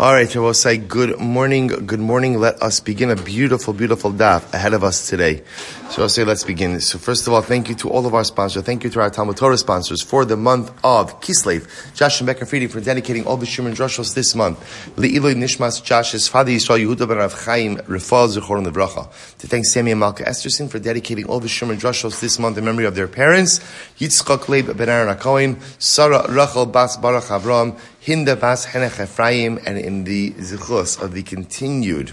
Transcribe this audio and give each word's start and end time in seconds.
All 0.00 0.14
right, 0.14 0.34
I 0.34 0.38
will 0.38 0.54
say 0.54 0.78
good 0.78 1.20
morning, 1.20 1.66
good 1.66 2.00
morning. 2.00 2.40
Let 2.40 2.62
us 2.62 2.80
begin 2.80 3.10
a 3.10 3.16
beautiful, 3.16 3.74
beautiful 3.74 4.10
daf 4.10 4.50
ahead 4.54 4.72
of 4.72 4.82
us 4.82 5.06
today. 5.06 5.42
So 5.90 6.00
I'll 6.00 6.08
say 6.08 6.24
let's 6.24 6.42
begin. 6.42 6.80
So 6.80 6.96
first 6.96 7.26
of 7.26 7.34
all, 7.34 7.42
thank 7.42 7.68
you 7.68 7.74
to 7.74 7.90
all 7.90 8.06
of 8.06 8.14
our 8.14 8.24
sponsors. 8.24 8.62
Thank 8.62 8.82
you 8.82 8.88
to 8.88 9.00
our 9.00 9.10
Talmud 9.10 9.36
Torah 9.36 9.58
sponsors 9.58 10.00
for 10.00 10.24
the 10.24 10.38
month 10.38 10.70
of 10.82 11.20
Kislev. 11.20 11.94
Josh 11.94 12.18
and 12.18 12.26
Becker 12.26 12.46
Friedi 12.46 12.70
for 12.70 12.80
dedicating 12.80 13.26
all 13.26 13.36
the 13.36 13.44
Sherman 13.44 13.74
Drushos 13.74 14.14
this 14.14 14.34
month. 14.34 14.58
Le'iloi 14.96 15.34
Nishmas 15.34 15.84
Josh's 15.84 16.28
father 16.28 16.50
Yisrael 16.50 16.82
Yehuda 16.82 17.06
ben 17.06 17.18
Rav 17.18 17.34
Chaim 17.44 17.76
Rifal 17.76 18.34
Zichor 18.34 18.64
Levracha. 18.64 19.36
To 19.36 19.46
thank 19.46 19.66
Sammy 19.66 19.90
and 19.90 20.00
Malka 20.00 20.24
Esterson 20.24 20.70
for 20.70 20.78
dedicating 20.78 21.26
all 21.26 21.40
the 21.40 21.48
Sherman 21.48 21.76
Drushos 21.76 22.20
this 22.20 22.38
month 22.38 22.56
in 22.56 22.64
memory 22.64 22.86
of 22.86 22.94
their 22.94 23.08
parents. 23.08 23.58
Yitzchak 23.98 24.48
Leib 24.48 24.74
ben 24.78 24.88
Aaron 24.88 25.14
HaKohen, 25.14 25.60
Sarah 25.78 26.24
Rachel 26.32 26.64
Bas 26.64 26.96
Baruch 26.96 27.24
Avram, 27.24 27.78
Hinda 28.02 28.34
Bas 28.40 28.64
Henech 28.64 28.98
Ephraim, 28.98 29.58
and 29.66 29.76
in 29.76 30.04
the 30.04 30.30
Zichus 30.32 31.02
of 31.02 31.12
the 31.12 31.22
continued 31.22 32.12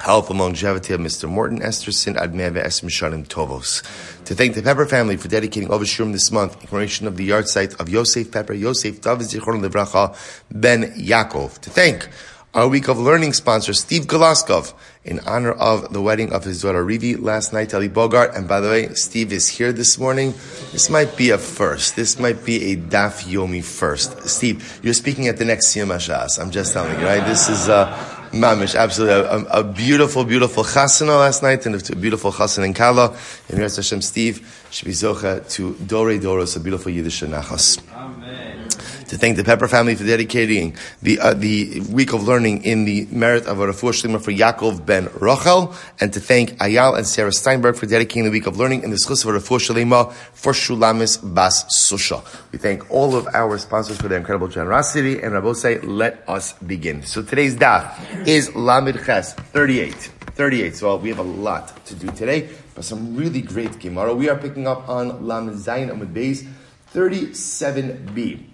health 0.00 0.28
and 0.28 0.38
longevity 0.38 0.92
of 0.92 1.00
Mr. 1.00 1.26
Morton 1.30 1.60
Esterson 1.60 2.14
Admeve 2.14 2.58
Es 2.58 2.82
Misharim 2.82 3.26
Tovos. 3.26 3.82
To 4.26 4.34
thank 4.34 4.54
the 4.54 4.62
Pepper 4.62 4.84
family 4.84 5.16
for 5.16 5.28
dedicating 5.28 5.70
Ovashurim 5.70 6.12
this 6.12 6.30
month 6.30 6.60
in 6.60 6.66
commemoration 6.66 7.06
of 7.06 7.16
the 7.16 7.24
yard 7.24 7.48
site 7.48 7.72
of 7.80 7.88
Yosef 7.88 8.30
Pepper, 8.30 8.52
Yosef 8.52 9.00
David 9.00 9.28
Zichron 9.28 9.66
Livracha 9.66 10.14
Ben 10.50 10.92
Yaakov. 10.92 11.58
To 11.60 11.70
thank 11.70 12.10
our 12.54 12.68
week 12.68 12.88
of 12.88 12.98
learning 12.98 13.32
sponsor, 13.32 13.72
Steve 13.72 14.02
Golaskov, 14.02 14.74
in 15.04 15.20
honor 15.20 15.52
of 15.52 15.92
the 15.92 16.02
wedding 16.02 16.32
of 16.32 16.44
his 16.44 16.60
daughter 16.60 16.84
Rivi 16.84 17.20
last 17.20 17.52
night, 17.52 17.72
Ali 17.72 17.88
Bogart. 17.88 18.34
And 18.34 18.46
by 18.46 18.60
the 18.60 18.68
way, 18.68 18.88
Steve 18.94 19.32
is 19.32 19.48
here 19.48 19.72
this 19.72 19.98
morning. 19.98 20.32
This 20.70 20.90
might 20.90 21.16
be 21.16 21.30
a 21.30 21.38
first. 21.38 21.96
This 21.96 22.18
might 22.18 22.44
be 22.44 22.72
a 22.72 22.76
Daf 22.76 23.24
Yomi 23.24 23.64
first. 23.64 24.28
Steve, 24.28 24.80
you're 24.82 24.92
speaking 24.92 25.28
at 25.28 25.38
the 25.38 25.46
next 25.46 25.68
Siyam 25.68 25.94
Ashas. 25.94 26.38
I'm 26.38 26.50
just 26.50 26.74
telling 26.74 26.98
you, 27.00 27.06
right? 27.06 27.24
This 27.26 27.48
is, 27.48 27.70
uh, 27.70 27.96
Mamish, 28.32 28.78
absolutely. 28.78 29.14
A, 29.14 29.60
a, 29.60 29.64
beautiful, 29.64 30.24
beautiful 30.24 30.64
chasana 30.64 31.18
last 31.18 31.42
night 31.42 31.66
and 31.66 31.74
a 31.74 31.96
beautiful 31.96 32.32
chasana 32.32 32.64
in 32.64 32.74
Kala. 32.74 33.16
And 33.48 33.58
Yirz 33.58 33.76
Hashem 33.76 34.00
Steve 34.00 34.61
should 34.72 34.86
be 34.86 34.92
zocha 34.92 35.48
to 35.54 35.74
Dore 35.86 36.18
Doros, 36.18 36.56
a 36.56 36.60
beautiful 36.60 36.90
Yiddish 36.90 37.22
nachas. 37.22 37.80
Amen 37.94 38.42
to 39.12 39.18
thank 39.18 39.36
the 39.36 39.44
Pepper 39.44 39.68
family 39.68 39.94
for 39.94 40.04
dedicating 40.04 40.74
the 41.02 41.20
uh, 41.20 41.34
the 41.34 41.80
week 41.90 42.14
of 42.14 42.26
learning 42.26 42.64
in 42.64 42.86
the 42.86 43.06
merit 43.10 43.44
of 43.46 43.60
a 43.60 43.66
refuah 43.66 43.92
shlima 43.92 44.18
for 44.18 44.32
Yaakov 44.32 44.86
ben 44.86 45.06
Rochel, 45.08 45.74
and 46.00 46.14
to 46.14 46.18
thank 46.18 46.52
Ayal 46.52 46.96
and 46.96 47.06
Sarah 47.06 47.30
Steinberg 47.30 47.76
for 47.76 47.84
dedicating 47.84 48.24
the 48.24 48.30
week 48.30 48.46
of 48.46 48.56
learning 48.56 48.84
in 48.84 48.88
the 48.88 48.96
schus 48.96 49.22
of 49.22 49.34
a 49.34 49.38
refuah 49.38 49.60
shlima 49.60 50.10
for 50.32 50.54
Shulamis 50.54 51.20
Bas 51.34 51.64
Susha. 51.64 52.24
We 52.52 52.58
thank 52.58 52.90
all 52.90 53.14
of 53.14 53.28
our 53.34 53.58
sponsors 53.58 53.98
for 53.98 54.08
their 54.08 54.16
incredible 54.16 54.48
generosity, 54.48 55.20
and 55.20 55.34
Rabbi 55.34 55.52
say, 55.52 55.78
let 55.80 56.24
us 56.26 56.54
begin. 56.54 57.02
So 57.02 57.22
today's 57.22 57.54
daf 57.54 58.26
is 58.26 58.48
Lamid 58.50 59.04
Ches 59.04 59.34
38. 59.34 59.92
38. 60.34 60.74
So 60.74 60.96
we 60.96 61.10
have 61.10 61.18
a 61.18 61.22
lot 61.22 61.84
to 61.84 61.94
do 61.94 62.10
today, 62.12 62.48
but 62.74 62.84
some 62.84 63.16
really 63.16 63.42
great 63.42 63.78
Gemara. 63.78 64.14
We 64.14 64.28
are 64.28 64.36
picking 64.36 64.66
up 64.66 64.88
on 64.88 65.26
Lam 65.26 65.50
Zayin 65.50 65.90
Amud 65.90 66.12
Beis 66.12 66.46
37b. 66.94 68.44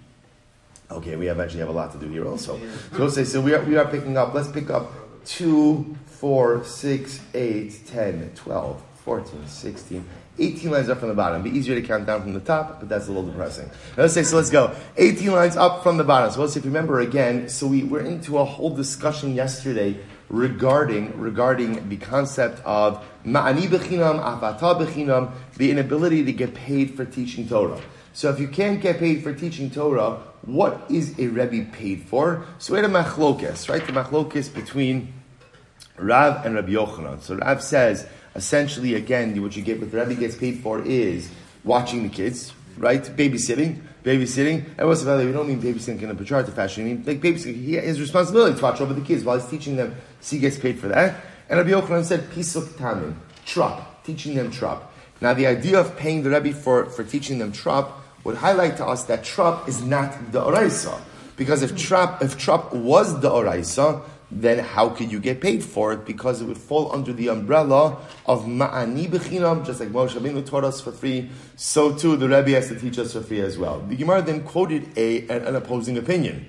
Okay, 0.91 1.15
we 1.15 1.27
have 1.27 1.39
actually 1.39 1.59
have 1.59 1.69
a 1.69 1.73
lot 1.73 1.91
to 1.91 1.99
do 1.99 2.07
here 2.09 2.27
also. 2.27 2.59
So 2.91 2.97
let's 2.97 3.15
say 3.15 3.23
so 3.23 3.41
we 3.41 3.53
are 3.53 3.63
we 3.63 3.77
are 3.77 3.85
picking 3.85 4.17
up. 4.17 4.33
Let's 4.33 4.51
pick 4.51 4.69
up 4.69 4.91
2, 5.25 5.95
4, 6.05 6.63
6, 6.63 7.21
8, 7.33 7.85
10, 7.85 8.31
12, 8.35 8.83
14, 9.05 9.47
16, 9.47 10.05
18 10.39 10.71
lines 10.71 10.89
up 10.89 10.99
from 10.99 11.09
the 11.09 11.15
bottom. 11.15 11.41
It'd 11.41 11.53
be 11.53 11.59
easier 11.59 11.79
to 11.79 11.85
count 11.85 12.07
down 12.07 12.21
from 12.21 12.33
the 12.33 12.39
top, 12.39 12.79
but 12.79 12.89
that's 12.89 13.07
a 13.07 13.11
little 13.11 13.29
depressing. 13.29 13.69
Let's 13.97 14.13
say 14.13 14.23
so. 14.23 14.37
Let's 14.37 14.49
go. 14.49 14.75
18 14.97 15.31
lines 15.31 15.57
up 15.57 15.83
from 15.83 15.97
the 15.97 16.03
bottom. 16.03 16.31
So 16.31 16.41
let's 16.41 16.53
see 16.53 16.59
if 16.59 16.65
you 16.65 16.71
remember 16.71 17.01
again. 17.01 17.49
So 17.49 17.67
we 17.67 17.83
were 17.83 18.01
into 18.01 18.39
a 18.39 18.45
whole 18.45 18.75
discussion 18.75 19.35
yesterday 19.35 19.99
regarding 20.29 21.19
regarding 21.19 21.89
the 21.89 21.97
concept 21.97 22.61
of 22.63 23.03
ma'ani 23.25 23.67
bechinam, 23.67 24.23
avata 24.23 24.79
bechinam, 24.79 25.31
the 25.57 25.71
inability 25.71 26.23
to 26.23 26.31
get 26.31 26.53
paid 26.53 26.95
for 26.95 27.05
teaching 27.05 27.47
Torah. 27.47 27.81
So 28.13 28.29
if 28.29 28.39
you 28.39 28.47
can't 28.47 28.81
get 28.81 28.99
paid 28.99 29.23
for 29.23 29.33
teaching 29.33 29.69
Torah, 29.71 30.19
what 30.43 30.85
is 30.89 31.17
a 31.19 31.27
Rebbe 31.27 31.71
paid 31.71 32.03
for? 32.03 32.45
So 32.57 32.73
we 32.73 32.79
had 32.79 32.89
a 32.89 32.93
machlokes, 32.93 33.69
right? 33.69 33.85
The 33.85 33.93
machlokes 33.93 34.53
between 34.53 35.13
Rav 35.97 36.45
and 36.45 36.55
Rabbi 36.55 36.71
Yochanan. 36.71 37.21
So 37.21 37.35
Rav 37.35 37.61
says, 37.61 38.07
essentially, 38.35 38.95
again, 38.95 39.39
what 39.41 39.55
you 39.55 39.61
get, 39.61 39.79
what 39.79 39.91
the 39.91 39.97
Rebbe 39.97 40.15
gets 40.15 40.35
paid 40.35 40.59
for 40.59 40.81
is 40.81 41.29
watching 41.63 42.03
the 42.03 42.09
kids, 42.09 42.53
right? 42.77 43.03
Babysitting, 43.03 43.81
babysitting. 44.03 44.65
And 44.77 44.87
what's 44.87 45.03
about 45.03 45.25
We 45.25 45.31
don't 45.31 45.47
mean 45.47 45.61
babysitting 45.61 46.01
in 46.01 46.09
a 46.09 46.15
pejorative 46.15 46.53
fashion. 46.53 46.83
We 46.83 46.93
mean 46.93 47.03
like 47.05 47.21
babysitting. 47.21 47.63
He 47.63 47.73
has 47.75 47.99
responsibility 47.99 48.57
to 48.57 48.63
watch 48.63 48.81
over 48.81 48.93
the 48.93 49.01
kids 49.01 49.23
while 49.23 49.39
he's 49.39 49.49
teaching 49.49 49.75
them. 49.75 49.95
So 50.21 50.35
he 50.35 50.41
gets 50.41 50.57
paid 50.57 50.79
for 50.79 50.87
that. 50.87 51.23
And 51.49 51.57
Rabbi 51.57 51.71
Yochanan 51.71 52.05
said, 52.05 52.29
pisuk 52.29 52.67
tamim, 52.77 53.15
trup, 53.45 54.03
teaching 54.03 54.35
them 54.35 54.51
trup. 54.51 54.91
Now, 55.21 55.33
the 55.33 55.47
idea 55.47 55.79
of 55.79 55.97
paying 55.97 56.23
the 56.23 56.29
Rebbe 56.29 56.53
for, 56.53 56.85
for 56.85 57.03
teaching 57.03 57.39
them 57.39 57.51
trup 57.51 57.91
would 58.23 58.35
highlight 58.37 58.77
to 58.77 58.85
us 58.85 59.05
that 59.05 59.23
trup 59.23 59.67
is 59.67 59.81
not 59.81 60.31
the 60.31 60.41
oraisa. 60.41 60.99
Because 61.35 61.63
if 61.63 61.75
trup, 61.77 62.21
if 62.21 62.35
was 62.73 63.19
the 63.21 63.29
oraisa, 63.29 64.03
then 64.31 64.59
how 64.59 64.89
could 64.89 65.11
you 65.11 65.19
get 65.19 65.41
paid 65.41 65.63
for 65.63 65.93
it? 65.93 66.05
Because 66.05 66.41
it 66.41 66.45
would 66.45 66.57
fall 66.57 66.91
under 66.91 67.11
the 67.11 67.29
umbrella 67.29 67.97
of 68.25 68.45
ma'ani 68.45 69.07
bechinam, 69.07 69.65
just 69.65 69.79
like 69.79 69.89
Moshe 69.89 70.11
Rabbeinu 70.11 70.45
taught 70.45 70.63
us 70.63 70.79
for 70.81 70.91
free. 70.91 71.29
So 71.55 71.95
too, 71.95 72.15
the 72.15 72.29
Rebbe 72.29 72.51
has 72.51 72.67
to 72.67 72.79
teach 72.79 72.99
us 72.99 73.13
for 73.13 73.21
free 73.21 73.41
as 73.41 73.57
well. 73.57 73.79
The 73.79 73.95
Gemara 73.95 74.21
then 74.21 74.43
quoted 74.43 74.95
a, 74.97 75.21
an, 75.27 75.47
an 75.47 75.55
opposing 75.55 75.97
opinion. 75.97 76.45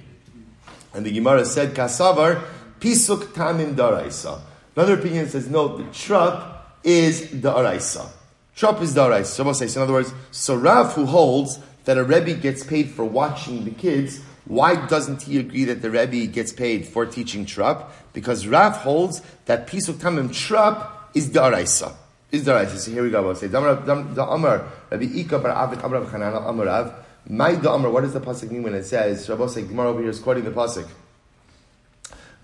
And 0.93 1.07
the 1.07 1.13
Gemara 1.13 1.45
said, 1.45 1.75
Kasavar, 1.75 2.43
pisuk 2.81 3.33
tamim 3.33 3.75
daraisa. 3.75 4.41
Another 4.77 4.99
opinion 4.99 5.29
says, 5.29 5.49
no, 5.49 5.77
the 5.77 5.85
trup 5.93 6.79
is 6.85 7.31
the 7.31 7.53
araisa. 7.53 8.09
Trup 8.55 8.81
is 8.83 8.95
darais. 8.95 9.27
So 9.27 9.43
in 9.43 9.83
other 9.83 9.93
words, 9.93 10.13
so 10.31 10.55
Rav 10.55 10.93
who 10.95 11.07
holds 11.07 11.59
that 11.85 11.99
a 11.99 12.05
Rebbe 12.05 12.35
gets 12.35 12.63
paid 12.63 12.91
for 12.91 13.05
watching 13.05 13.65
the 13.65 13.71
kids, 13.71 14.21
why 14.51 14.75
doesn't 14.89 15.23
he 15.23 15.39
agree 15.39 15.65
that 15.67 15.81
the 15.81 15.89
Rebbe 15.93 16.27
gets 16.27 16.53
paid 16.53 16.85
for 16.85 17.07
teaching 17.07 17.47
trup? 17.47 17.93
Because 18.13 18.49
Rav 18.49 18.79
holds 18.79 19.23
that 19.45 19.69
pisuk 19.69 19.95
tamim 19.95 20.35
trup 20.35 20.91
is 21.15 21.31
daraisa. 21.31 21.95
Is 22.33 22.45
daraisa. 22.45 22.77
So 22.79 22.91
here 22.91 23.05
we 23.05 23.11
go. 23.11 23.33
Say 23.35 23.47
the 23.47 23.59
Amar 23.59 24.65
Rabbi 24.91 25.05
Ika 25.05 25.39
bar 25.39 25.53
Avid 25.53 25.79
Amar 25.85 26.01
Chanana 26.01 26.49
Amar 26.49 26.67
Rav. 26.67 26.93
My 27.29 27.53
the 27.55 27.71
Amar. 27.71 27.93
What 27.93 28.01
does 28.01 28.13
the 28.13 28.19
pasuk 28.19 28.51
mean 28.51 28.65
when 28.65 28.75
it 28.75 28.83
says? 28.83 29.29
Rabbi 29.29 29.47
say 29.47 29.63
Gemara 29.63 29.91
over 29.91 30.01
here 30.01 30.11
is 30.11 30.19
quoting 30.19 30.43
the 30.43 30.51
pasuk. 30.51 30.89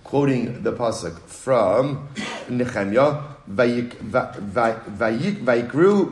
Quoting 0.05 0.63
the 0.63 0.75
pasuk 0.75 1.19
from 1.23 2.09
Nehemiah. 2.49 3.21
Vayikru 3.51 4.87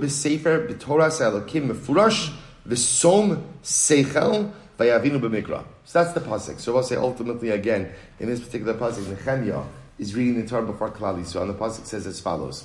b'sefer 0.01 0.67
b'toras 0.69 1.21
elokim 1.21 1.69
mefurash 1.71 2.33
v'som 2.67 3.45
seichel 3.63 4.51
vayavinu 4.79 5.21
b'mikra. 5.21 5.65
So 5.85 6.03
that's 6.03 6.15
the 6.15 6.21
pasuk. 6.21 6.61
So 6.61 6.77
I'll 6.77 6.83
say 6.83 6.97
ultimately 6.97 7.51
again 7.51 7.93
in 8.19 8.29
this 8.29 8.41
particular 8.41 8.75
pasuk, 8.75 9.09
Nehemiah 9.09 9.65
is 9.99 10.15
reading 10.15 10.41
the 10.41 10.49
Torah 10.49 10.67
before 10.67 10.91
Klali. 10.91 11.25
So 11.27 11.41
on 11.41 11.49
the 11.49 11.55
pasuk 11.55 11.87
says 11.87 12.07
as 12.07 12.21
follows. 12.21 12.65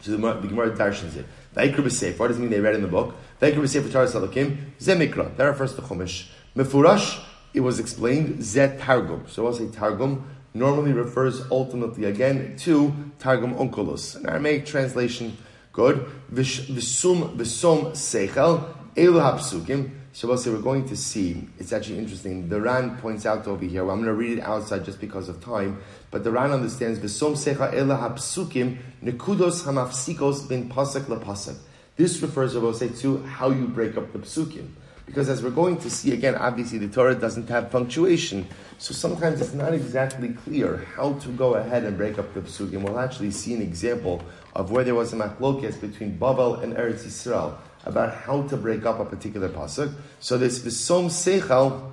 So 0.00 0.16
the, 0.16 0.16
the 0.16 0.48
Gemara 0.48 0.70
darshans 0.72 1.16
it. 1.16 1.26
Vayikru 1.56 1.84
b'sefer. 1.84 2.18
What 2.18 2.28
does 2.28 2.38
it 2.38 2.40
mean 2.40 2.50
they 2.50 2.60
read 2.60 2.74
in 2.74 2.82
the 2.82 2.88
book? 2.88 3.14
Vayikru 3.40 3.62
b'sefer 3.62 3.88
toras 3.88 4.12
elokim 4.12 4.56
zemikra. 4.80 5.36
That 5.36 5.44
refers 5.44 5.74
to 5.76 5.82
Chumash. 5.82 6.28
Mefurash. 6.56 7.24
It 7.54 7.60
was 7.60 7.78
explained 7.78 8.42
zet 8.42 8.80
targum. 8.80 9.24
So 9.28 9.46
I'll 9.46 9.52
say 9.52 9.68
targum 9.68 10.24
normally 10.54 10.92
refers 10.92 11.42
ultimately 11.50 12.04
again 12.04 12.56
to 12.58 12.94
Targum 13.18 13.54
Onkelos. 13.54 14.16
An 14.16 14.28
Aramaic 14.28 14.66
translation, 14.66 15.36
good. 15.72 15.96
Visum 16.32 17.36
Visum 17.36 17.92
Seichel 17.92 18.74
Elu 18.94 19.20
Hapsukim. 19.20 19.90
So 20.14 20.28
we'll 20.28 20.36
say 20.36 20.50
we're 20.50 20.60
going 20.60 20.86
to 20.88 20.96
see. 20.96 21.48
It's 21.58 21.72
actually 21.72 21.96
interesting. 21.96 22.50
The 22.50 22.60
Ran 22.60 22.98
points 22.98 23.24
out 23.24 23.46
over 23.46 23.64
here. 23.64 23.82
Well, 23.82 23.94
I'm 23.94 24.02
going 24.02 24.14
to 24.14 24.20
read 24.20 24.38
it 24.38 24.42
outside 24.42 24.84
just 24.84 25.00
because 25.00 25.30
of 25.30 25.42
time. 25.42 25.82
But 26.10 26.22
the 26.22 26.30
Ran 26.30 26.50
understands 26.50 26.98
Visum 26.98 27.32
Seichel 27.32 27.72
Elu 27.72 27.98
Hapsukim 27.98 28.76
Nekudos 29.02 29.64
Hamafsikos 29.64 30.46
Bin 30.46 30.68
Pasuk 30.68 31.04
LaPasuk. 31.04 31.56
This 31.96 32.20
refers, 32.20 32.52
to 32.52 33.22
how 33.22 33.50
you 33.50 33.66
break 33.66 33.96
up 33.96 34.12
the 34.12 34.18
psukim. 34.18 34.68
Because 35.06 35.30
as 35.30 35.42
we're 35.42 35.50
going 35.50 35.78
to 35.78 35.90
see 35.90 36.12
again, 36.12 36.34
obviously 36.34 36.78
the 36.78 36.88
Torah 36.88 37.14
doesn't 37.14 37.48
have 37.48 37.70
punctuation. 37.70 38.46
So 38.76 38.92
sometimes 38.92 39.40
it's 39.40 39.54
not 39.54 39.72
exactly 39.72 40.30
clear 40.30 40.86
how 40.94 41.14
to 41.14 41.28
go 41.30 41.54
ahead 41.54 41.84
and 41.84 41.96
break 41.96 42.18
up 42.18 42.34
the 42.34 42.40
psukim. 42.42 42.82
We'll 42.82 43.00
actually 43.00 43.30
see 43.30 43.54
an 43.54 43.62
example 43.62 44.22
of 44.54 44.70
where 44.70 44.84
there 44.84 44.94
was 44.94 45.14
a 45.14 45.16
machlokes 45.16 45.80
between 45.80 46.18
Babel 46.18 46.56
and 46.56 46.74
Eretz 46.74 47.04
Yisrael 47.04 47.56
about 47.84 48.14
how 48.14 48.42
to 48.42 48.56
break 48.56 48.84
up 48.86 49.00
a 49.00 49.04
particular 49.04 49.48
pasuk. 49.48 49.92
So 50.20 50.38
this 50.38 50.58
v'som 50.60 51.06
seichel 51.06 51.92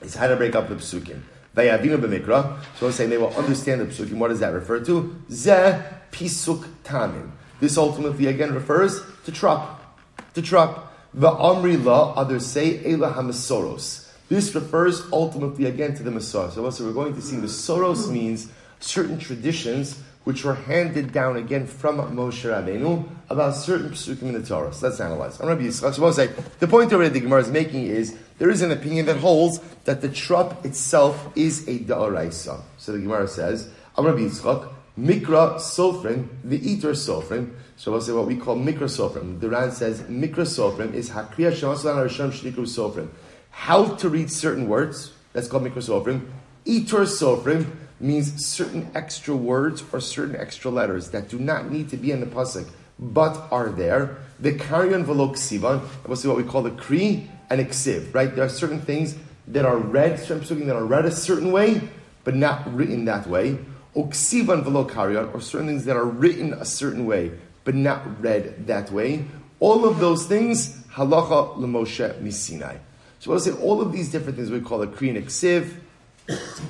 is 0.00 0.14
how 0.14 0.28
to 0.28 0.36
break 0.36 0.54
up 0.54 0.68
the 0.68 0.76
psukim. 0.76 1.20
Vayavinu 1.56 1.98
b'mikra. 1.98 2.60
So 2.78 2.86
we're 2.86 2.92
saying 2.92 3.10
they 3.10 3.18
will 3.18 3.34
understand 3.36 3.80
the 3.80 3.86
psukim. 3.86 4.14
What 4.14 4.28
does 4.28 4.40
that 4.40 4.52
refer 4.52 4.80
to? 4.84 5.16
Ze 5.30 5.80
pisuk 6.10 6.68
tamim. 6.82 7.30
This 7.60 7.78
ultimately 7.78 8.26
again 8.26 8.52
refers 8.52 9.00
to 9.24 9.32
trup, 9.32 9.80
To 10.34 10.42
trup. 10.42 10.92
The 11.14 11.30
Amri 11.30 11.82
La, 11.82 12.12
others 12.14 12.44
say, 12.44 12.84
Ela 12.84 13.12
Hamasoros. 13.12 14.10
This 14.28 14.54
refers 14.54 15.02
ultimately 15.12 15.66
again 15.66 15.94
to 15.94 16.02
the 16.02 16.10
Masorah. 16.10 16.50
So 16.50 16.64
also 16.64 16.84
we're 16.84 16.92
going 16.92 17.14
to 17.14 17.22
see 17.22 17.36
the 17.36 17.46
Soros 17.46 18.10
means 18.10 18.48
certain 18.80 19.18
traditions 19.18 20.00
which 20.24 20.44
were 20.44 20.54
handed 20.54 21.12
down 21.12 21.36
again 21.36 21.66
from 21.66 21.98
Moshe 21.98 22.44
Rabbeinu 22.44 23.06
about 23.28 23.54
certain 23.54 23.90
psukim 23.90 24.22
in 24.22 24.32
the 24.32 24.42
Torah. 24.42 24.72
So 24.72 24.88
let's 24.88 25.00
analyze. 25.00 25.40
I'm 25.40 25.48
Rabbi 25.48 25.62
Yisrael. 25.62 26.12
Say 26.12 26.30
the 26.58 26.66
point 26.66 26.92
already 26.92 27.10
the 27.10 27.20
Gemara 27.20 27.42
is 27.42 27.50
making 27.50 27.86
is 27.86 28.16
there 28.38 28.50
is 28.50 28.62
an 28.62 28.70
opinion 28.70 29.06
that 29.06 29.18
holds 29.18 29.60
that 29.84 30.00
the 30.00 30.08
trup 30.08 30.64
itself 30.64 31.30
is 31.36 31.68
a 31.68 31.78
da'araisa. 31.78 32.62
So 32.78 32.92
the 32.92 32.98
Gemara 32.98 33.28
says, 33.28 33.70
I'm 33.96 34.06
Rabbi 34.06 34.20
Yitzchak, 34.20 34.72
Mikra 34.98 35.56
Sofrim, 35.56 36.28
the 36.42 36.58
eater 36.58 36.92
Sofrim. 36.92 37.54
So 37.76 37.92
we'll 37.92 38.00
say 38.00 38.12
what 38.12 38.26
we 38.26 38.36
call 38.36 38.56
Mikra 38.56 38.88
Sofrim. 38.88 39.40
The 39.40 39.50
Ran 39.50 39.72
says 39.72 40.02
Mikra 40.02 40.46
Sofrim 40.46 40.94
is 40.94 41.10
Hakriya 41.10 41.52
Shemasalan 41.52 42.08
Arisham 42.08 42.30
Shnikru 42.30 42.66
Sofrim. 42.66 43.08
How 43.50 43.94
to 43.96 44.08
read 44.08 44.30
certain 44.30 44.68
words, 44.68 45.12
that's 45.32 45.48
called 45.48 45.64
Mikra 45.64 45.82
Sofrim. 45.82 46.28
Eater 46.64 47.00
Sofrim 47.00 47.66
means 48.00 48.44
certain 48.44 48.90
extra 48.94 49.34
words 49.34 49.82
or 49.92 50.00
certain 50.00 50.36
extra 50.36 50.70
letters 50.70 51.10
that 51.10 51.28
do 51.28 51.38
not 51.38 51.70
need 51.70 51.88
to 51.90 51.96
be 51.96 52.10
in 52.10 52.20
the 52.20 52.26
pasuk 52.26 52.68
but 52.98 53.48
are 53.50 53.70
there. 53.70 54.18
The 54.40 54.52
karyan 54.52 55.04
velok 55.04 55.34
sivan, 55.34 55.82
we'll 56.06 56.16
see 56.16 56.28
what 56.28 56.36
we 56.36 56.44
call 56.44 56.62
the 56.62 56.70
kri 56.70 57.28
and 57.50 57.60
iksiv, 57.60 58.14
right? 58.14 58.34
There 58.34 58.44
are 58.44 58.48
certain 58.48 58.80
things 58.80 59.16
that 59.48 59.64
are 59.64 59.76
read, 59.76 60.18
certain 60.18 60.66
that 60.66 60.76
are 60.76 60.84
read 60.84 61.04
a 61.04 61.10
certain 61.10 61.52
way, 61.52 61.80
but 62.24 62.34
not 62.34 62.72
written 62.74 63.04
that 63.06 63.26
way. 63.26 63.58
Oksivan 63.94 64.64
velo 64.64 64.88
karyan, 64.88 65.32
or 65.34 65.40
certain 65.40 65.68
things 65.68 65.84
that 65.84 65.96
are 65.96 66.04
written 66.04 66.52
a 66.52 66.64
certain 66.64 67.06
way, 67.06 67.32
but 67.64 67.74
not 67.74 68.22
read 68.22 68.66
that 68.66 68.90
way. 68.90 69.24
All 69.60 69.84
of 69.84 70.00
those 70.00 70.26
things, 70.26 70.82
halacha 70.92 71.56
lemoshe 71.56 72.20
misinai. 72.20 72.78
So 73.20 73.30
we'll 73.30 73.40
say 73.40 73.52
all 73.52 73.80
of 73.80 73.92
these 73.92 74.10
different 74.10 74.36
things 74.36 74.50
we 74.50 74.60
call 74.60 74.82
a 74.82 74.86
kri 74.86 75.10
and 75.10 75.18
iksiv, 75.18 75.74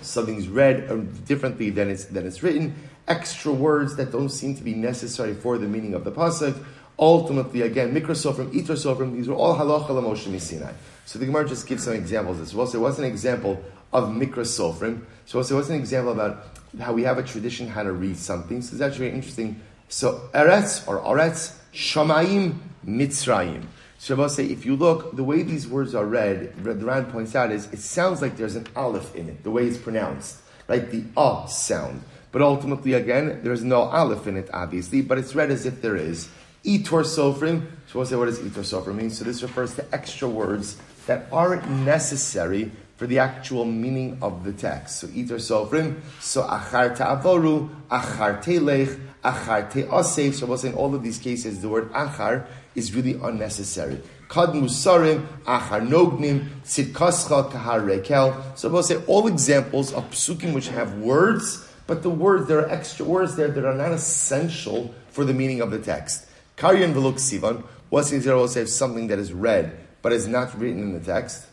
something's 0.02 0.48
read 0.48 0.90
um, 0.90 1.06
differently 1.26 1.70
than 1.70 1.90
it's, 1.90 2.06
than 2.06 2.26
it's 2.26 2.42
written, 2.42 2.74
extra 3.06 3.52
words 3.52 3.96
that 3.96 4.10
don't 4.10 4.30
seem 4.30 4.56
to 4.56 4.62
be 4.62 4.74
necessary 4.74 5.34
for 5.34 5.58
the 5.58 5.66
meaning 5.66 5.94
of 5.94 6.04
the 6.04 6.12
pasuk. 6.12 6.56
Ultimately, 6.98 7.62
again, 7.62 7.92
mikra 7.92 8.14
sofrim, 8.14 8.52
itra 8.52 9.12
these 9.12 9.28
are 9.28 9.34
all 9.34 9.56
halacha 9.56 9.90
l'moshe 9.90 10.26
misinai. 10.26 10.72
So 11.06 11.18
the 11.18 11.26
Gemara 11.26 11.48
just 11.48 11.66
gives 11.66 11.84
some 11.84 11.94
examples. 11.94 12.54
Well, 12.54 12.66
so 12.66 12.80
what's 12.80 12.98
an 12.98 13.04
example 13.04 13.62
of 13.92 14.08
mikra 14.08 14.44
sofrim? 14.44 15.04
So 15.26 15.38
what's 15.38 15.68
an 15.68 15.76
example 15.76 16.12
about 16.12 16.46
how 16.80 16.92
we 16.92 17.02
have 17.02 17.18
a 17.18 17.22
tradition 17.22 17.68
how 17.68 17.82
to 17.82 17.92
read 17.92 18.16
something? 18.16 18.62
So 18.62 18.74
it's 18.74 18.82
actually 18.82 19.10
interesting. 19.10 19.60
So 19.88 20.28
eretz 20.34 20.86
or 20.88 21.00
aretz, 21.00 21.56
shamayim, 21.72 22.58
mitzrayim. 22.86 23.64
Shabbos 24.04 24.34
say, 24.34 24.44
if 24.44 24.66
you 24.66 24.76
look, 24.76 25.16
the 25.16 25.24
way 25.24 25.42
these 25.42 25.66
words 25.66 25.94
are 25.94 26.04
read, 26.04 26.62
the 26.62 26.74
Ran 26.74 27.06
points 27.06 27.34
out 27.34 27.50
is, 27.50 27.72
it 27.72 27.78
sounds 27.78 28.20
like 28.20 28.36
there's 28.36 28.54
an 28.54 28.66
aleph 28.76 29.14
in 29.14 29.30
it, 29.30 29.42
the 29.42 29.50
way 29.50 29.64
it's 29.64 29.78
pronounced, 29.78 30.42
right? 30.68 30.90
The 30.90 31.04
ah 31.16 31.46
sound. 31.46 32.02
But 32.30 32.42
ultimately, 32.42 32.92
again, 32.92 33.40
there's 33.42 33.64
no 33.64 33.84
aleph 33.84 34.26
in 34.26 34.36
it, 34.36 34.50
obviously, 34.52 35.00
but 35.00 35.16
it's 35.16 35.34
read 35.34 35.50
as 35.50 35.64
if 35.64 35.80
there 35.80 35.96
is. 35.96 36.28
Itor 36.66 37.02
sofrim, 37.02 37.64
Shabbos 37.86 38.10
say, 38.10 38.16
what 38.16 38.26
does 38.26 38.40
itor 38.40 38.60
sofrim 38.60 38.96
mean? 38.96 39.08
So 39.08 39.24
this 39.24 39.42
refers 39.42 39.74
to 39.76 39.94
extra 39.94 40.28
words 40.28 40.76
that 41.06 41.26
aren't 41.32 41.66
necessary 41.70 42.72
for 42.96 43.06
the 43.06 43.20
actual 43.20 43.64
meaning 43.64 44.18
of 44.20 44.44
the 44.44 44.52
text. 44.52 44.98
So 44.98 45.06
itor 45.06 45.40
sofrim, 45.40 46.00
so 46.20 46.42
achar 46.42 46.94
ta'avoru, 46.94 47.70
achar 47.88 48.42
telech, 48.44 49.00
achar 49.24 49.70
te'asef. 49.72 50.34
So 50.34 50.68
in 50.68 50.74
all 50.74 50.94
of 50.94 51.02
these 51.02 51.18
cases, 51.18 51.62
the 51.62 51.70
word 51.70 51.90
achar 51.92 52.46
is 52.74 52.94
really 52.94 53.14
unnecessary. 53.14 54.00
Kad 54.28 54.50
musarim, 54.50 55.26
achar 55.44 55.86
nognim, 55.86 56.48
tzidkascha, 56.64 57.50
kahar 57.50 57.80
rekel. 57.80 58.56
So 58.56 58.68
we'll 58.68 58.82
say 58.82 58.96
all 59.06 59.26
examples 59.26 59.92
of 59.92 60.10
psukim 60.10 60.54
which 60.54 60.68
have 60.68 60.98
words, 60.98 61.68
but 61.86 62.02
the 62.02 62.10
words, 62.10 62.48
there 62.48 62.58
are 62.60 62.70
extra 62.70 63.04
words 63.04 63.36
there 63.36 63.48
that 63.48 63.64
are 63.64 63.74
not 63.74 63.92
essential 63.92 64.94
for 65.08 65.24
the 65.24 65.34
meaning 65.34 65.60
of 65.60 65.70
the 65.70 65.78
text. 65.78 66.26
Karyan 66.56 66.94
veluk 66.94 67.14
sivan, 67.14 67.62
what's 67.90 68.10
the 68.10 68.16
example 68.16 68.48
say 68.48 68.64
something 68.64 69.08
that 69.08 69.18
is 69.18 69.32
read, 69.32 69.76
but 70.02 70.12
is 70.12 70.26
not 70.26 70.58
written 70.58 70.82
in 70.82 70.92
the 70.92 71.00
text? 71.00 71.46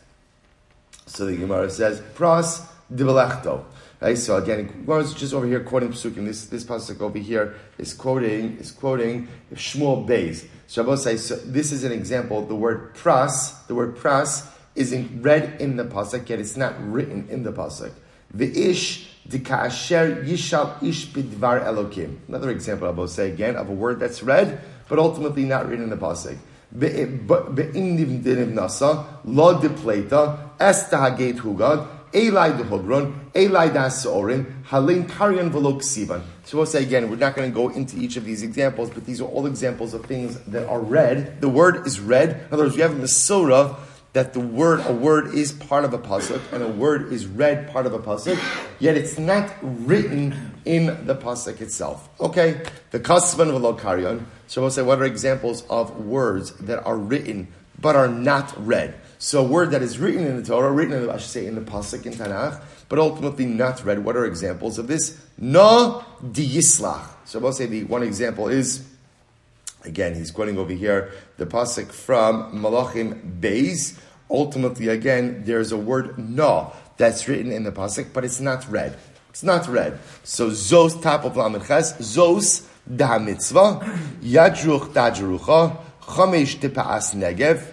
So 1.06 1.26
the 1.26 1.36
Gemara 1.36 1.70
says, 1.70 2.00
pras 2.14 2.66
dibelechto. 2.92 3.64
Right? 4.00 4.18
So 4.18 4.36
again, 4.36 4.84
was 4.84 5.14
just 5.14 5.32
over 5.32 5.46
here 5.46 5.60
quoting 5.60 5.90
psukim. 5.90 6.26
This 6.26 6.46
this 6.46 6.64
pasuk 6.64 7.00
over 7.00 7.18
here 7.18 7.54
is 7.78 7.94
quoting 7.94 8.56
is 8.58 8.72
quoting 8.72 9.28
Shmuel 9.54 10.04
Beis. 10.08 10.44
Shabbos 10.72 11.02
says 11.02 11.26
so 11.26 11.36
this 11.36 11.70
is 11.70 11.84
an 11.84 11.92
example. 11.92 12.46
The 12.46 12.54
word 12.54 12.94
pras, 12.94 13.66
the 13.66 13.74
word 13.74 13.94
pras, 13.96 14.48
is 14.74 14.90
in, 14.90 15.20
read 15.20 15.60
in 15.60 15.76
the 15.76 15.84
pasuk, 15.84 16.26
yet 16.30 16.40
it's 16.40 16.56
not 16.56 16.72
written 16.90 17.28
in 17.28 17.42
the 17.42 17.52
pasuk. 17.52 17.92
The 18.32 18.70
ish 18.70 19.06
dikasher 19.28 20.24
yishal 20.24 20.82
ish 20.82 21.08
bidvar 21.08 21.62
elokim. 21.66 22.16
Another 22.26 22.48
example 22.48 22.88
I 22.88 22.92
will 22.92 23.06
say 23.06 23.30
again 23.30 23.56
of 23.56 23.68
a 23.68 23.72
word 23.72 24.00
that's 24.00 24.22
read, 24.22 24.62
but 24.88 24.98
ultimately 24.98 25.44
not 25.44 25.68
written 25.68 25.84
in 25.84 25.90
the 25.90 25.98
pasuk. 25.98 26.38
Be'indiv 26.78 28.22
nasa 28.54 29.04
lo 29.26 29.60
dipleta 29.60 30.52
es 30.58 30.88
tahageit 30.88 31.36
hugad 31.40 31.86
Elai 32.12 32.56
the 32.56 32.64
Hogron, 32.64 33.30
Elai 33.32 33.72
das 33.72 34.04
Orin, 34.04 34.62
Halin 34.68 35.08
Karyan 35.08 35.50
Velok 35.50 35.80
Sivan. 35.80 36.22
So 36.44 36.58
we'll 36.58 36.66
say 36.66 36.82
again, 36.82 37.08
we're 37.08 37.16
not 37.16 37.34
going 37.34 37.50
to 37.50 37.54
go 37.54 37.68
into 37.70 37.96
each 37.98 38.16
of 38.16 38.24
these 38.24 38.42
examples, 38.42 38.90
but 38.90 39.06
these 39.06 39.20
are 39.20 39.28
all 39.28 39.46
examples 39.46 39.94
of 39.94 40.04
things 40.04 40.38
that 40.40 40.68
are 40.68 40.80
read. 40.80 41.40
The 41.40 41.48
word 41.48 41.86
is 41.86 42.00
read. 42.00 42.30
In 42.30 42.46
other 42.52 42.64
words, 42.64 42.76
we 42.76 42.82
have 42.82 42.92
in 42.92 43.00
the 43.00 43.08
Surah 43.08 43.76
that 44.12 44.34
the 44.34 44.40
word, 44.40 44.84
a 44.86 44.92
word 44.92 45.34
is 45.34 45.52
part 45.52 45.84
of 45.84 45.94
a 45.94 45.98
pasuk, 45.98 46.40
and 46.52 46.62
a 46.62 46.68
word 46.68 47.12
is 47.12 47.26
read 47.26 47.70
part 47.72 47.86
of 47.86 47.94
a 47.94 47.98
pasuk, 47.98 48.38
yet 48.78 48.94
it's 48.96 49.18
not 49.18 49.50
written 49.62 50.52
in 50.66 51.06
the 51.06 51.14
pasuk 51.14 51.60
itself. 51.62 52.10
Okay, 52.20 52.60
the 52.90 53.00
kasvan 53.00 53.50
v'lo. 53.50 54.22
So 54.48 54.60
we'll 54.60 54.70
say, 54.70 54.82
what 54.82 55.00
are 55.00 55.04
examples 55.04 55.64
of 55.70 56.04
words 56.04 56.52
that 56.56 56.84
are 56.84 56.98
written 56.98 57.48
but 57.80 57.96
are 57.96 58.08
not 58.08 58.52
read? 58.66 58.94
So 59.24 59.38
a 59.38 59.44
word 59.44 59.70
that 59.70 59.82
is 59.82 60.00
written 60.00 60.26
in 60.26 60.36
the 60.36 60.42
Torah, 60.42 60.72
written 60.72 60.94
in 60.94 61.06
the, 61.06 61.12
I 61.12 61.16
should 61.16 61.30
say 61.30 61.46
in 61.46 61.54
the 61.54 61.60
pasuk 61.60 62.06
in 62.06 62.12
Tanakh, 62.12 62.60
but 62.88 62.98
ultimately 62.98 63.46
not 63.46 63.84
read. 63.84 64.00
What 64.00 64.16
are 64.16 64.24
examples 64.24 64.80
of 64.80 64.88
this? 64.88 65.16
No 65.38 66.04
diyislach. 66.24 67.06
So 67.24 67.38
I'll 67.46 67.52
say 67.52 67.66
the 67.66 67.84
one 67.84 68.02
example 68.02 68.48
is, 68.48 68.84
again, 69.84 70.16
he's 70.16 70.32
quoting 70.32 70.58
over 70.58 70.72
here 70.72 71.12
the 71.36 71.46
pasuk 71.46 71.92
from 71.92 72.60
Malachim 72.60 73.38
Beis. 73.40 73.96
Ultimately, 74.28 74.88
again, 74.88 75.44
there's 75.44 75.70
a 75.70 75.78
word 75.78 76.18
no 76.18 76.72
that's 76.96 77.28
written 77.28 77.52
in 77.52 77.62
the 77.62 77.70
pasuk, 77.70 78.12
but 78.12 78.24
it's 78.24 78.40
not 78.40 78.68
read. 78.68 78.96
It's 79.30 79.44
not 79.44 79.68
read. 79.68 80.00
So 80.24 80.50
zos 80.50 81.00
top 81.00 81.24
of 81.24 81.36
lamed 81.36 81.62
zos 81.62 82.66
da 82.92 83.20
mitzvah 83.20 83.78
yadruch 84.20 84.92
dajrucha 84.92 85.76
chamesh 86.00 86.56
tipaas 86.56 87.14
negev 87.14 87.71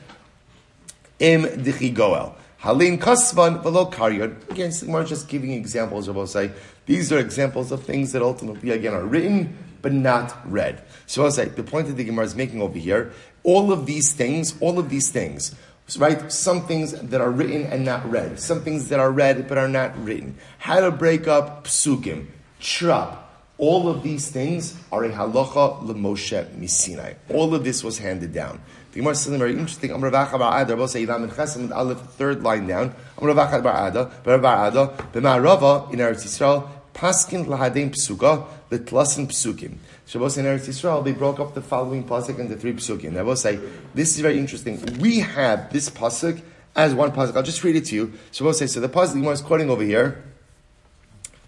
im 1.19 1.43
dichi 1.43 1.93
goel. 1.93 2.35
Halin 2.61 2.97
kasvan 2.99 3.63
velo 3.63 3.89
karyon. 3.89 4.35
Again, 4.49 4.71
we're 4.87 5.05
just 5.05 5.29
giving 5.29 5.51
examples 5.51 6.07
of 6.07 6.29
say 6.29 6.51
these 6.85 7.11
are 7.11 7.19
examples 7.19 7.71
of 7.71 7.83
things 7.83 8.11
that 8.11 8.21
ultimately 8.21 8.71
again 8.71 8.93
are 8.93 9.05
written 9.05 9.57
but 9.81 9.93
not 9.93 10.35
read. 10.49 10.81
So 11.05 11.23
I'll 11.23 11.31
say 11.31 11.45
the 11.45 11.63
point 11.63 11.87
that 11.87 11.93
the 11.93 12.03
Gemara 12.03 12.25
is 12.25 12.35
making 12.35 12.61
over 12.61 12.77
here, 12.77 13.13
all 13.43 13.71
of 13.71 13.85
these 13.85 14.13
things, 14.13 14.59
all 14.61 14.77
of 14.77 14.89
these 14.89 15.09
things, 15.09 15.55
right? 15.97 16.31
Some 16.31 16.65
things 16.67 16.91
that 16.91 17.21
are 17.21 17.31
written 17.31 17.65
and 17.65 17.85
not 17.85 18.09
read, 18.09 18.39
some 18.39 18.61
things 18.61 18.89
that 18.89 18.99
are 18.99 19.11
read 19.11 19.47
but 19.47 19.57
are 19.57 19.69
not 19.69 19.97
written. 20.03 20.35
How 20.57 20.81
to 20.81 20.91
break 20.91 21.27
up 21.27 21.65
psukim, 21.65 22.27
trup. 22.59 23.25
All 23.57 23.89
of 23.89 24.03
these 24.03 24.29
things 24.29 24.77
are 24.91 25.03
a 25.03 25.09
halacha 25.09 25.83
lemoshe 25.83 26.45
misinai. 26.55 27.15
All 27.29 27.53
of 27.53 27.63
this 27.63 27.83
was 27.83 27.97
handed 27.97 28.33
down. 28.33 28.61
The 28.91 28.99
Gemara 28.99 29.15
says 29.15 29.37
very 29.37 29.51
interesting. 29.51 29.91
I'm 29.91 30.01
Ravacha 30.01 30.39
Bar 30.39 30.61
Ada, 30.61 30.75
both 30.75 30.89
say 30.89 31.05
Ilam 31.05 31.23
and 31.23 31.31
Chesam 31.31 31.61
with 31.63 31.71
Aleph, 31.71 31.99
third 31.99 32.41
line 32.41 32.65
down. 32.65 32.95
Am 33.21 33.27
Ravacha 33.27 33.61
Bar 33.61 33.87
Ada, 33.87 34.11
Bar 34.23 34.67
Ada, 34.67 34.87
B'Ma'arava 35.13 35.93
in 35.93 35.99
Eretz 35.99 36.25
Yisrael, 36.25 36.67
Paskin 36.93 37.45
Lahadim 37.45 37.91
Psuka, 37.91 38.47
Litlasin 38.71 39.27
Psukim. 39.27 39.77
Shabbos 40.07 40.39
in 40.39 40.45
Eretz 40.45 40.67
Yisrael, 40.67 41.03
they 41.03 41.11
broke 41.11 41.39
up 41.39 41.53
the 41.53 41.61
following 41.61 42.03
pasuk 42.03 42.39
into 42.39 42.55
three 42.55 42.73
psukim. 42.73 43.13
Both 43.23 43.37
say 43.37 43.59
this 43.93 44.15
is 44.15 44.21
very 44.21 44.39
interesting. 44.39 44.81
We 44.99 45.19
have 45.19 45.71
this 45.71 45.87
pasuk 45.91 46.41
as 46.75 46.95
one 46.95 47.11
pasuk. 47.11 47.35
I'll 47.35 47.43
just 47.43 47.63
read 47.63 47.75
it 47.75 47.85
to 47.85 47.95
you. 47.95 48.13
Shabbos 48.31 48.57
say 48.57 48.65
so. 48.65 48.79
The 48.79 48.89
pasuk 48.89 49.13
the 49.13 49.19
Gemara 49.19 49.33
is 49.33 49.41
quoting 49.41 49.69
over 49.69 49.83
here 49.83 50.23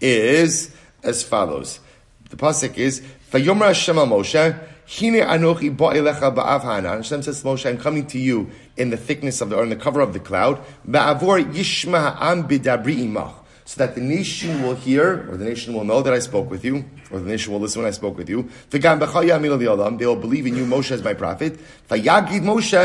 is 0.00 0.72
as 1.02 1.24
follows. 1.24 1.80
The 2.30 2.36
pasuk 2.36 2.78
is 2.78 3.02
Vayomer 3.32 3.66
Hashem 3.66 3.96
Moshe. 3.96 4.56
Hine 4.94 5.22
anochi 5.22 5.74
ba'elecha 5.74 6.34
ba'av 6.34 6.62
hanan. 6.62 6.98
Hashem 6.98 7.22
says 7.22 7.40
to 7.40 7.46
Moshe, 7.46 7.64
I'm 7.68 7.78
coming 7.78 8.06
to 8.08 8.18
you 8.18 8.50
in 8.76 8.90
the 8.90 8.98
thickness 8.98 9.40
of 9.40 9.48
the, 9.48 9.56
or 9.56 9.62
in 9.62 9.70
the 9.70 9.76
cover 9.76 10.02
of 10.02 10.12
the 10.12 10.20
cloud. 10.20 10.60
Ba'avor 10.86 11.50
yishma 11.50 12.14
ha'am 12.18 12.46
bidabri 12.46 12.98
imach. 12.98 13.32
So 13.64 13.78
that 13.86 13.94
the 13.94 14.02
nation 14.02 14.62
will 14.62 14.74
hear, 14.74 15.30
or 15.30 15.38
the 15.38 15.46
nation 15.46 15.72
will 15.72 15.84
know 15.84 16.02
that 16.02 16.12
I 16.12 16.18
spoke 16.18 16.50
with 16.50 16.62
you, 16.62 16.84
or 17.10 17.20
the 17.20 17.30
nation 17.30 17.54
will 17.54 17.60
listen 17.60 17.80
when 17.80 17.88
I 17.88 17.92
spoke 17.92 18.18
with 18.18 18.28
you. 18.28 18.50
They 18.68 18.80
will 18.80 18.96
believe 20.16 20.46
in 20.46 20.56
you, 20.56 20.66
Moshe 20.66 20.90
as 20.90 21.02
my 21.02 21.14
prophet. 21.14 21.58
Moshe 21.88 22.82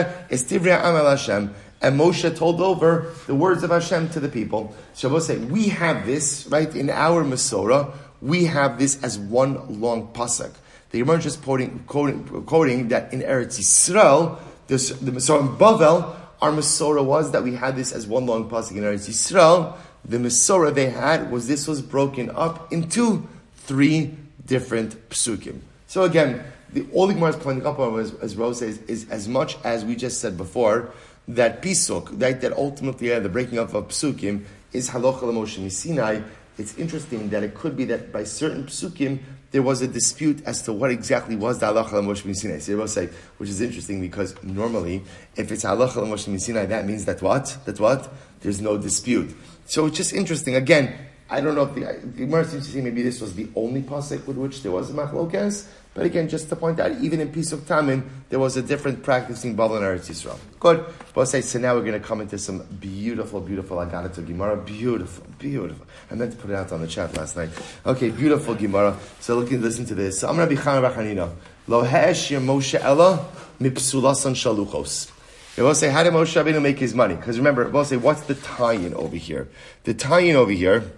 and 1.82 2.00
Moshe 2.00 2.38
told 2.38 2.62
over 2.62 3.12
the 3.26 3.36
words 3.36 3.64
of 3.64 3.72
Hashem 3.72 4.10
to 4.12 4.20
the 4.20 4.30
people. 4.30 4.74
Shabbos 4.96 5.26
say, 5.26 5.40
we 5.40 5.70
have 5.70 6.06
this, 6.06 6.48
right, 6.48 6.74
in 6.74 6.90
our 6.90 7.26
Masorah, 7.26 7.92
we 8.22 8.46
have 8.46 8.78
this 8.80 9.04
as 9.04 9.20
one 9.20 9.82
long 9.82 10.14
pasuk. 10.14 10.52
The 10.92 11.00
Gemara 11.00 11.20
just 11.20 11.44
quoting, 11.44 11.84
quoting, 11.88 12.24
quoting, 12.46 12.88
that 12.90 13.12
in 13.14 13.22
Eretz 13.22 13.60
Yisrael, 13.60 14.40
this, 14.68 14.90
the 14.90 15.12
Masorah 15.12 15.42
in 15.42 15.48
Bavel, 15.58 16.16
our 16.42 16.52
Masorah 16.52 17.04
was 17.04 17.32
that 17.32 17.44
we 17.44 17.56
had 17.56 17.76
this 17.76 17.92
as 17.92 18.08
one 18.08 18.26
long 18.26 18.50
pasuk 18.50 18.72
in 18.72 18.84
Eretz 18.84 19.10
Yisrael. 19.10 19.76
The 20.06 20.18
Masorah 20.18 20.74
they 20.74 20.90
had 20.90 21.32
was 21.32 21.48
this 21.48 21.68
was 21.68 21.82
broken 21.82 22.30
up 22.30 22.72
into 22.72 23.28
three 23.56 24.16
different 24.46 25.10
psukim. 25.10 25.60
So 25.88 26.04
again, 26.04 26.44
the, 26.72 26.88
all 26.94 27.08
the 27.08 27.14
Gemara 27.14 27.32
is 27.32 27.36
pointing 27.38 27.66
up 27.66 27.80
on, 27.80 28.00
as, 28.00 28.14
as 28.16 28.36
Rose 28.36 28.60
says, 28.60 28.78
is 28.88 29.10
as 29.10 29.28
much 29.28 29.58
as 29.64 29.84
we 29.84 29.96
just 29.96 30.22
said 30.22 30.38
before, 30.38 30.92
that 31.28 31.62
pisuk, 31.62 32.22
right, 32.22 32.40
that 32.40 32.54
ultimately 32.54 33.12
uh, 33.12 33.20
the 33.20 33.30
breaking 33.30 33.60
up 33.60 33.74
of 33.74 33.90
psukim 33.90 34.46
is 34.72 34.90
halacha 34.90 35.24
l'moshe 35.24 35.70
Sinai. 35.72 36.22
It's 36.58 36.78
interesting 36.78 37.30
that 37.30 37.44
it 37.44 37.54
could 37.54 37.76
be 37.76 37.86
that 37.86 38.12
by 38.12 38.24
certain 38.24 38.66
psukim 38.66 39.20
there 39.52 39.62
was 39.62 39.82
a 39.82 39.88
dispute 39.88 40.44
as 40.46 40.62
to 40.64 40.74
what 40.74 40.92
exactly 40.92 41.36
was 41.36 41.60
the 41.60 41.68
halacha 41.68 41.94
l'moshe 41.94 42.36
Sinai. 42.36 42.60
So 42.60 42.86
say, 42.86 43.10
which 43.38 43.50
is 43.50 43.62
interesting 43.62 44.02
because 44.02 44.36
normally, 44.44 45.04
if 45.36 45.52
it's 45.52 45.64
halacha 45.64 45.98
l'moshe 45.98 46.40
Sinai, 46.40 46.66
that 46.66 46.86
means 46.86 47.06
that 47.06 47.22
what? 47.22 47.58
That 47.66 47.80
what? 47.80 48.12
There's 48.42 48.62
no 48.62 48.78
dispute. 48.78 49.36
So 49.66 49.86
it's 49.86 49.98
just 49.98 50.14
interesting. 50.14 50.56
Again, 50.56 51.07
I 51.30 51.42
don't 51.42 51.56
know 51.56 51.64
if 51.64 51.76
the, 51.76 52.08
Gemara 52.16 52.46
seems 52.46 52.68
to 52.68 52.72
say 52.72 52.82
maybe 52.82 53.02
this 53.02 53.20
was 53.20 53.36
the 53.36 53.50
only 53.56 53.82
pasuk 53.82 54.26
with 54.26 54.38
which 54.38 54.64
there 54.64 54.72
was 54.72 54.90
a 54.90 54.94
machlokas, 54.94 55.68
but 55.94 56.06
again, 56.06 56.30
just 56.30 56.48
to 56.50 56.56
point 56.56 56.80
out, 56.80 56.92
even 57.02 57.20
in 57.20 57.32
pisuk 57.32 57.62
tamim, 57.62 58.04
there 58.30 58.38
was 58.38 58.56
a 58.56 58.62
different 58.62 59.02
practicing 59.02 59.56
Babel 59.56 59.78
and 59.78 59.86
Eretz 59.86 60.10
Yisrael. 60.10 60.38
Good. 60.60 60.86
Say, 61.28 61.42
so 61.42 61.58
now 61.58 61.74
we're 61.74 61.82
going 61.82 62.00
to 62.00 62.08
come 62.08 62.22
into 62.22 62.38
some 62.38 62.64
beautiful, 62.80 63.42
beautiful 63.42 63.78
Agadata 63.78 64.26
Gemara. 64.26 64.58
Beautiful, 64.58 65.26
beautiful. 65.40 65.88
I 66.12 66.16
meant 66.16 66.34
to 66.34 66.38
put 66.38 66.52
it 66.52 66.56
out 66.56 66.72
on 66.72 66.82
the 66.82 66.88
chat 66.88 67.18
last 67.18 67.36
night. 67.36 67.50
Okay, 67.84 68.12
beautiful 68.12 68.54
Gemara. 68.54 68.96
So 69.20 69.36
look 69.40 69.52
and 69.52 69.64
listen 69.64 69.86
to 69.86 69.96
this. 69.96 70.20
So 70.20 70.30
I'm 70.30 70.36
going 70.36 70.48
to 70.48 70.56
Rabbi 70.56 70.70
Chana 70.70 70.94
Bachanina. 70.94 71.34
Lo 71.68 71.84
he'esh 71.84 72.30
Moshe 72.30 72.80
Ella 72.80 73.28
mipsulasan 73.60 74.36
shaluchos. 74.36 75.12
It 75.58 75.64
will 75.64 75.74
say, 75.74 75.90
how 75.90 76.04
did 76.04 76.14
Moshe 76.14 76.40
Rabbeinu 76.40 76.62
make 76.62 76.78
his 76.78 76.94
money? 76.94 77.16
Because 77.16 77.40
remember, 77.40 77.64
it 77.64 77.72
will 77.72 77.84
say, 77.84 77.98
what's 77.98 78.22
the 78.22 78.36
tie-in 78.36 78.94
over 78.94 79.16
here? 79.16 79.50
The 79.86 79.96
tie-in 79.96 80.36
over 80.36 80.52
here, 80.52 80.92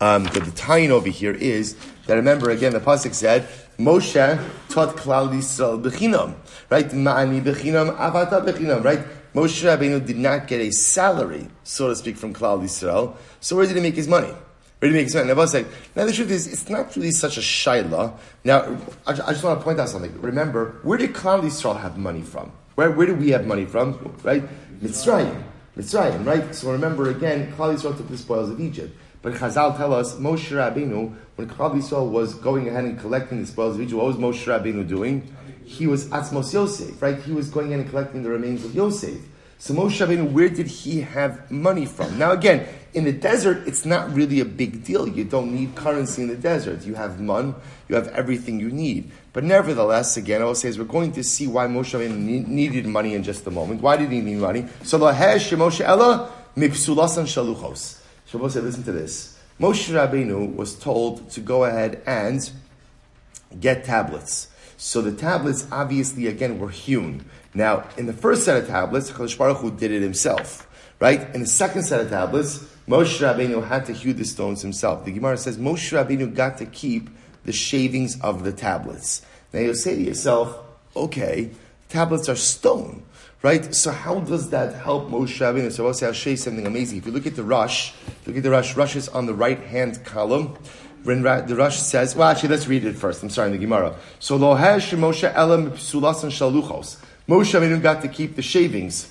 um, 0.00 0.24
the, 0.24 0.40
the 0.40 0.50
tie-in 0.52 0.90
over 0.90 1.08
here 1.08 1.32
is 1.32 1.76
that 2.06 2.14
remember 2.14 2.50
again, 2.50 2.72
the 2.72 2.80
pasuk 2.80 3.14
said, 3.14 3.48
Moshe 3.78 4.42
taught 4.70 4.96
Klal 4.96 5.30
Yisrael 5.30 5.82
bechinam, 5.82 6.34
right? 6.70 6.88
Ma'ani 6.88 7.42
bechinam, 7.42 7.96
avata 7.96 8.44
bechinam, 8.44 8.82
right? 8.82 9.00
Moshe 9.34 9.64
Rabbeinu 9.64 10.04
did 10.06 10.16
not 10.16 10.46
get 10.46 10.60
a 10.62 10.70
salary, 10.70 11.46
so 11.62 11.88
to 11.88 11.96
speak, 11.96 12.16
from 12.16 12.32
Klal 12.32 12.62
Yisrael. 12.62 13.16
So 13.40 13.56
where 13.56 13.66
did 13.66 13.76
he 13.76 13.82
make 13.82 13.94
his 13.94 14.08
money? 14.08 14.32
Where 14.78 14.90
did 14.90 14.92
he 14.92 14.94
make 14.94 15.04
his 15.04 15.14
money? 15.14 15.28
Now, 15.28 15.34
like, 15.34 15.66
now 15.94 16.06
the 16.06 16.12
truth 16.12 16.30
is, 16.30 16.46
it's 16.50 16.70
not 16.70 16.96
really 16.96 17.10
such 17.10 17.36
a 17.36 17.40
shaila. 17.40 18.16
Now, 18.44 18.78
I, 19.06 19.12
I 19.12 19.32
just 19.32 19.44
want 19.44 19.60
to 19.60 19.64
point 19.64 19.78
out 19.78 19.90
something. 19.90 20.18
Remember, 20.22 20.78
where 20.82 20.96
did 20.96 21.12
Klal 21.12 21.42
Yisrael 21.42 21.78
have 21.80 21.98
money 21.98 22.22
from? 22.22 22.50
Where, 22.76 22.90
where 22.90 23.06
do 23.06 23.14
we 23.14 23.30
have 23.30 23.46
money 23.46 23.66
from? 23.66 24.14
Right? 24.22 24.42
Mitzrayim. 24.80 25.42
Mitzrayim, 25.76 26.24
right? 26.24 26.54
So 26.54 26.72
remember 26.72 27.10
again, 27.10 27.52
Klal 27.52 27.74
Yisrael 27.74 27.96
took 27.96 28.08
the 28.08 28.16
spoils 28.16 28.48
of 28.48 28.58
Egypt. 28.60 28.96
But 29.26 29.34
Chazal 29.34 29.76
tell 29.76 29.92
us 29.92 30.14
Moshe 30.14 30.52
Rabbeinu, 30.52 31.12
when 31.34 31.48
Klal 31.48 31.74
Yisrael 31.74 32.08
was 32.08 32.34
going 32.34 32.68
ahead 32.68 32.84
and 32.84 32.96
collecting 32.96 33.40
the 33.40 33.46
spoils 33.48 33.74
of 33.74 33.80
Egypt, 33.82 34.00
what 34.00 34.06
was 34.06 34.16
Moshe 34.18 34.44
Rabbeinu 34.46 34.86
doing? 34.86 35.34
He 35.64 35.88
was 35.88 36.06
Atzmos 36.10 36.52
Yosef, 36.52 37.02
right? 37.02 37.20
He 37.20 37.32
was 37.32 37.50
going 37.50 37.72
in 37.72 37.80
and 37.80 37.90
collecting 37.90 38.22
the 38.22 38.28
remains 38.28 38.64
of 38.64 38.72
Yosef. 38.72 39.18
So 39.58 39.74
Moshe 39.74 39.98
Rabbeinu, 39.98 40.30
where 40.30 40.48
did 40.48 40.68
he 40.68 41.00
have 41.00 41.50
money 41.50 41.86
from? 41.86 42.16
Now 42.16 42.30
again, 42.30 42.68
in 42.94 43.02
the 43.02 43.10
desert, 43.10 43.66
it's 43.66 43.84
not 43.84 44.14
really 44.14 44.38
a 44.38 44.44
big 44.44 44.84
deal. 44.84 45.08
You 45.08 45.24
don't 45.24 45.52
need 45.52 45.74
currency 45.74 46.22
in 46.22 46.28
the 46.28 46.36
desert. 46.36 46.84
You 46.84 46.94
have 46.94 47.18
mun, 47.18 47.56
you 47.88 47.96
have 47.96 48.06
everything 48.10 48.60
you 48.60 48.70
need. 48.70 49.10
But 49.32 49.42
nevertheless, 49.42 50.16
again, 50.16 50.40
I 50.40 50.44
will 50.44 50.54
say, 50.54 50.68
is 50.68 50.78
we're 50.78 50.84
going 50.84 51.10
to 51.14 51.24
see 51.24 51.48
why 51.48 51.66
Moshe 51.66 51.98
Rabbeinu 51.98 52.46
needed 52.46 52.86
money 52.86 53.14
in 53.14 53.24
just 53.24 53.44
a 53.48 53.50
moment. 53.50 53.82
Why 53.82 53.96
did 53.96 54.12
he 54.12 54.20
need 54.20 54.36
money? 54.36 54.68
So 54.84 55.00
Moshe 55.00 55.80
Ella 55.80 56.30
Mipsulasan 56.56 57.26
Shaluchos. 57.26 58.05
Said, 58.50 58.64
listen 58.64 58.82
to 58.84 58.92
this. 58.92 59.38
Moshe 59.60 59.90
Rabbeinu 59.92 60.54
was 60.54 60.78
told 60.78 61.30
to 61.30 61.40
go 61.40 61.64
ahead 61.64 62.02
and 62.06 62.50
get 63.58 63.84
tablets. 63.84 64.48
So 64.76 65.00
the 65.00 65.12
tablets 65.12 65.66
obviously 65.72 66.26
again 66.26 66.58
were 66.58 66.68
hewn. 66.68 67.24
Now, 67.54 67.88
in 67.96 68.06
the 68.06 68.12
first 68.12 68.44
set 68.44 68.58
of 68.58 68.68
tablets, 68.68 69.10
Chalish 69.10 69.38
Baruch 69.38 69.58
Hu 69.58 69.70
did 69.70 69.90
it 69.90 70.02
himself. 70.02 70.68
Right? 71.00 71.34
In 71.34 71.40
the 71.40 71.46
second 71.46 71.84
set 71.84 72.00
of 72.00 72.10
tablets, 72.10 72.58
Moshe 72.86 73.18
Rabbeinu 73.20 73.66
had 73.66 73.86
to 73.86 73.92
hew 73.92 74.12
the 74.12 74.24
stones 74.24 74.60
himself. 74.60 75.04
The 75.04 75.12
Gemara 75.12 75.38
says 75.38 75.56
Moshe 75.56 75.92
Rabbeinu 75.92 76.34
got 76.34 76.58
to 76.58 76.66
keep 76.66 77.08
the 77.44 77.52
shavings 77.52 78.20
of 78.20 78.44
the 78.44 78.52
tablets. 78.52 79.22
Now 79.52 79.60
you'll 79.60 79.74
say 79.74 79.94
to 79.94 80.02
yourself, 80.02 80.58
okay, 80.94 81.50
tablets 81.88 82.28
are 82.28 82.36
stone. 82.36 83.02
Right? 83.42 83.74
So 83.74 83.92
how 83.92 84.20
does 84.20 84.50
that 84.50 84.74
help 84.74 85.08
Moshe 85.10 85.38
Rabbeinu? 85.38 85.70
So 85.70 85.86
I'll 85.86 85.94
say, 85.94 86.06
I'll 86.06 86.12
show 86.12 86.30
you 86.30 86.36
something 86.36 86.66
amazing. 86.66 86.98
If 86.98 87.06
you 87.06 87.12
look 87.12 87.26
at 87.26 87.36
the 87.36 87.44
Rosh, 87.44 87.92
look 88.26 88.36
at 88.36 88.42
the 88.42 88.50
Rosh, 88.50 88.76
Rosh 88.76 88.96
is 88.96 89.08
on 89.08 89.26
the 89.26 89.34
right 89.34 89.60
hand 89.60 90.04
column. 90.04 90.56
When 91.04 91.22
the 91.22 91.54
Rosh 91.56 91.76
says, 91.76 92.16
well, 92.16 92.28
actually, 92.28 92.48
let's 92.48 92.66
read 92.66 92.84
it 92.84 92.96
first. 92.96 93.22
I'm 93.22 93.30
sorry, 93.30 93.48
in 93.48 93.52
the 93.52 93.58
Gemara. 93.58 93.94
So 94.18 94.36
Lohesh 94.36 94.96
Moshe 94.98 95.32
Elam 95.32 95.70
Psulas 95.72 96.24
and 96.24 96.32
Shaluchos. 96.32 96.96
Moshe 97.28 97.54
Rabbeinu 97.54 97.80
got 97.80 98.02
to 98.02 98.08
keep 98.08 98.34
the 98.34 98.42
shavings 98.42 99.08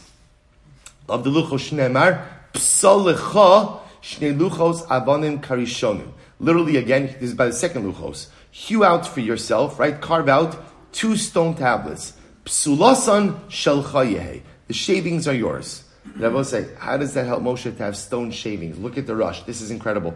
of 1.08 1.24
the 1.24 1.30
Luchos 1.30 1.70
Shneimar 1.70 2.26
Psalecha 2.54 3.80
Shnei 4.02 4.38
Luchos 4.38 4.86
Avanim 4.88 5.42
Karishonim. 5.42 6.12
Literally, 6.40 6.76
again, 6.76 7.06
this 7.06 7.30
is 7.30 7.34
by 7.34 7.46
the 7.46 7.54
second 7.54 7.92
Luchos. 7.92 8.28
Hew 8.52 8.84
out 8.84 9.08
for 9.08 9.22
yourself, 9.22 9.80
right? 9.80 10.02
Carve 10.02 10.28
out 10.28 10.58
two 10.92 11.16
stone 11.16 11.56
tablets. 11.56 12.14
Psulasan 12.46 13.50
shel 13.50 13.82
The 13.82 14.74
shavings 14.74 15.28
are 15.28 15.34
yours. 15.34 15.84
I 16.22 16.28
will 16.28 16.44
say, 16.44 16.68
how 16.78 16.98
does 16.98 17.14
that 17.16 17.26
help 17.26 17.42
Moshe 17.42 17.64
to 17.64 17.84
have 17.84 17.98
stone 17.98 18.32
shavings? 18.32 18.78
Look 18.78 18.98
at 18.98 19.08
the 19.08 19.16
Rosh. 19.16 19.42
This 19.42 19.62
is 19.62 19.72
incredible. 19.72 20.14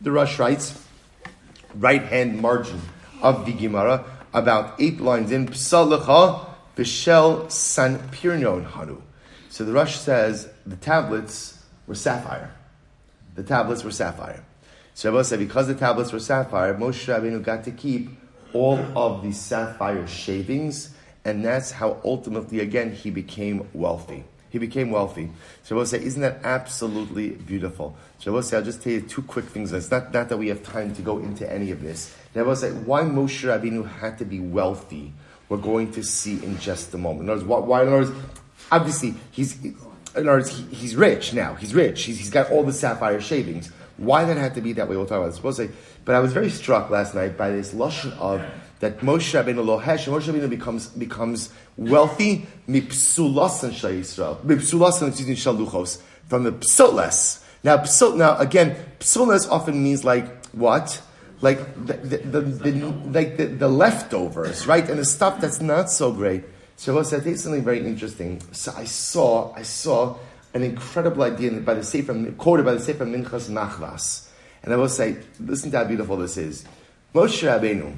The 0.00 0.12
Rosh 0.12 0.38
writes, 0.38 0.80
right 1.74 2.02
hand 2.02 2.40
margin 2.40 2.80
of 3.22 3.46
the 3.46 3.52
Gemara, 3.52 4.04
about 4.32 4.80
eight 4.80 5.00
lines 5.00 5.32
in, 5.32 5.48
Psalacha 5.48 6.46
b'shel 6.76 7.50
san 7.50 7.98
pirnon 8.10 8.64
hanu. 8.64 9.02
So 9.48 9.64
the 9.64 9.72
Rosh 9.72 9.96
says 9.96 10.48
the 10.66 10.76
tablets 10.76 11.64
were 11.86 11.94
sapphire. 11.94 12.54
The 13.34 13.42
tablets 13.42 13.82
were 13.82 13.90
sapphire. 13.90 14.44
So 14.94 15.10
Rabbi 15.10 15.22
said, 15.22 15.38
because 15.38 15.66
the 15.66 15.74
tablets 15.74 16.12
were 16.12 16.20
sapphire, 16.20 16.74
Moshe 16.74 17.06
Rabbeinu 17.06 17.42
got 17.42 17.64
to 17.64 17.70
keep 17.70 18.10
all 18.52 18.78
of 18.96 19.22
the 19.22 19.32
sapphire 19.32 20.06
shavings 20.06 20.94
and 21.28 21.44
that's 21.44 21.70
how 21.70 22.00
ultimately, 22.04 22.60
again, 22.60 22.92
he 22.92 23.10
became 23.10 23.68
wealthy. 23.74 24.24
He 24.50 24.58
became 24.58 24.90
wealthy. 24.90 25.30
Will 25.70 25.84
say, 25.84 26.02
isn't 26.02 26.22
that 26.22 26.40
absolutely 26.42 27.30
beautiful? 27.30 27.96
So 28.18 28.30
I 28.30 28.34
will 28.34 28.42
say, 28.42 28.56
I'll 28.56 28.62
just 28.62 28.82
tell 28.82 28.94
you 28.94 29.02
two 29.02 29.20
quick 29.20 29.44
things. 29.44 29.72
It's 29.72 29.90
not, 29.90 30.10
not 30.14 30.30
that 30.30 30.38
we 30.38 30.48
have 30.48 30.62
time 30.62 30.94
to 30.94 31.02
go 31.02 31.18
into 31.18 31.50
any 31.52 31.70
of 31.70 31.82
this. 31.82 32.16
Will 32.34 32.56
say, 32.56 32.70
why 32.70 33.02
Moshe 33.02 33.44
Rabbeinu 33.44 33.86
had 33.86 34.16
to 34.18 34.24
be 34.24 34.40
wealthy, 34.40 35.12
we're 35.50 35.58
going 35.58 35.92
to 35.92 36.02
see 36.02 36.42
in 36.42 36.58
just 36.58 36.94
a 36.94 36.98
moment. 36.98 37.24
In 37.24 37.30
other 37.30 37.44
words, 37.44 37.66
why, 37.66 37.82
in 37.82 37.88
other 37.88 37.98
words, 37.98 38.10
obviously, 38.72 39.14
he's, 39.30 39.62
in 39.62 39.76
other 40.14 40.24
words, 40.24 40.48
he, 40.48 40.62
he's 40.74 40.96
rich 40.96 41.34
now. 41.34 41.54
He's 41.54 41.74
rich. 41.74 42.04
He's, 42.04 42.18
he's 42.18 42.30
got 42.30 42.50
all 42.50 42.64
the 42.64 42.72
sapphire 42.72 43.20
shavings. 43.20 43.70
Why 43.98 44.24
that 44.24 44.38
had 44.38 44.54
to 44.54 44.62
be 44.62 44.72
that 44.74 44.88
way, 44.88 44.96
we'll 44.96 45.04
talk 45.04 45.18
about 45.18 45.42
this. 45.42 45.56
Say, 45.56 45.70
but 46.06 46.14
I 46.14 46.20
was 46.20 46.32
very 46.32 46.48
struck 46.48 46.88
last 46.88 47.14
night 47.14 47.36
by 47.36 47.50
this 47.50 47.74
lushan 47.74 48.16
of 48.16 48.42
that 48.80 49.00
Moshe 49.00 49.34
Rabbeinu 49.34 49.64
lohesh, 49.64 50.06
Moshe 50.06 50.32
Rabbeinu 50.32 50.48
becomes 50.48 50.88
becomes 50.88 51.50
wealthy 51.76 52.46
mipsulasan 52.68 53.72
shal 53.72 53.90
Yisrael, 53.90 54.40
mipsulasan 54.42 55.08
excuse 55.08 55.28
me 55.28 55.34
shaluchos 55.34 56.00
from 56.28 56.44
the 56.44 56.52
psoles. 56.52 57.44
Now 57.64 57.78
psul, 57.78 58.16
now 58.16 58.36
again, 58.38 58.76
psoles 59.00 59.48
often 59.48 59.82
means 59.82 60.04
like 60.04 60.46
what? 60.52 61.02
Like 61.40 61.58
the, 61.86 61.94
the, 61.94 62.18
the, 62.18 62.40
the 62.40 62.86
like 63.10 63.36
the, 63.36 63.46
the, 63.46 63.68
leftovers, 63.68 64.66
right? 64.66 64.88
And 64.88 64.98
the 64.98 65.04
stuff 65.04 65.40
that's 65.40 65.60
not 65.60 65.90
so 65.90 66.12
great. 66.12 66.44
So 66.76 66.98
I 66.98 67.02
said, 67.02 67.38
something 67.38 67.64
very 67.64 67.84
interesting. 67.84 68.40
So 68.52 68.72
I 68.76 68.84
saw, 68.84 69.52
I 69.54 69.62
saw 69.62 70.16
an 70.54 70.62
incredible 70.62 71.22
idea 71.22 71.50
by 71.52 71.74
the 71.74 71.82
Sefer, 71.82 72.32
quoted 72.32 72.64
by 72.64 72.74
the 72.74 72.80
Sefer 72.80 73.04
Minchas 73.04 73.50
Machvas. 73.50 74.28
And 74.62 74.72
I 74.72 74.76
will 74.76 74.88
say, 74.88 75.16
listen 75.40 75.70
to 75.72 75.78
how 75.78 75.84
beautiful 75.84 76.16
this 76.16 76.36
is. 76.36 76.64
Moshe 77.14 77.46
Rabbeinu, 77.46 77.96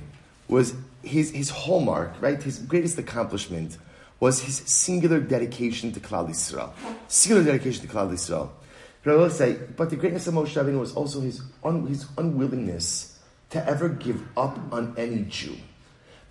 was 0.51 0.75
his, 1.03 1.31
his 1.31 1.51
hallmark, 1.51 2.13
right? 2.21 2.43
His 2.43 2.59
greatest 2.59 2.99
accomplishment 2.99 3.79
was 4.19 4.43
his 4.43 4.57
singular 4.67 5.21
dedication 5.21 5.93
to 5.93 6.01
Klal 6.01 6.29
Yisrael. 6.29 6.73
Singular 7.09 7.45
dedication 7.45 7.87
to 7.87 7.89
Klal 7.89 8.11
Yisrael. 8.11 8.51
But 9.03 9.15
I 9.15 9.17
will 9.17 9.31
say, 9.31 9.57
but 9.77 9.89
the 9.89 9.97
greatness 9.97 10.27
of 10.27 10.35
Moshe 10.35 10.63
Rabbeinu 10.63 10.79
was 10.79 10.95
also 10.95 11.21
his, 11.21 11.41
un, 11.65 11.87
his 11.87 12.07
unwillingness 12.19 13.19
to 13.51 13.67
ever 13.67 13.89
give 13.89 14.21
up 14.37 14.59
on 14.73 14.95
any 14.99 15.23
Jew. 15.23 15.57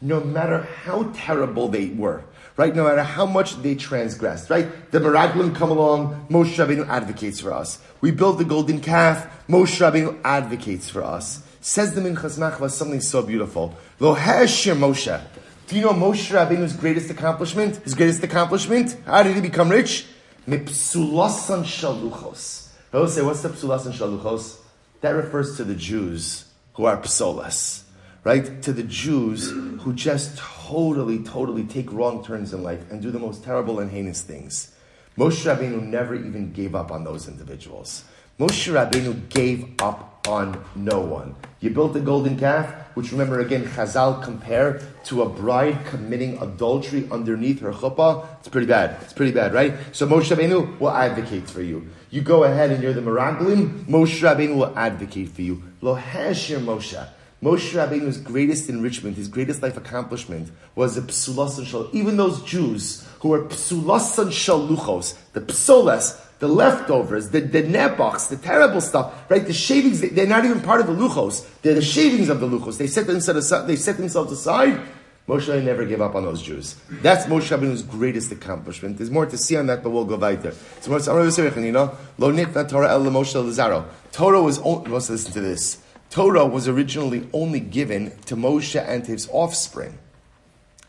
no 0.02 0.22
matter 0.22 0.62
how 0.84 1.04
terrible 1.14 1.68
they 1.68 1.88
were, 1.88 2.24
right? 2.56 2.76
No 2.76 2.86
matter 2.86 3.04
how 3.04 3.26
much 3.26 3.62
they 3.62 3.76
transgressed, 3.76 4.50
right? 4.50 4.92
The 4.92 5.00
Meraglim 5.00 5.56
come 5.56 5.72
along, 5.72 6.28
Moshe 6.30 6.56
Rabbeinu 6.56 6.88
advocates 6.88 7.40
for 7.40 7.52
us. 7.52 7.80
We 8.02 8.12
build 8.12 8.40
the 8.40 8.46
golden 8.46 8.80
calf, 8.80 9.28
Moshe 9.48 9.80
Rabbeinu 9.80 10.20
advocates 10.24 10.90
for 10.90 11.04
us. 11.04 11.44
Says 11.62 11.94
the 11.94 12.02
Minchas 12.02 12.38
Machva 12.40 12.70
something 12.72 13.02
so 13.02 13.22
beautiful. 13.22 13.78
Lo 14.00 14.16
Moshe. 14.16 15.22
Do 15.68 15.76
you 15.76 15.82
know 15.82 15.92
Moshe 15.92 16.32
Rabbeinu's 16.32 16.74
greatest 16.74 17.10
accomplishment? 17.10 17.78
His 17.78 17.94
greatest 17.94 18.24
accomplishment? 18.24 18.96
How 19.06 19.24
did 19.24 19.36
he 19.36 19.42
become 19.42 19.70
rich? 19.70 20.08
Mipsulasan 20.48 21.64
shaluchos. 21.64 22.70
Will 22.92 23.08
say, 23.08 23.22
what's 23.22 23.42
the 23.42 23.50
psulasan 23.50 23.92
shaluchos? 23.92 24.58
That 25.02 25.12
refers 25.12 25.58
to 25.58 25.64
the 25.64 25.76
Jews 25.76 26.46
who 26.74 26.86
are 26.86 26.98
psolas, 26.98 27.84
right? 28.24 28.62
To 28.64 28.74
the 28.74 28.84
Jews 28.84 29.52
who 29.52 29.94
just 29.94 30.38
totally, 30.38 31.24
totally 31.24 31.66
take 31.66 31.92
wrong 31.92 32.24
turns 32.24 32.54
in 32.54 32.64
life 32.64 32.90
and 32.90 33.02
do 33.02 33.12
the 33.12 33.20
most 33.20 33.44
terrible 33.44 33.80
and 33.80 33.92
heinous 33.92 34.22
things. 34.22 34.74
Moshe 35.18 35.46
Rabbeinu 35.46 35.84
never 35.84 36.16
even 36.16 36.52
gave 36.52 36.74
up 36.74 36.92
on 36.92 37.04
those 37.04 37.28
individuals. 37.28 38.06
Moshe 38.40 38.72
Rabbeinu 38.72 39.28
gave 39.28 39.74
up 39.82 40.26
on 40.26 40.64
no 40.74 41.02
one. 41.02 41.36
You 41.60 41.72
built 41.72 41.94
a 41.98 42.00
golden 42.00 42.40
calf, 42.40 42.74
which 42.96 43.12
remember 43.12 43.42
again, 43.42 43.66
Chazal 43.66 44.24
compare 44.24 44.80
to 45.04 45.24
a 45.24 45.28
bride 45.28 45.86
committing 45.88 46.42
adultery 46.42 47.06
underneath 47.12 47.60
her 47.60 47.74
chuppah. 47.74 48.26
It's 48.40 48.48
pretty 48.48 48.68
bad. 48.68 48.96
It's 49.02 49.12
pretty 49.12 49.34
bad, 49.34 49.54
right? 49.54 49.74
So 49.92 50.08
Moshe 50.08 50.34
Rabbeinu 50.34 50.80
will 50.80 50.90
advocate 50.90 51.50
for 51.50 51.62
you. 51.62 51.90
You 52.12 52.22
go 52.22 52.46
ahead 52.46 52.72
and 52.72 52.82
you're 52.82 52.94
the 52.94 53.02
Meraglim, 53.02 53.84
Moshe 53.88 54.22
Rabbeinu 54.22 54.56
will 54.56 54.78
advocate 54.78 55.28
for 55.32 55.42
you. 55.42 55.62
Lo 55.82 55.98
Hashir 55.98 56.60
Moshe. 56.64 57.10
Moshe 57.44 57.72
Rabbeinu's 57.72 58.18
greatest 58.18 58.70
enrichment, 58.70 59.16
his 59.16 59.30
greatest 59.30 59.62
life 59.62 59.78
accomplishment, 59.78 60.52
was 60.76 60.96
the 60.96 61.02
psulas 61.02 61.58
and 61.58 61.66
shal. 61.66 61.90
Even 61.94 62.18
those 62.18 62.42
Jews 62.44 63.08
who 63.20 63.30
were 63.30 63.44
psulas 63.46 64.18
and 64.18 64.32
shaluchos, 64.32 65.16
the 65.34 65.42
psolas, 65.42 66.20
the 66.40 66.48
leftovers, 66.48 67.30
the, 67.30 67.42
the 67.42 67.62
the 67.62 68.40
terrible 68.42 68.82
stuff, 68.82 69.30
right? 69.30 69.46
The 69.46 69.54
shavings, 69.54 70.02
they, 70.02 70.24
are 70.24 70.28
not 70.28 70.46
even 70.46 70.62
part 70.62 70.80
of 70.80 70.88
the 70.88 70.94
luchos. 70.94 71.46
They're 71.62 71.74
the 71.74 71.82
shavings 71.82 72.30
of 72.30 72.40
the 72.40 72.48
luchos. 72.48 72.78
They 72.78 72.88
set 72.88 73.08
themselves 73.08 73.46
aside, 73.46 73.68
they 73.68 73.76
set 73.76 73.98
themselves 73.98 74.32
aside 74.32 74.82
Moshe 75.30 75.64
never 75.64 75.86
gave 75.86 76.02
up 76.02 76.16
on 76.16 76.24
those 76.24 76.42
Jews. 76.42 76.76
That's 76.90 77.28
Moshe 77.28 77.56
Rabbeinu's 77.56 77.84
greatest 77.84 78.32
accomplishment. 78.32 78.98
There's 78.98 79.12
more 79.12 79.28
to 79.28 79.38
see 79.38 79.56
on 79.58 79.68
that, 79.68 79.84
but 79.84 79.92
we'll 79.92 80.06
go 80.06 80.16
weiter. 80.16 80.56
So, 80.82 80.90
Lo 80.92 80.98
nitna 80.98 82.68
Torah 82.68 82.90
el 82.90 83.04
Moshe 83.04 83.36
Lazaro. 83.36 83.86
Torah 84.12 84.42
was 84.42 84.58
only, 84.60 84.90
let's 84.90 85.08
listen 85.12 85.32
to 85.34 85.42
this. 85.42 85.84
Torah 86.10 86.48
was 86.48 86.68
originally 86.68 87.30
only 87.32 87.60
given 87.60 88.18
to 88.26 88.36
Moshe 88.36 88.84
and 88.84 89.06
his 89.06 89.30
offspring. 89.32 90.00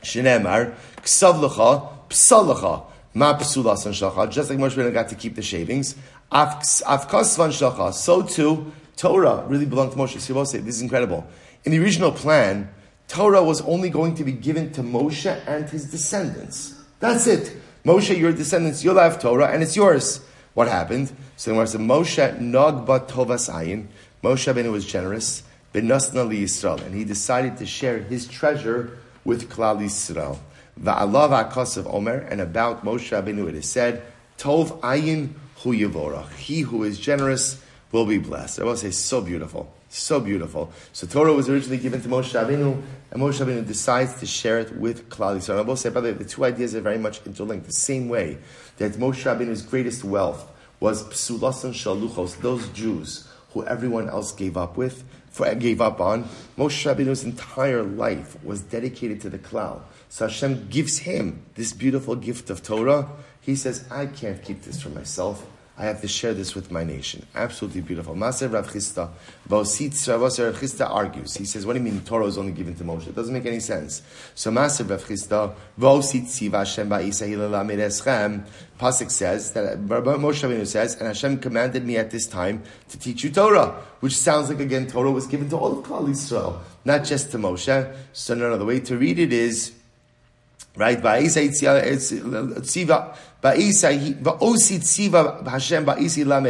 Ksavlecha, 0.02 0.74
psalecha, 1.02 1.88
ma 3.14 3.38
psulas 3.38 3.86
and 3.86 3.94
shacha, 3.94 4.30
just 4.30 4.50
like 4.50 4.58
Moshe 4.58 4.76
Rabbeinu 4.76 4.92
got 4.92 5.08
to 5.08 5.14
keep 5.14 5.34
the 5.34 5.42
shavings. 5.42 5.94
Afkas 6.30 7.36
van 7.36 7.50
shacha, 7.50 7.92
so 7.92 8.22
too, 8.22 8.72
Torah 8.96 9.44
really 9.48 9.66
belonged 9.66 9.92
to 9.92 9.98
Moshe. 9.98 10.14
This 10.14 10.76
is 10.76 10.82
incredible. 10.82 11.26
In 11.64 11.72
the 11.72 11.78
original 11.78 12.12
plan, 12.12 12.68
Torah 13.08 13.42
was 13.42 13.60
only 13.62 13.90
going 13.90 14.14
to 14.16 14.24
be 14.24 14.32
given 14.32 14.72
to 14.72 14.82
Moshe 14.82 15.40
and 15.46 15.68
his 15.68 15.90
descendants. 15.90 16.74
That's 17.00 17.26
it. 17.26 17.56
Moshe, 17.84 18.16
your 18.16 18.32
descendants, 18.32 18.84
you'll 18.84 18.98
have 18.98 19.18
Torah, 19.20 19.48
and 19.48 19.62
it's 19.62 19.74
yours. 19.74 20.20
What 20.54 20.68
happened? 20.68 21.12
So 21.36 21.54
the 21.54 21.66
said, 21.66 21.80
Moshe 21.80 22.38
nagba 22.38 23.08
tovas 23.08 23.48
ayin. 23.50 23.86
Moshe 24.22 24.52
Rabbeinu 24.52 24.70
was 24.70 24.84
generous, 24.84 25.42
benasna 25.72 26.28
li 26.28 26.42
Yisrael, 26.42 26.80
and 26.84 26.94
he 26.94 27.04
decided 27.04 27.56
to 27.56 27.66
share 27.66 27.98
his 27.98 28.28
treasure 28.28 28.98
with 29.24 29.48
Klal 29.48 29.80
Yisrael. 29.80 30.38
Va'alav 30.82 31.50
akasav 31.50 31.92
Omer, 31.92 32.26
and 32.30 32.40
about 32.40 32.84
Moshe 32.84 33.10
Rabbeinu 33.10 33.48
it 33.48 33.54
is 33.54 33.70
said, 33.70 34.02
Tov 34.38 34.80
ayin 34.80 35.30
hu 35.56 35.74
yivorach. 35.74 36.32
He 36.34 36.62
who 36.62 36.84
is 36.84 36.98
generous 36.98 37.62
will 37.92 38.06
be 38.06 38.18
blessed. 38.18 38.60
I 38.60 38.64
will 38.64 38.76
say, 38.76 38.90
so 38.90 39.20
beautiful. 39.20 39.72
So 39.88 40.20
beautiful. 40.20 40.72
So 40.92 41.06
Torah 41.06 41.32
was 41.32 41.48
originally 41.48 41.78
given 41.78 42.00
to 42.00 42.08
Moshe 42.08 42.32
Rabbeinu, 42.32 42.80
and 43.10 43.20
Moshe 43.20 43.44
Rabbeinu 43.44 43.66
decides 43.66 44.20
to 44.20 44.26
share 44.26 44.60
it 44.60 44.76
with 44.76 45.10
Klal 45.10 45.36
Yisrael. 45.36 45.58
I 45.58 45.62
will 45.62 45.76
say, 45.76 45.90
by 45.90 46.00
the 46.00 46.12
way, 46.12 46.14
the 46.14 46.24
two 46.24 46.44
ideas 46.44 46.74
are 46.74 46.80
very 46.80 46.98
much 46.98 47.20
interlinked. 47.26 47.66
The 47.66 47.72
same 47.72 48.08
way 48.08 48.38
that 48.78 48.92
Moshe 48.92 49.24
Rabbeinu's 49.24 49.62
greatest 49.62 50.04
wealth 50.04 50.50
was 50.78 51.02
psulas 51.08 51.64
and 51.64 51.74
shaluchos, 51.74 52.40
those 52.40 52.68
Jews 52.68 53.28
who 53.52 53.64
everyone 53.66 54.08
else 54.08 54.32
gave 54.32 54.56
up 54.56 54.76
with, 54.76 55.04
for, 55.30 55.52
gave 55.56 55.80
up 55.80 56.00
on. 56.00 56.24
Moshe 56.56 56.86
Rabbeinu's 56.86 57.24
entire 57.24 57.82
life 57.82 58.42
was 58.44 58.60
dedicated 58.60 59.20
to 59.22 59.28
the 59.28 59.38
Klal. 59.38 59.82
So 60.10 60.26
Hashem 60.26 60.68
gives 60.68 60.98
him 60.98 61.46
this 61.54 61.72
beautiful 61.72 62.16
gift 62.16 62.50
of 62.50 62.62
Torah. 62.64 63.08
He 63.40 63.54
says, 63.56 63.84
I 63.90 64.06
can't 64.06 64.42
keep 64.42 64.62
this 64.62 64.82
for 64.82 64.90
myself. 64.90 65.46
I 65.78 65.84
have 65.84 66.00
to 66.02 66.08
share 66.08 66.34
this 66.34 66.54
with 66.54 66.70
my 66.70 66.84
nation. 66.84 67.24
Absolutely 67.34 67.80
beautiful. 67.80 68.14
Maser 68.14 68.52
Rav 68.52 68.68
Chisda, 68.70 69.08
Rav 69.48 69.64
Chisda 69.64 70.90
argues. 70.90 71.36
He 71.36 71.46
says, 71.46 71.64
what 71.64 71.72
do 71.72 71.78
you 71.78 71.84
mean 71.84 72.02
Torah 72.02 72.26
is 72.26 72.36
only 72.36 72.52
given 72.52 72.74
to 72.74 72.84
Moshe? 72.84 73.06
It 73.06 73.14
doesn't 73.14 73.32
make 73.32 73.46
any 73.46 73.60
sense. 73.60 74.02
So 74.34 74.50
Maser 74.50 74.90
Rav 74.90 75.02
Chisda, 75.02 75.54
Pasuk 78.78 79.10
says, 79.10 79.52
that 79.52 79.78
Moshe 79.78 80.42
Rabbeinu 80.42 80.66
says, 80.66 80.96
and 80.96 81.06
Hashem 81.06 81.38
commanded 81.38 81.86
me 81.86 81.96
at 81.96 82.10
this 82.10 82.26
time 82.26 82.62
to 82.90 82.98
teach 82.98 83.24
you 83.24 83.30
Torah, 83.30 83.80
which 84.00 84.16
sounds 84.16 84.50
like, 84.50 84.60
again, 84.60 84.86
Torah 84.86 85.12
was 85.12 85.26
given 85.28 85.48
to 85.48 85.56
all 85.56 85.78
of 85.78 85.86
Klal 85.86 86.06
Yisrael, 86.06 86.58
not 86.84 87.04
just 87.04 87.30
to 87.30 87.38
Moshe. 87.38 87.96
So 88.12 88.34
no, 88.34 88.50
no, 88.50 88.58
the 88.58 88.66
way 88.66 88.80
to 88.80 88.98
read 88.98 89.18
it 89.18 89.32
is, 89.32 89.72
right, 90.80 91.00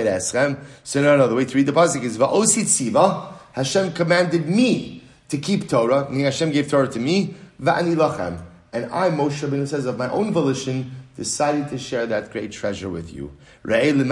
eschem. 0.07 0.57
Uh, 0.57 0.65
so 0.83 1.03
no, 1.03 1.17
no, 1.17 1.29
the 1.29 1.35
way 1.35 1.45
to 1.45 1.57
read 1.57 1.67
the 1.67 1.73
pasuk 1.73 2.03
is 2.03 2.17
va'osit 2.19 2.65
tziva. 2.65 3.33
Hashem 3.53 3.93
commanded 3.93 4.49
me 4.49 5.03
to 5.29 5.39
keep 5.39 5.69
Torah. 5.69 6.09
Meaning 6.09 6.25
Hashem 6.25 6.51
gave 6.51 6.69
Torah 6.69 6.89
to 6.89 6.99
me. 6.99 7.35
Va'ani 7.61 7.95
lachem. 7.97 8.41
And 8.73 8.87
I, 8.87 9.11
Moshe 9.11 9.47
Rabbeinu 9.47 9.67
says, 9.67 9.85
of 9.87 9.99
my 9.99 10.09
own 10.11 10.33
volition, 10.33 10.93
decided 11.17 11.69
to 11.71 11.79
share 11.79 12.07
that 12.07 12.31
great 12.31 12.53
treasure 12.53 12.89
with 12.89 13.13
you. 13.13 13.37
I, 13.65 13.93
the 13.93 14.05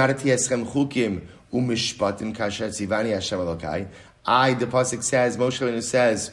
pasuk 4.66 5.02
says, 5.02 5.36
Moshe 5.36 5.60
Rabbeinu 5.60 5.82
says, 5.82 6.32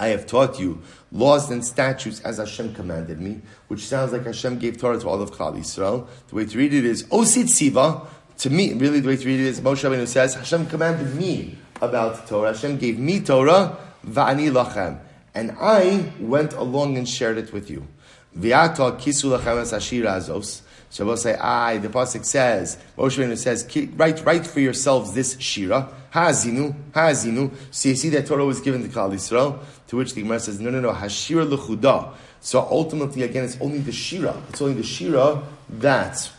I 0.00 0.08
have 0.08 0.26
taught 0.26 0.58
you 0.58 0.80
laws 1.12 1.50
and 1.50 1.62
statutes 1.62 2.20
as 2.20 2.38
Hashem 2.38 2.74
commanded 2.74 3.20
me, 3.20 3.42
which 3.68 3.86
sounds 3.86 4.12
like 4.12 4.24
Hashem 4.24 4.58
gave 4.58 4.78
Torah 4.78 4.98
to 4.98 5.06
all 5.06 5.20
of 5.20 5.30
Klal 5.30 5.54
Yisrael. 5.58 6.06
The 6.28 6.34
way 6.34 6.46
to 6.46 6.56
read 6.56 6.72
it 6.72 6.86
is 6.86 7.06
oh, 7.10 7.20
Osit 7.20 7.50
Siva. 7.50 8.06
To 8.38 8.48
me, 8.48 8.72
really, 8.72 9.00
the 9.00 9.08
way 9.08 9.18
to 9.18 9.26
read 9.26 9.40
it 9.40 9.46
is 9.46 9.60
Moshe 9.60 9.86
Rabbeinu 9.86 10.08
says 10.08 10.34
Hashem 10.34 10.66
commanded 10.68 11.14
me 11.14 11.58
about 11.82 12.26
Torah. 12.26 12.54
Hashem 12.54 12.78
gave 12.78 12.98
me 12.98 13.20
Torah, 13.20 13.76
va'ani 14.06 14.50
lachem, 14.50 14.98
and 15.34 15.54
I 15.60 16.10
went 16.18 16.54
along 16.54 16.96
and 16.96 17.06
shared 17.06 17.36
it 17.36 17.52
with 17.52 17.68
you. 17.68 17.86
V'ata 18.34 18.98
kisu 18.98 19.38
lachem 19.38 19.60
azos. 19.60 20.62
So 20.88 21.04
we'll 21.04 21.18
say, 21.18 21.34
I, 21.34 21.76
the 21.76 21.88
Pasuk 21.88 22.24
says, 22.24 22.78
Moshe 22.96 23.22
Rabbeinu 23.22 23.36
says, 23.36 23.68
write, 23.96 24.24
write 24.24 24.46
for 24.46 24.60
yourselves 24.60 25.12
this 25.12 25.38
Shira. 25.38 25.92
Hazinu, 26.12 26.74
Hazinu. 26.90 27.52
So 27.70 27.90
you 27.90 27.94
see 27.94 28.08
that 28.10 28.26
Torah 28.26 28.44
was 28.44 28.60
given 28.60 28.82
to 28.82 28.88
Klal 28.88 29.12
Yisrael, 29.12 29.60
to 29.90 29.96
which 29.96 30.14
the 30.14 30.22
Gemara 30.22 30.38
says, 30.38 30.60
no, 30.60 30.70
no, 30.70 30.78
no, 30.78 30.92
Hashira 30.92 31.44
lechuda. 31.44 32.14
So 32.40 32.60
ultimately, 32.60 33.24
again, 33.24 33.42
it's 33.42 33.60
only 33.60 33.80
the 33.80 33.90
Shira. 33.90 34.40
It's 34.48 34.62
only 34.62 34.74
the 34.74 34.84
Shira 34.84 35.42
that 35.68 36.30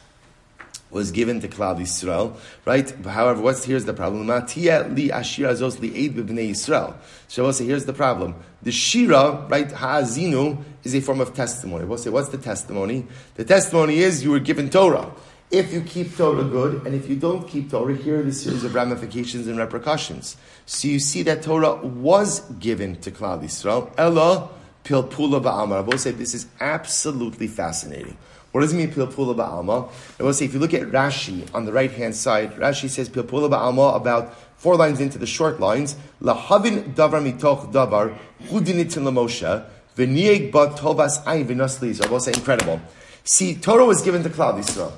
was 0.90 1.12
given 1.12 1.42
to 1.42 1.50
Klal 1.50 1.78
Yisrael, 1.78 2.38
right? 2.64 2.90
However, 3.06 3.42
what's 3.42 3.66
here's 3.66 3.84
the 3.84 3.94
problem? 3.94 4.26
Matia 4.28 4.96
li 4.96 5.10
ashira 5.10 5.52
zos 5.52 5.82
li 5.82 5.90
eid 6.06 6.16
Yisrael. 6.16 6.96
So 7.28 7.44
we'll 7.44 7.52
say 7.52 7.66
here's 7.66 7.84
the 7.84 7.94
problem. 7.94 8.36
The 8.62 8.72
shira, 8.72 9.46
right? 9.50 9.70
Ha'azinu 9.70 10.64
is 10.84 10.96
a 10.96 11.02
form 11.02 11.20
of 11.20 11.34
testimony. 11.34 11.84
We'll 11.84 11.98
say 11.98 12.10
what's 12.10 12.30
the 12.30 12.38
testimony? 12.38 13.06
The 13.36 13.44
testimony 13.44 14.00
is 14.00 14.24
you 14.24 14.32
were 14.32 14.40
given 14.40 14.70
Torah. 14.70 15.12
If 15.52 15.74
you 15.74 15.82
keep 15.82 16.16
Torah 16.16 16.46
good, 16.46 16.86
and 16.86 16.96
if 16.96 17.10
you 17.10 17.18
don't 17.18 17.46
keep 17.46 17.70
Torah, 17.72 17.94
here 17.94 18.22
are 18.22 18.24
the 18.24 18.32
series 18.32 18.64
of 18.64 18.74
ramifications 18.74 19.48
and 19.48 19.58
repercussions. 19.58 20.38
So 20.66 20.88
you 20.88 20.98
see 20.98 21.24
that 21.24 21.44
Torah 21.44 21.76
was 21.76 22.40
given 22.52 22.96
to 23.02 23.12
Klal 23.12 23.44
Yisrael. 23.44 23.92
Ella 23.98 24.50
pilpula 24.86 25.44
ba'amar. 25.44 25.80
I 25.80 25.82
will 25.82 25.98
say 25.98 26.12
this 26.12 26.34
is 26.34 26.48
absolutely 26.62 27.48
fascinating. 27.48 28.18
What 28.54 28.62
does 28.62 28.72
it 28.72 28.78
mean 28.78 28.92
pilpula 28.92 29.36
ba'alma? 29.36 29.92
I 30.22 30.24
will 30.24 30.34
say 30.34 30.46
if 30.46 30.54
you 30.54 30.60
look 30.60 30.74
at 30.74 30.84
Rashi 30.84 31.54
on 31.54 31.66
the 31.66 31.74
right 31.74 31.92
hand 31.92 32.16
side, 32.16 32.54
Rashi 32.54 32.90
says 32.90 33.10
pilpula 33.10 33.50
ba'alma 33.50 33.98
about 33.98 34.34
four 34.56 34.78
lines 34.78 35.02
into 35.02 35.18
the 35.18 35.28
short 35.28 35.60
lines. 35.60 35.98
Lahavin 36.22 36.94
davar 36.94 37.22
mitoch 37.22 37.74
davar 37.74 38.18
hudinitin 38.44 39.04
lamoshe 39.04 39.66
v'nieg 39.98 40.54
bat 40.54 40.78
tovas 40.78 41.22
ayin. 41.26 42.06
I 42.06 42.10
will 42.10 42.22
say 42.22 42.32
incredible. 42.32 42.80
See, 43.26 43.56
Torah 43.56 43.84
was 43.84 44.02
given 44.02 44.24
to 44.24 44.30
Klal 44.30 44.58
Yisrael. 44.58 44.94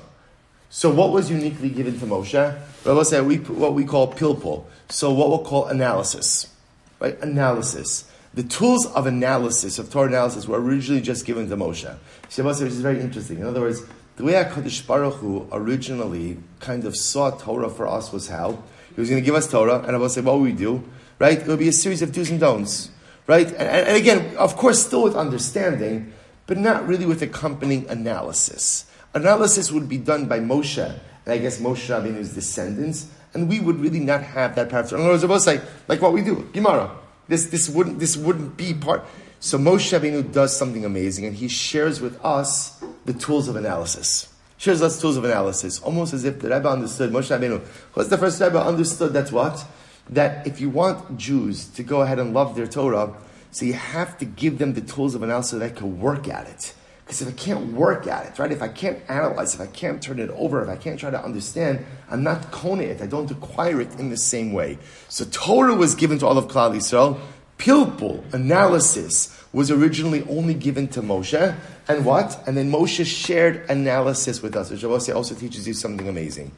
So 0.74 0.90
what 0.90 1.12
was 1.12 1.30
uniquely 1.30 1.68
given 1.68 2.00
to 2.00 2.04
Moshe? 2.04 2.34
I 2.34 2.90
will 2.90 3.04
say 3.04 3.20
we, 3.20 3.36
what 3.36 3.74
we 3.74 3.84
call 3.84 4.12
pilpul. 4.12 4.64
So 4.88 5.12
what 5.12 5.28
we'll 5.28 5.44
call 5.44 5.66
analysis, 5.66 6.52
right? 6.98 7.16
Analysis. 7.20 8.10
the 8.34 8.42
tools 8.42 8.84
of 8.86 9.06
analysis, 9.06 9.78
of 9.78 9.88
Torah 9.92 10.08
analysis, 10.08 10.48
were 10.48 10.60
originally 10.60 11.00
just 11.00 11.26
given 11.26 11.48
to 11.48 11.56
Moshe. 11.56 11.96
Shabbos, 12.28 12.60
which 12.60 12.72
is 12.72 12.80
very 12.80 13.00
interesting. 13.00 13.38
In 13.38 13.46
other 13.46 13.60
words, 13.60 13.82
the 14.16 14.24
way 14.24 14.32
HaKadosh 14.32 14.84
Baruch 14.84 15.14
Hu 15.14 15.46
originally 15.52 16.38
kind 16.58 16.84
of 16.86 16.96
saw 16.96 17.30
Torah 17.30 17.70
for 17.70 17.86
us 17.86 18.12
was 18.12 18.26
how? 18.26 18.60
He 18.96 19.00
was 19.00 19.08
going 19.08 19.22
to 19.22 19.24
give 19.24 19.36
us 19.36 19.48
Torah, 19.48 19.78
and 19.78 19.94
I 19.94 19.96
will 19.96 20.08
say, 20.08 20.22
what 20.22 20.40
we 20.40 20.50
do? 20.50 20.82
Right? 21.20 21.38
It 21.38 21.46
would 21.46 21.60
be 21.60 21.68
a 21.68 21.72
series 21.72 22.02
of 22.02 22.10
do's 22.10 22.30
and 22.30 22.40
don'ts. 22.40 22.90
Right? 23.28 23.46
And, 23.46 23.60
and 23.60 23.96
again, 23.96 24.36
of 24.38 24.56
course, 24.56 24.84
still 24.84 25.04
with 25.04 25.14
understanding, 25.14 26.12
but 26.48 26.58
not 26.58 26.84
really 26.88 27.06
with 27.06 27.22
accompanying 27.22 27.88
analysis. 27.88 28.86
Analysis 29.14 29.70
would 29.70 29.88
be 29.88 29.98
done 29.98 30.26
by 30.26 30.40
Moshe, 30.40 30.84
and 30.84 31.32
I 31.32 31.38
guess 31.38 31.60
Moshe 31.60 31.88
Rabbeinu's 31.88 32.34
descendants, 32.34 33.08
and 33.32 33.48
we 33.48 33.60
would 33.60 33.80
really 33.80 34.00
not 34.00 34.22
have 34.22 34.54
that 34.56 34.68
part. 34.68 34.90
In 34.92 35.00
other 35.00 35.28
words, 35.28 35.46
like, 35.46 35.62
like 35.88 36.02
what 36.02 36.12
we 36.12 36.22
do, 36.22 36.48
Gemara. 36.52 36.90
This, 37.28 37.46
this, 37.46 37.68
wouldn't, 37.68 37.98
this 37.98 38.16
wouldn't 38.16 38.56
be 38.56 38.74
part. 38.74 39.04
So 39.40 39.58
Moshe 39.58 39.98
Rabbeinu 39.98 40.32
does 40.32 40.56
something 40.56 40.84
amazing, 40.84 41.26
and 41.26 41.36
he 41.36 41.48
shares 41.48 42.00
with 42.00 42.22
us 42.24 42.82
the 43.04 43.12
tools 43.12 43.48
of 43.48 43.56
analysis. 43.56 44.32
Shares 44.56 44.82
us 44.82 45.00
tools 45.00 45.16
of 45.16 45.24
analysis, 45.24 45.80
almost 45.80 46.12
as 46.12 46.24
if 46.24 46.40
the 46.40 46.48
Rebbe 46.50 46.68
understood. 46.68 47.12
Moshe 47.12 47.36
Rabbeinu 47.36 47.64
was 47.94 48.08
the 48.08 48.18
first 48.18 48.40
Rebbe 48.40 48.60
understood. 48.60 49.12
That's 49.12 49.32
what 49.32 49.64
that 50.10 50.46
if 50.46 50.60
you 50.60 50.70
want 50.70 51.18
Jews 51.18 51.66
to 51.68 51.82
go 51.82 52.02
ahead 52.02 52.18
and 52.18 52.34
love 52.34 52.56
their 52.56 52.66
Torah, 52.66 53.14
so 53.50 53.64
you 53.64 53.74
have 53.74 54.18
to 54.18 54.24
give 54.24 54.58
them 54.58 54.74
the 54.74 54.80
tools 54.80 55.14
of 55.14 55.22
analysis 55.22 55.58
they 55.58 55.70
can 55.70 56.00
work 56.00 56.28
at 56.28 56.48
it. 56.48 56.74
Because 57.04 57.20
if 57.20 57.28
I 57.28 57.32
can't 57.32 57.72
work 57.74 58.06
at 58.06 58.26
it, 58.26 58.38
right, 58.38 58.50
if 58.50 58.62
I 58.62 58.68
can't 58.68 58.98
analyze, 59.08 59.54
if 59.54 59.60
I 59.60 59.66
can't 59.66 60.02
turn 60.02 60.18
it 60.18 60.30
over, 60.30 60.62
if 60.62 60.68
I 60.70 60.76
can't 60.76 60.98
try 60.98 61.10
to 61.10 61.22
understand, 61.22 61.84
I'm 62.10 62.22
not 62.22 62.50
kona 62.50 62.84
it. 62.84 63.02
I 63.02 63.06
don't 63.06 63.30
acquire 63.30 63.80
it 63.80 63.98
in 63.98 64.08
the 64.08 64.16
same 64.16 64.54
way. 64.54 64.78
So 65.08 65.26
Torah 65.30 65.74
was 65.74 65.94
given 65.94 66.18
to 66.20 66.26
all 66.26 66.38
of 66.38 66.48
Klal 66.48 66.74
Yisrael. 66.74 67.20
Pilpul, 67.58 68.32
analysis, 68.32 69.38
was 69.52 69.70
originally 69.70 70.26
only 70.28 70.54
given 70.54 70.88
to 70.88 71.02
Moshe. 71.02 71.56
And 71.88 72.04
what? 72.04 72.42
And 72.48 72.56
then 72.56 72.72
Moshe 72.72 73.04
shared 73.04 73.68
analysis 73.68 74.42
with 74.42 74.56
us. 74.56 74.70
Which 74.70 74.82
also 74.82 75.34
teaches 75.34 75.68
you 75.68 75.74
something 75.74 76.08
amazing. 76.08 76.52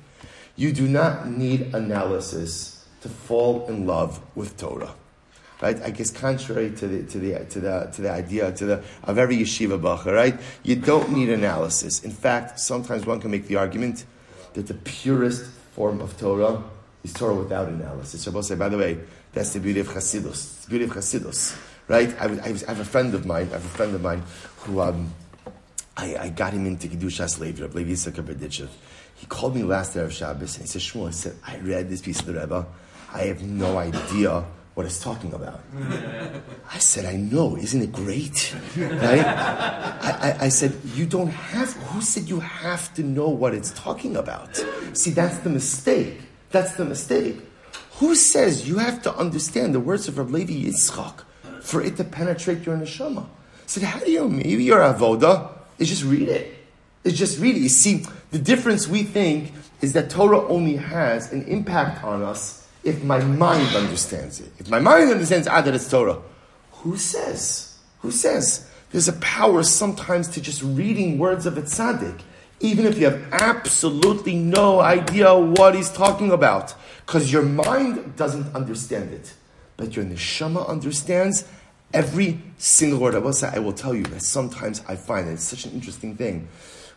You 0.55 0.73
do 0.73 0.87
not 0.87 1.29
need 1.29 1.75
analysis 1.75 2.87
to 3.03 3.09
fall 3.09 3.67
in 3.67 3.87
love 3.87 4.21
with 4.37 4.57
Torah 4.57 4.95
right? 5.61 5.81
I 5.83 5.91
guess 5.91 6.11
contrary 6.11 6.71
to 6.71 6.87
the 6.87 7.03
to 7.05 7.19
the 7.19 7.45
to 7.45 7.61
the 7.61 7.91
to 7.95 8.03
the 8.03 8.11
idea 8.11 8.53
to 8.53 8.65
the 8.65 8.85
of 9.05 9.19
every 9.19 9.39
yeshiva 9.39 9.81
bacha, 9.81 10.13
right? 10.13 10.39
You 10.63 10.77
don't 10.77 11.11
need 11.13 11.31
analysis. 11.31 12.05
In 12.05 12.11
fact, 12.11 12.61
sometimes 12.61 13.07
one 13.07 13.21
can 13.21 13.31
make 13.31 13.47
the 13.47 13.57
argument 13.57 14.05
that 14.55 14.67
the 14.67 14.75
purest 14.75 15.45
form 15.75 16.01
of 16.01 16.19
Torah 16.19 16.63
is 17.05 17.13
Torah 17.13 17.35
without 17.35 17.69
analysis. 17.69 18.23
So 18.23 18.41
say, 18.41 18.55
by 18.55 18.69
the 18.69 18.79
way, 18.79 18.99
that's 19.33 19.53
the 19.53 19.61
beauty 19.61 19.81
of 19.81 19.89
Chassidus. 19.89 20.65
the 20.65 20.71
beauty 20.71 20.85
of 20.85 20.91
Chassidus, 20.91 21.57
right? 21.89 22.15
I, 22.21 22.25
I, 22.25 22.55
I, 22.67 22.73
have 22.73 22.81
a 22.81 22.85
friend 22.85 23.15
of 23.15 23.27
mine. 23.27 23.49
I 23.51 23.55
have 23.55 23.65
a 23.65 23.69
friend 23.69 23.95
of 23.95 24.03
mine 24.03 24.23
who 24.61 24.81
um, 24.81 25.13
I, 25.97 26.17
I 26.17 26.29
got 26.31 26.53
him 26.53 26.67
into 26.67 26.89
Kedushas 26.89 27.39
Levi, 27.39 27.63
Rabbi 27.63 27.79
Levi 27.79 27.93
Yisrael 27.93 28.69
He 29.17 29.27
called 29.27 29.55
me 29.55 29.63
last 29.63 29.95
day 29.95 30.01
of 30.01 30.13
Shabbos 30.13 30.57
and 30.57 30.65
he 30.65 30.69
said, 30.69 30.83
Shmuel, 30.83 31.09
I 31.09 31.11
said, 31.11 31.37
I 31.47 31.59
read 31.59 31.89
this 31.89 32.01
piece 32.01 32.21
of 32.21 32.27
the 32.27 32.35
Rebbe. 32.35 32.67
I 33.13 33.23
have 33.23 33.43
no 33.43 33.79
idea 33.79 34.45
what 34.77 34.85
it's 34.85 35.01
talking 35.01 35.33
about. 35.33 35.61
I 36.71 36.77
said, 36.77 37.07
I 37.07 37.17
know, 37.17 37.57
isn't 37.57 37.81
it 37.81 37.93
great? 37.93 38.55
Right? 38.77 39.25
I, 39.25 40.19
I, 40.21 40.37
I, 40.43 40.49
said, 40.51 40.77
you 40.95 41.07
don't 41.07 41.29
have, 41.31 41.73
who 41.73 42.03
said 42.03 42.29
you 42.29 42.41
have 42.41 42.93
to 42.97 43.03
know 43.03 43.31
what 43.31 43.55
it's 43.55 43.71
talking 43.71 44.17
about? 44.17 44.63
See, 44.93 45.13
that's 45.13 45.39
the 45.39 45.49
mistake. 45.49 46.21
That's 46.51 46.77
the 46.77 46.85
mistake. 46.85 47.41
Who 48.01 48.15
says 48.15 48.69
you 48.69 48.77
have 48.77 49.01
to 49.05 49.17
understand 49.17 49.75
the 49.75 49.81
words 49.81 50.09
of 50.09 50.19
Rabbi 50.19 50.45
Levi 50.45 50.69
Yitzchak 50.69 51.23
for 51.63 51.81
it 51.81 51.97
to 51.97 52.05
penetrate 52.05 52.67
your 52.67 52.77
neshama? 52.77 53.23
I 53.23 53.29
said, 53.65 53.83
how 53.83 54.01
do 54.01 54.13
you, 54.13 54.29
maybe 54.29 54.63
your 54.63 54.81
avoda 54.81 55.53
is 55.79 55.89
just 55.89 56.05
read 56.05 56.29
it. 56.29 56.55
It's 57.03 57.17
just 57.17 57.41
read 57.41 57.57
it. 57.57 57.63
You 57.63 57.71
see, 57.71 58.05
the 58.31 58.39
difference 58.39 58.87
we 58.87 59.05
think 59.05 59.55
is 59.81 59.95
that 59.95 60.11
Torah 60.11 60.47
only 60.49 60.77
has 60.77 61.33
an 61.33 61.45
impact 61.45 62.05
on 62.05 62.23
us 62.23 62.66
if 62.87 63.03
my 63.03 63.19
mind 63.19 63.75
understands 63.75 64.41
it. 64.41 64.51
If 64.59 64.71
my 64.71 64.79
mind 64.79 65.11
understands 65.11 65.47
that 65.49 65.67
it's 65.67 65.91
Torah, 65.91 66.23
who 66.71 66.97
says? 66.97 67.77
Who 68.01 68.13
says? 68.13 68.71
There's 68.93 69.09
a 69.09 69.15
power 69.15 69.65
sometimes 69.65 70.29
to 70.29 70.41
just 70.41 70.63
reading 70.63 71.19
words 71.19 71.47
of 71.47 71.59
a 71.59 71.63
tzaddik, 71.63 72.21
even 72.61 72.87
if 72.87 72.97
you 72.97 73.07
have 73.07 73.21
absolutely 73.33 74.37
no 74.37 74.79
idea 74.81 75.37
what 75.37 75.75
he's 75.75 75.91
talking 75.91 76.31
about, 76.31 76.75
because 77.05 77.33
your 77.33 77.43
mind 77.43 78.15
doesn't 78.15 78.55
understand 78.55 79.13
it, 79.13 79.35
but 79.77 79.97
your 79.97 80.05
neshama 80.05 80.67
understands 80.69 81.45
every 81.93 82.41
single 82.57 83.01
word. 83.01 83.17
I 83.17 83.19
will 83.19 83.33
say, 83.33 83.51
I 83.53 83.59
will 83.59 83.73
tell 83.73 83.95
you 83.95 84.05
that 84.05 84.23
sometimes 84.23 84.81
I 84.87 84.95
find 84.95 85.29
it's 85.29 85.43
such 85.43 85.65
an 85.65 85.73
interesting 85.73 86.17
thing. 86.17 86.47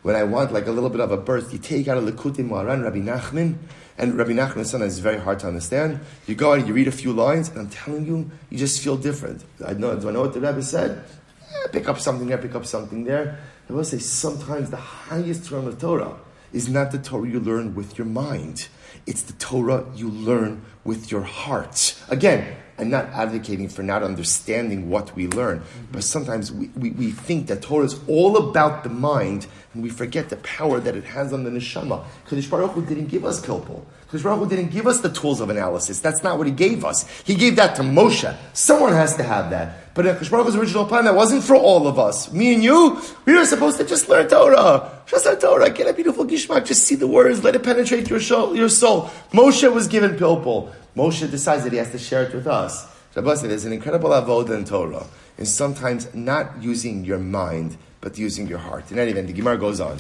When 0.02 0.16
I 0.16 0.24
want 0.24 0.54
like 0.54 0.68
a 0.68 0.72
little 0.72 0.90
bit 0.90 1.02
of 1.02 1.12
a 1.12 1.18
burst, 1.18 1.52
you 1.52 1.60
take 1.60 1.88
out 1.90 1.98
a 1.98 2.02
Likutei 2.02 2.48
Moharan, 2.48 2.84
Rabbi 2.84 3.00
Nachman, 3.00 3.58
and 3.98 4.18
Rabbi 4.18 4.32
Nachman 4.32 4.66
sometimes 4.66 4.94
is 4.94 5.00
very 5.00 5.20
hard 5.20 5.40
to 5.40 5.48
understand. 5.48 6.00
You 6.26 6.36
go 6.36 6.54
out 6.54 6.60
and 6.60 6.68
you 6.68 6.74
read 6.74 6.88
a 6.88 6.92
few 6.92 7.12
lines, 7.12 7.50
and 7.50 7.60
I'm 7.60 7.70
telling 7.70 8.06
you, 8.06 8.32
you 8.50 8.58
just 8.58 8.82
feel 8.82 8.96
different. 8.96 9.44
I 9.66 9.74
know, 9.74 9.94
do 10.00 10.08
I 10.08 10.14
know 10.14 10.22
what 10.22 10.34
the 10.34 10.40
Rebbe 10.40 10.64
said? 10.64 11.04
Eh, 11.52 11.68
pick 11.74 11.90
up 11.90 12.00
something 12.00 12.28
there, 12.28 12.38
pick 12.38 12.56
up 12.56 12.66
something 12.66 13.04
there. 13.04 13.40
I 13.70 13.74
will 13.74 13.84
say 13.84 13.98
sometimes 13.98 14.70
the 14.70 14.78
highest 14.78 15.50
term 15.50 15.68
of 15.68 15.78
Torah 15.80 16.16
is 16.54 16.70
not 16.70 16.92
the 16.92 16.98
Torah 16.98 17.28
you 17.28 17.42
learn 17.42 17.76
with 17.76 17.98
your 17.98 18.08
mind. 18.08 18.70
It's 19.06 19.22
the 19.24 19.34
Torah 19.34 19.86
you 19.96 20.10
learn 20.10 20.64
with 20.86 21.12
your 21.12 21.24
heart. 21.24 22.02
Again, 22.08 22.56
I'm 22.80 22.90
not 22.90 23.06
advocating 23.08 23.68
for 23.68 23.84
not 23.84 24.04
understanding 24.04 24.90
what 24.90 25.14
we 25.16 25.28
learn, 25.28 25.60
mm-hmm. 25.60 25.92
but 25.92 26.04
sometimes 26.04 26.52
we, 26.52 26.68
we, 26.78 26.92
we, 26.92 27.12
think 27.12 27.48
that 27.48 27.62
Torah 27.62 27.86
is 27.86 28.00
all 28.08 28.38
about 28.38 28.84
the 28.84 28.90
mind 28.90 29.48
and 29.74 29.84
we 29.84 29.90
forget 29.90 30.30
the 30.30 30.38
power 30.38 30.80
that 30.80 30.96
it 30.96 31.04
has 31.04 31.34
on 31.34 31.44
the 31.44 31.50
neshama. 31.50 32.06
Kadosh 32.28 32.50
Baruch 32.50 32.72
Hu 32.72 32.86
didn't 32.86 33.08
give 33.08 33.26
us 33.26 33.46
pilpul. 33.46 33.84
Kadosh 34.10 34.24
Baruch 34.24 34.40
Hu 34.40 34.50
didn't 34.50 34.72
give 34.72 34.88
us 34.88 35.02
the 35.02 35.10
tools 35.10 35.42
of 35.42 35.50
analysis. 35.50 36.00
That's 36.00 36.24
not 36.24 36.38
what 36.38 36.48
he 36.48 36.54
gave 36.54 36.86
us. 36.86 37.08
He 37.24 37.36
gave 37.36 37.58
that 37.58 37.76
to 37.76 37.82
Moshe. 37.82 38.36
Someone 38.54 38.94
has 38.94 39.16
to 39.18 39.24
have 39.24 39.50
that. 39.50 39.79
But 39.94 40.06
in 40.06 40.16
Kadosh 40.16 40.32
Baruch 40.32 40.46
Hu's 40.46 40.56
original 40.56 40.86
plan, 40.86 41.06
that 41.06 41.16
wasn't 41.16 41.44
for 41.44 41.56
all 41.56 41.88
of 41.88 41.98
us. 42.00 42.32
Me 42.32 42.54
and 42.54 42.64
you, 42.64 43.02
we 43.26 43.36
were 43.36 43.46
supposed 43.46 43.78
to 43.78 43.86
just 43.86 44.08
learn 44.08 44.28
Torah. 44.28 45.02
Just 45.06 45.26
learn 45.26 45.40
Torah. 45.40 45.70
Get 45.70 45.88
a 45.88 45.94
beautiful 45.94 46.26
gishmak. 46.26 46.66
Just 46.66 46.84
see 46.84 46.96
the 46.96 47.08
words. 47.08 47.44
Let 47.44 47.56
it 47.56 47.64
penetrate 47.64 48.10
your 48.10 48.20
soul. 48.20 48.56
Your 48.56 48.70
soul. 48.70 49.10
Moshe 49.32 49.72
was 49.74 49.88
given 49.88 50.12
pilpul. 50.12 50.72
Moshe 50.96 51.30
decides 51.30 51.64
that 51.64 51.72
he 51.72 51.80
has 51.80 51.92
to 51.92 51.98
share 51.98 52.24
it 52.24 52.34
with 52.34 52.48
us. 52.48 52.88
Shabbos, 53.14 53.42
said, 53.42 53.50
there's 53.50 53.66
an 53.66 53.74
incredible 53.74 54.12
avodah 54.12 54.56
in 54.56 54.66
Torah, 54.66 55.06
and 55.38 55.48
sometimes 55.48 56.14
not 56.14 56.62
using 56.62 57.04
your 57.04 57.18
mind, 57.18 57.76
but 58.02 58.18
using 58.18 58.48
your 58.48 58.60
heart. 58.60 58.92
In 58.92 59.00
any 59.00 59.12
event, 59.12 59.28
the 59.28 59.34
Gemara 59.34 59.58
goes 59.58 59.80
on. 59.80 59.98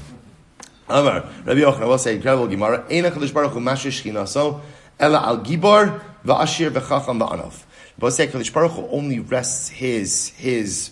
Amar, 0.87 1.27
Rabbi 1.45 1.59
Yochanan 1.59 1.87
will 1.87 1.97
say, 1.97 2.15
incredible 2.15 2.47
Gemara, 2.47 2.83
Eina 2.89 3.11
Kadosh 3.11 3.33
Baruch 3.33 3.53
Hu 3.53 3.59
Mashish 3.59 4.03
Shchinaso, 4.03 4.61
Ela 4.99 5.19
Al 5.25 5.39
Gibor, 5.39 6.01
Va'ashir 6.23 6.69
V'chacham 6.69 7.19
Va'anav. 7.19 7.63
Say 8.07 8.27
Kadosh 8.27 8.53
Baruch 8.53 8.71
only 8.91 9.19
rests 9.19 9.67
his, 9.67 10.29
his 10.29 10.91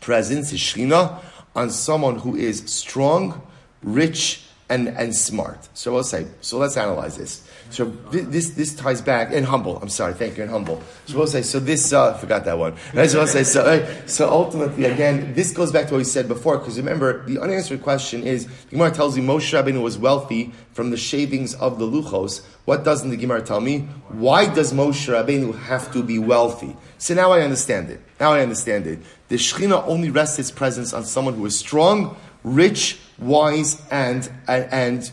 presence, 0.00 0.50
his 0.50 0.60
Shechina, 0.60 1.20
on 1.54 1.70
someone 1.70 2.16
who 2.20 2.36
is 2.36 2.62
strong, 2.66 3.42
rich, 3.82 4.45
and, 4.68 4.88
and 4.88 5.14
smart. 5.14 5.68
So 5.74 5.92
we'll 5.92 6.02
say, 6.02 6.26
so 6.40 6.58
let's 6.58 6.76
analyze 6.76 7.16
this. 7.16 7.48
So 7.70 7.86
this 8.10 8.50
this 8.50 8.74
ties 8.74 9.00
back 9.00 9.32
and 9.32 9.44
humble. 9.44 9.78
I'm 9.78 9.88
sorry, 9.88 10.14
thank 10.14 10.36
you, 10.36 10.42
and 10.42 10.50
humble. 10.50 10.82
So 11.06 11.18
we'll 11.18 11.26
say 11.26 11.42
so. 11.42 11.58
This 11.58 11.92
uh, 11.92 12.14
I 12.14 12.18
forgot 12.18 12.44
that 12.44 12.58
one. 12.58 12.74
Right, 12.94 13.10
so 13.10 13.18
we'll 13.18 13.26
say 13.26 13.42
so. 13.42 13.86
So 14.06 14.30
ultimately, 14.30 14.84
again, 14.84 15.34
this 15.34 15.52
goes 15.52 15.72
back 15.72 15.86
to 15.88 15.94
what 15.94 15.98
we 15.98 16.04
said 16.04 16.28
before. 16.28 16.58
Because 16.58 16.78
remember, 16.78 17.24
the 17.26 17.40
unanswered 17.40 17.82
question 17.82 18.22
is: 18.22 18.46
the 18.46 18.70
Gemara 18.70 18.92
tells 18.92 19.16
you 19.16 19.22
Moshe 19.22 19.52
Rabbeinu 19.52 19.82
was 19.82 19.98
wealthy 19.98 20.52
from 20.72 20.90
the 20.90 20.96
shavings 20.96 21.54
of 21.54 21.78
the 21.78 21.86
luchos. 21.86 22.44
What 22.66 22.84
doesn't 22.84 23.10
the 23.10 23.16
Gemara 23.16 23.42
tell 23.42 23.60
me? 23.60 23.80
Why 24.08 24.52
does 24.52 24.72
Moshe 24.72 25.08
Rabbeinu 25.08 25.58
have 25.62 25.92
to 25.92 26.02
be 26.02 26.18
wealthy? 26.18 26.76
So 26.98 27.14
now 27.14 27.32
I 27.32 27.42
understand 27.42 27.90
it. 27.90 28.00
Now 28.20 28.32
I 28.32 28.40
understand 28.40 28.86
it. 28.86 29.00
The 29.28 29.36
Shechina 29.36 29.86
only 29.86 30.10
rests 30.10 30.38
its 30.38 30.50
presence 30.50 30.92
on 30.92 31.04
someone 31.04 31.34
who 31.34 31.44
is 31.46 31.58
strong, 31.58 32.16
rich, 32.46 32.98
wise, 33.18 33.82
and 33.90 34.30
and, 34.48 34.72
and 34.72 35.10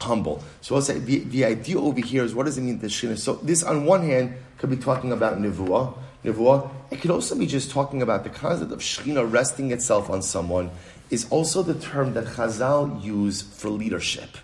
humble. 0.00 0.42
So 0.60 0.76
I'll 0.76 0.82
say 0.82 0.98
the, 0.98 1.18
the 1.18 1.44
idea 1.44 1.78
over 1.78 2.00
here 2.00 2.24
is 2.24 2.34
what 2.34 2.46
does 2.46 2.56
it 2.56 2.62
mean 2.62 2.78
the 2.78 2.86
shina? 2.86 3.18
So 3.18 3.34
this 3.34 3.62
on 3.62 3.84
one 3.84 4.02
hand 4.02 4.34
could 4.58 4.70
be 4.70 4.76
talking 4.76 5.12
about 5.12 5.38
nevuah, 5.38 5.94
nevuah. 6.24 6.70
It 6.90 7.00
could 7.00 7.10
also 7.10 7.36
be 7.36 7.46
just 7.46 7.70
talking 7.70 8.00
about 8.00 8.24
the 8.24 8.30
concept 8.30 8.72
of 8.72 8.78
shechina 8.78 9.30
resting 9.30 9.72
itself 9.72 10.08
on 10.08 10.22
someone. 10.22 10.70
Is 11.08 11.26
also 11.30 11.62
the 11.62 11.74
term 11.74 12.14
that 12.14 12.24
Chazal 12.24 13.02
use 13.02 13.40
for 13.40 13.68
leadership. 13.68 14.38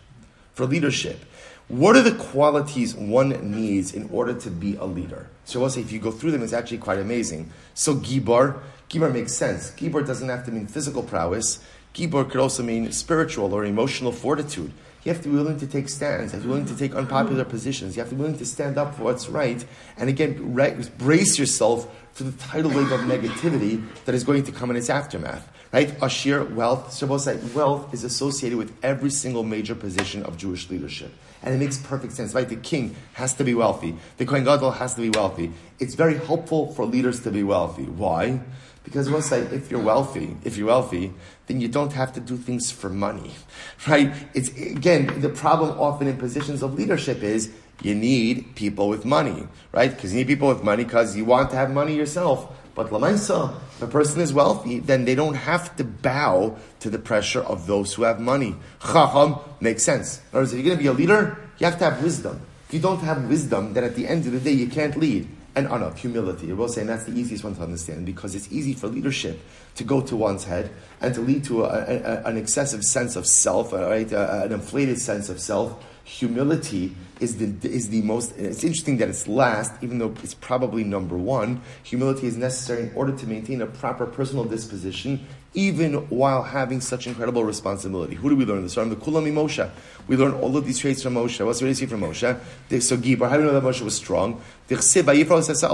For 0.54 0.64
leadership, 0.64 1.18
what 1.66 1.96
are 1.96 2.02
the 2.02 2.12
qualities 2.12 2.94
one 2.94 3.30
needs 3.50 3.94
in 3.94 4.08
order 4.12 4.34
to 4.34 4.50
be 4.50 4.76
a 4.76 4.84
leader? 4.84 5.28
So 5.44 5.62
I'll 5.62 5.70
say 5.70 5.80
if 5.80 5.90
you 5.90 5.98
go 5.98 6.12
through 6.12 6.30
them, 6.30 6.42
it's 6.42 6.52
actually 6.52 6.78
quite 6.78 6.98
amazing. 6.98 7.50
So 7.74 7.94
gibar, 7.94 8.60
gibar 8.88 9.12
makes 9.12 9.32
sense. 9.32 9.72
Gibar 9.72 10.06
doesn't 10.06 10.28
have 10.28 10.44
to 10.44 10.52
mean 10.52 10.66
physical 10.66 11.02
prowess. 11.02 11.64
Gibor 11.94 12.28
could 12.28 12.40
also 12.40 12.62
mean 12.62 12.90
spiritual 12.92 13.52
or 13.52 13.64
emotional 13.64 14.12
fortitude. 14.12 14.72
You 15.04 15.12
have 15.12 15.22
to 15.22 15.28
be 15.28 15.34
willing 15.34 15.58
to 15.58 15.66
take 15.66 15.88
stands. 15.88 16.32
You 16.32 16.36
have 16.36 16.42
to 16.42 16.46
be 16.46 16.48
willing 16.48 16.66
to 16.66 16.76
take 16.76 16.94
unpopular 16.94 17.44
positions. 17.44 17.96
You 17.96 18.02
have 18.02 18.08
to 18.10 18.14
be 18.14 18.20
willing 18.20 18.38
to 18.38 18.46
stand 18.46 18.78
up 18.78 18.94
for 18.94 19.02
what's 19.02 19.28
right. 19.28 19.64
And 19.96 20.08
again, 20.08 20.54
brace 20.98 21.38
yourself 21.38 21.88
for 22.12 22.22
the 22.24 22.32
tidal 22.32 22.70
wave 22.70 22.92
of 22.92 23.00
negativity 23.00 23.84
that 24.04 24.14
is 24.14 24.22
going 24.22 24.44
to 24.44 24.52
come 24.52 24.70
in 24.70 24.76
its 24.76 24.88
aftermath. 24.88 25.48
Right? 25.72 25.96
Ashir, 26.02 26.44
wealth. 26.44 26.96
Shabbos 26.96 27.26
wealth 27.54 27.92
is 27.92 28.04
associated 28.04 28.58
with 28.58 28.72
every 28.82 29.10
single 29.10 29.42
major 29.42 29.74
position 29.74 30.22
of 30.22 30.36
Jewish 30.36 30.70
leadership. 30.70 31.12
And 31.42 31.54
it 31.54 31.58
makes 31.58 31.78
perfect 31.78 32.12
sense, 32.12 32.34
right? 32.34 32.48
The 32.48 32.56
king 32.56 32.94
has 33.14 33.34
to 33.34 33.44
be 33.44 33.54
wealthy. 33.54 33.96
The 34.16 34.26
Kohen 34.26 34.44
Gadol 34.44 34.72
has 34.72 34.94
to 34.94 35.00
be 35.00 35.10
wealthy. 35.10 35.52
It's 35.80 35.94
very 35.94 36.16
helpful 36.16 36.72
for 36.72 36.84
leaders 36.84 37.20
to 37.20 37.30
be 37.30 37.42
wealthy. 37.42 37.84
Why? 37.84 38.40
Because 38.84 39.10
we'll 39.10 39.22
say, 39.22 39.40
if 39.40 39.70
you're 39.70 39.82
wealthy, 39.82 40.36
if 40.44 40.56
you're 40.56 40.66
wealthy, 40.66 41.12
then 41.46 41.60
you 41.60 41.68
don't 41.68 41.92
have 41.92 42.12
to 42.14 42.20
do 42.20 42.36
things 42.36 42.70
for 42.70 42.88
money, 42.88 43.32
right? 43.88 44.12
It's, 44.34 44.48
again, 44.50 45.20
the 45.20 45.28
problem 45.28 45.78
often 45.78 46.08
in 46.08 46.16
positions 46.16 46.62
of 46.62 46.74
leadership 46.74 47.22
is 47.22 47.52
you 47.82 47.94
need 47.94 48.54
people 48.54 48.88
with 48.88 49.04
money, 49.04 49.46
right? 49.72 49.90
Because 49.90 50.12
you 50.12 50.18
need 50.18 50.28
people 50.28 50.48
with 50.48 50.62
money 50.62 50.84
because 50.84 51.16
you 51.16 51.24
want 51.24 51.50
to 51.50 51.56
have 51.56 51.70
money 51.70 51.96
yourself. 51.96 52.52
But 52.74 52.88
Lamaisa, 52.88 53.54
if 53.82 53.88
a 53.88 53.90
person 53.90 54.20
is 54.20 54.32
wealthy, 54.32 54.78
then 54.78 55.04
they 55.04 55.14
don't 55.14 55.34
have 55.34 55.74
to 55.76 55.84
bow 55.84 56.56
to 56.80 56.88
the 56.88 56.98
pressure 56.98 57.40
of 57.40 57.66
those 57.66 57.92
who 57.94 58.04
have 58.04 58.20
money. 58.20 58.54
Chacham 58.80 59.36
makes 59.60 59.82
sense. 59.82 60.18
In 60.18 60.22
other 60.30 60.38
words, 60.42 60.52
if 60.52 60.58
you're 60.58 60.66
going 60.66 60.78
to 60.78 60.82
be 60.82 60.88
a 60.88 60.92
leader, 60.92 61.36
you 61.58 61.66
have 61.66 61.78
to 61.78 61.90
have 61.90 62.02
wisdom. 62.02 62.40
If 62.68 62.74
you 62.74 62.80
don't 62.80 63.00
have 63.00 63.28
wisdom, 63.28 63.74
then 63.74 63.84
at 63.84 63.96
the 63.96 64.06
end 64.06 64.24
of 64.26 64.32
the 64.32 64.40
day, 64.40 64.52
you 64.52 64.68
can't 64.68 64.96
lead. 64.96 65.28
And 65.54 65.66
oh 65.66 65.72
honor, 65.72 65.92
humility. 65.94 66.50
I 66.50 66.54
will 66.54 66.68
say, 66.68 66.80
and 66.82 66.90
that's 66.90 67.04
the 67.04 67.12
easiest 67.12 67.44
one 67.44 67.54
to 67.56 67.62
understand 67.62 68.06
because 68.06 68.34
it's 68.34 68.50
easy 68.50 68.72
for 68.72 68.86
leadership 68.86 69.38
to 69.74 69.84
go 69.84 70.00
to 70.00 70.16
one's 70.16 70.44
head 70.44 70.70
and 71.00 71.14
to 71.14 71.20
lead 71.20 71.44
to 71.44 71.64
a, 71.64 71.68
a, 71.68 72.22
an 72.24 72.38
excessive 72.38 72.84
sense 72.84 73.16
of 73.16 73.26
self, 73.26 73.72
right? 73.72 74.10
an 74.12 74.52
inflated 74.52 74.98
sense 74.98 75.28
of 75.28 75.40
self 75.40 75.84
humility 76.04 76.94
is 77.20 77.36
the, 77.36 77.68
is 77.68 77.88
the 77.90 78.02
most, 78.02 78.36
it's 78.36 78.64
interesting 78.64 78.96
that 78.98 79.08
it's 79.08 79.28
last, 79.28 79.72
even 79.82 79.98
though 79.98 80.14
it's 80.22 80.34
probably 80.34 80.84
number 80.84 81.16
one. 81.16 81.60
Humility 81.84 82.26
is 82.26 82.36
necessary 82.36 82.82
in 82.82 82.92
order 82.94 83.12
to 83.16 83.26
maintain 83.26 83.62
a 83.62 83.66
proper 83.66 84.06
personal 84.06 84.44
disposition, 84.44 85.26
even 85.54 85.94
while 86.08 86.42
having 86.42 86.80
such 86.80 87.06
incredible 87.06 87.44
responsibility. 87.44 88.14
Who 88.14 88.30
do 88.30 88.36
we 88.36 88.44
learn 88.44 88.62
this 88.62 88.74
from? 88.74 88.88
The 88.88 88.96
Kulami 88.96 89.32
Moshe. 89.32 89.70
We 90.08 90.16
learn 90.16 90.32
all 90.32 90.56
of 90.56 90.64
these 90.64 90.78
traits 90.78 91.02
from 91.02 91.14
Moshe. 91.14 91.44
What's 91.44 91.62
we 91.62 91.74
see 91.74 91.86
from 91.86 92.00
Moshe? 92.00 92.40
So 92.82 92.96
Gibar, 92.96 93.28
how 93.28 93.36
do 93.36 93.42
we 93.42 93.48
know 93.48 93.60
that 93.60 93.62
Moshe 93.62 93.82
was 93.82 93.94
strong? 93.94 94.40
Oh 94.70 94.76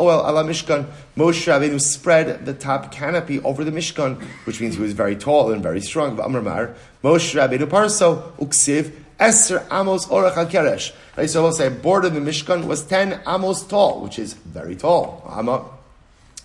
well. 0.05 0.25
Moshe 0.35 0.87
Rabbeinu 1.17 1.81
spread 1.81 2.45
the 2.45 2.55
top 2.55 2.93
canopy 2.93 3.41
over 3.41 3.65
the 3.65 3.71
Mishkan, 3.71 4.21
which 4.45 4.61
means 4.61 4.75
he 4.75 4.83
was 4.83 4.93
very 4.93 5.17
tall 5.17 5.53
and 5.53 5.63
very 5.63 5.81
strong. 5.81 6.17
Moshe 6.17 6.75
Rabbeinu 7.03 7.71
Parso, 7.71 8.33
Uksiv, 8.41 8.93
Esther 9.19 9.67
Amos 9.71 10.07
Orach 10.07 10.35
HaKeresh. 10.35 10.95
Right, 11.17 11.29
so 11.29 11.43
we'll 11.43 11.53
say, 11.53 11.69
board 11.69 12.05
of 12.05 12.15
the 12.15 12.21
Mishkan 12.21 12.67
was 12.67 12.85
10 12.85 13.23
Amos 13.27 13.65
tall, 13.65 14.01
which 14.03 14.19
is 14.19 14.35
very 14.35 14.77
tall. 14.77 15.29
Amos. 15.37 15.67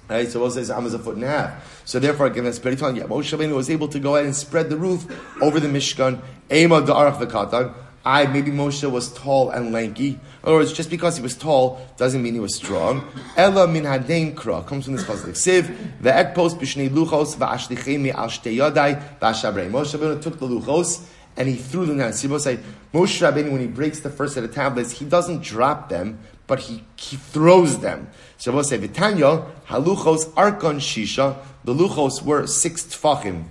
Right, 0.09 0.27
so 0.27 0.39
we'll 0.39 0.51
say 0.51 0.61
Amos 0.73 0.93
a 0.93 0.99
foot 0.99 1.15
and 1.15 1.23
a 1.23 1.27
half. 1.27 1.83
So 1.85 1.99
therefore, 1.99 2.27
again, 2.27 2.45
that's 2.45 2.59
pretty 2.59 2.77
tall. 2.77 2.95
Yeah, 2.95 3.03
Moshe 3.03 3.37
Rabbeinu 3.37 3.55
was 3.55 3.69
able 3.69 3.87
to 3.89 3.99
go 3.99 4.15
ahead 4.15 4.25
and 4.25 4.35
spread 4.35 4.69
the 4.69 4.77
roof 4.77 5.05
over 5.41 5.59
the 5.59 5.67
Mishkan. 5.67 6.19
Ema 6.51 6.81
Da'arach 6.81 7.17
V'katan. 7.17 7.73
I, 8.05 8.25
maybe 8.25 8.51
Moshe 8.51 8.89
was 8.89 9.13
tall 9.13 9.49
and 9.51 9.71
lanky. 9.71 10.09
In 10.09 10.19
other 10.43 10.55
words, 10.55 10.73
just 10.73 10.89
because 10.89 11.15
he 11.15 11.23
was 11.23 11.37
tall 11.37 11.79
doesn't 11.95 12.21
mean 12.21 12.33
he 12.33 12.39
was 12.39 12.55
strong. 12.55 13.07
Ella 13.37 13.65
min 13.65 13.83
hadein 13.83 14.33
kra 14.35 14.65
comes 14.65 14.85
from 14.85 14.95
this 14.95 15.05
pasuk. 15.05 15.29
Siv 15.29 15.73
ve'et 16.01 16.35
post 16.35 16.57
b'shnei 16.57 16.89
luchos 16.89 17.37
va'ashlichei 17.37 17.97
mi 17.97 18.11
al 18.11 18.27
shtei 18.27 18.57
yadai 18.57 19.19
va'ashabrei. 19.19 19.69
Moshe 19.69 19.97
Rabbeinu 19.97 20.21
took 20.21 20.37
the 20.37 20.47
luchos 20.47 21.05
and 21.35 21.47
he 21.47 21.55
threw 21.55 21.85
them 21.85 21.97
down. 21.97 22.11
Sibo 22.11 22.39
say 22.39 22.59
Moshe 22.93 23.21
Rabbeinu 23.21 23.51
when 23.51 23.61
he 23.61 23.67
breaks 23.67 23.99
the 23.99 24.09
first 24.09 24.35
set 24.35 24.43
of 24.43 24.53
tablets, 24.53 24.91
he 24.91 25.05
doesn't 25.05 25.41
drop 25.41 25.89
them, 25.89 26.19
but 26.47 26.59
he, 26.59 26.83
he 26.95 27.15
throws 27.17 27.79
them. 27.79 28.09
Sibo 28.37 28.63
say 28.63 28.77
Vitanya 28.77 29.45
haluchos 29.67 30.25
arkon 30.33 30.77
shisha. 30.77 31.37
The 31.63 31.73
luchos 31.73 32.21
were 32.21 32.45
six 32.47 32.83
tfachim. 32.83 33.45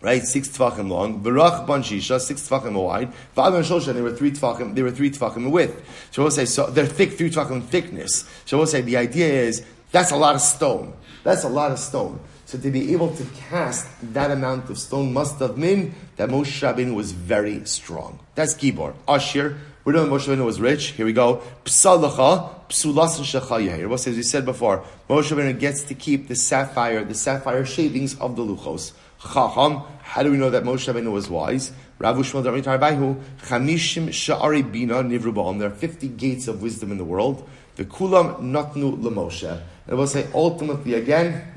Right, 0.00 0.22
six 0.22 0.48
tfachim 0.48 0.90
long. 0.90 1.22
V'rach 1.22 1.66
ban 1.66 1.82
shisha, 1.82 2.20
six 2.20 2.46
tfachim 2.46 2.74
wide. 2.74 3.10
V'adon 3.36 3.62
shosha, 3.62 3.94
they 3.94 4.02
were 4.02 4.14
three 4.14 4.30
tfachim. 4.32 4.74
They 4.74 4.82
were 4.82 4.90
three 4.90 5.10
tfachim 5.10 5.50
width. 5.50 5.82
We'll 6.18 6.30
say 6.30 6.44
so 6.44 6.66
they're 6.66 6.86
thick, 6.86 7.14
three 7.14 7.30
tfachim 7.30 7.64
thickness. 7.64 8.28
We'll 8.52 8.66
say 8.66 8.82
the 8.82 8.98
idea 8.98 9.28
is 9.28 9.64
that's 9.90 10.10
a 10.10 10.16
lot 10.16 10.34
of 10.34 10.42
stone. 10.42 10.92
That's 11.22 11.44
a 11.44 11.48
lot 11.48 11.72
of 11.72 11.78
stone. 11.78 12.20
So 12.46 12.58
to 12.58 12.70
be 12.70 12.92
able 12.92 13.14
to 13.16 13.24
cast 13.48 13.88
that 14.12 14.30
amount 14.30 14.68
of 14.70 14.78
stone 14.78 15.12
must 15.12 15.38
have 15.38 15.56
meant 15.56 15.94
that 16.16 16.28
Moshe 16.28 16.60
Rabbeinu 16.62 16.94
was 16.94 17.12
very 17.12 17.64
strong. 17.64 18.18
That's 18.34 18.54
Gibor. 18.54 18.94
Ashir, 19.08 19.56
we 19.84 19.92
know 19.92 20.06
Moshe 20.06 20.28
Rabbeinu 20.28 20.44
was 20.44 20.60
rich. 20.60 20.88
Here 20.88 21.06
we 21.06 21.12
go. 21.12 21.42
Psalacha, 21.64 22.68
psulas 22.68 23.18
and 23.18 23.92
As 23.92 24.06
we 24.06 24.22
said 24.22 24.44
before, 24.44 24.84
Moshe 25.08 25.34
Rabbeinu 25.34 25.58
gets 25.58 25.84
to 25.84 25.94
keep 25.94 26.28
the 26.28 26.36
sapphire, 26.36 27.02
the 27.04 27.14
sapphire 27.14 27.64
shavings 27.64 28.18
of 28.20 28.36
the 28.36 28.42
luchos. 28.42 28.92
Chacham, 29.22 29.82
how 30.02 30.22
do 30.22 30.30
we 30.30 30.36
know 30.36 30.50
that 30.50 30.64
Moshe 30.64 30.92
Rabbeinu 30.92 31.12
was 31.12 31.30
wise? 31.30 31.72
Rav 31.98 32.16
Shmuel 32.16 32.62
Baihu, 32.78 33.22
Chamishim 33.42 34.08
Sha'ari 34.08 34.70
Bina 34.70 34.96
Nivru 34.96 35.58
There 35.58 35.68
are 35.68 35.74
50 35.74 36.08
gates 36.08 36.48
of 36.48 36.60
wisdom 36.60 36.92
in 36.92 36.98
the 36.98 37.04
world. 37.04 37.48
The 37.76 37.84
Kulam 37.84 38.40
Natnu 38.40 39.00
LeMoshe. 39.00 39.62
And 39.86 39.96
we'll 39.96 40.06
say 40.06 40.26
ultimately 40.34 40.94
again, 40.94 41.53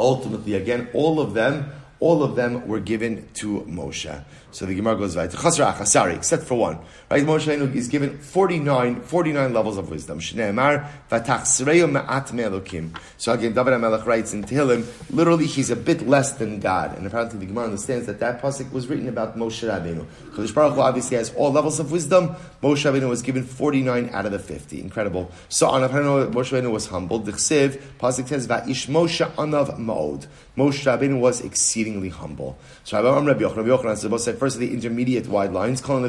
ultimately, 0.00 0.54
again, 0.54 0.88
all 0.94 1.20
of 1.20 1.34
them, 1.34 1.70
all 2.00 2.22
of 2.22 2.34
them 2.34 2.66
were 2.66 2.80
given 2.80 3.28
to 3.34 3.60
Moshe. 3.68 4.24
So 4.52 4.66
the 4.66 4.74
Gemara 4.74 4.96
goes 4.96 5.16
right. 5.16 5.30
Sorry, 5.30 6.14
except 6.14 6.44
for 6.44 6.56
one. 6.56 6.78
Right? 7.10 7.24
Moshe 7.24 7.74
is 7.74 7.88
given 7.88 8.18
49, 8.18 9.00
49 9.02 9.52
levels 9.52 9.78
of 9.78 9.90
wisdom. 9.90 10.20
Shneemar 10.20 10.88
ma'at 11.10 12.32
me'elokim. 12.32 12.96
So 13.16 13.32
again, 13.32 13.52
David 13.52 13.74
HaMelech 13.74 14.06
writes 14.06 14.32
in 14.32 14.44
Tehillim, 14.44 14.86
literally 15.10 15.46
he's 15.46 15.70
a 15.70 15.76
bit 15.76 16.06
less 16.06 16.32
than 16.32 16.60
God. 16.60 16.96
And 16.96 17.06
apparently 17.06 17.38
the 17.38 17.46
Gemara 17.46 17.64
understands 17.64 18.06
that 18.06 18.20
that 18.20 18.40
pasuk 18.40 18.70
was 18.72 18.86
written 18.86 19.08
about 19.08 19.36
Moshe 19.36 19.68
Rabbeinu. 19.68 20.06
Kadosh 20.32 20.54
Baruch 20.54 20.74
Hu 20.74 20.80
obviously 20.80 21.16
has 21.16 21.32
all 21.34 21.50
levels 21.52 21.80
of 21.80 21.90
wisdom. 21.92 22.36
Moshe 22.62 22.84
Rabbeinu 22.90 23.08
was 23.08 23.22
given 23.22 23.42
49 23.44 24.10
out 24.12 24.26
of 24.26 24.32
the 24.32 24.38
50. 24.38 24.80
Incredible. 24.80 25.30
So 25.48 25.68
on 25.68 25.82
Moshe 25.82 26.32
Rabbeinu 26.32 26.70
was 26.70 26.86
humbled. 26.86 27.26
The 27.26 27.32
pasuk 27.32 28.28
says, 28.28 28.46
Va'ish 28.46 28.86
Moshe 28.88 29.28
anav 29.34 29.78
ma'od. 29.78 30.26
Moshe 30.56 30.84
Rabbeinu 30.84 31.20
was 31.20 31.40
exceedingly 31.40 32.08
humble. 32.08 32.58
So 32.84 33.02
Rabbi 33.02 33.42
Yochanan 33.42 34.18
said, 34.18 34.38
first 34.40 34.56
of 34.56 34.60
the 34.60 34.72
intermediate 34.72 35.28
wide 35.28 35.52
lines. 35.52 35.82
All 35.84 36.02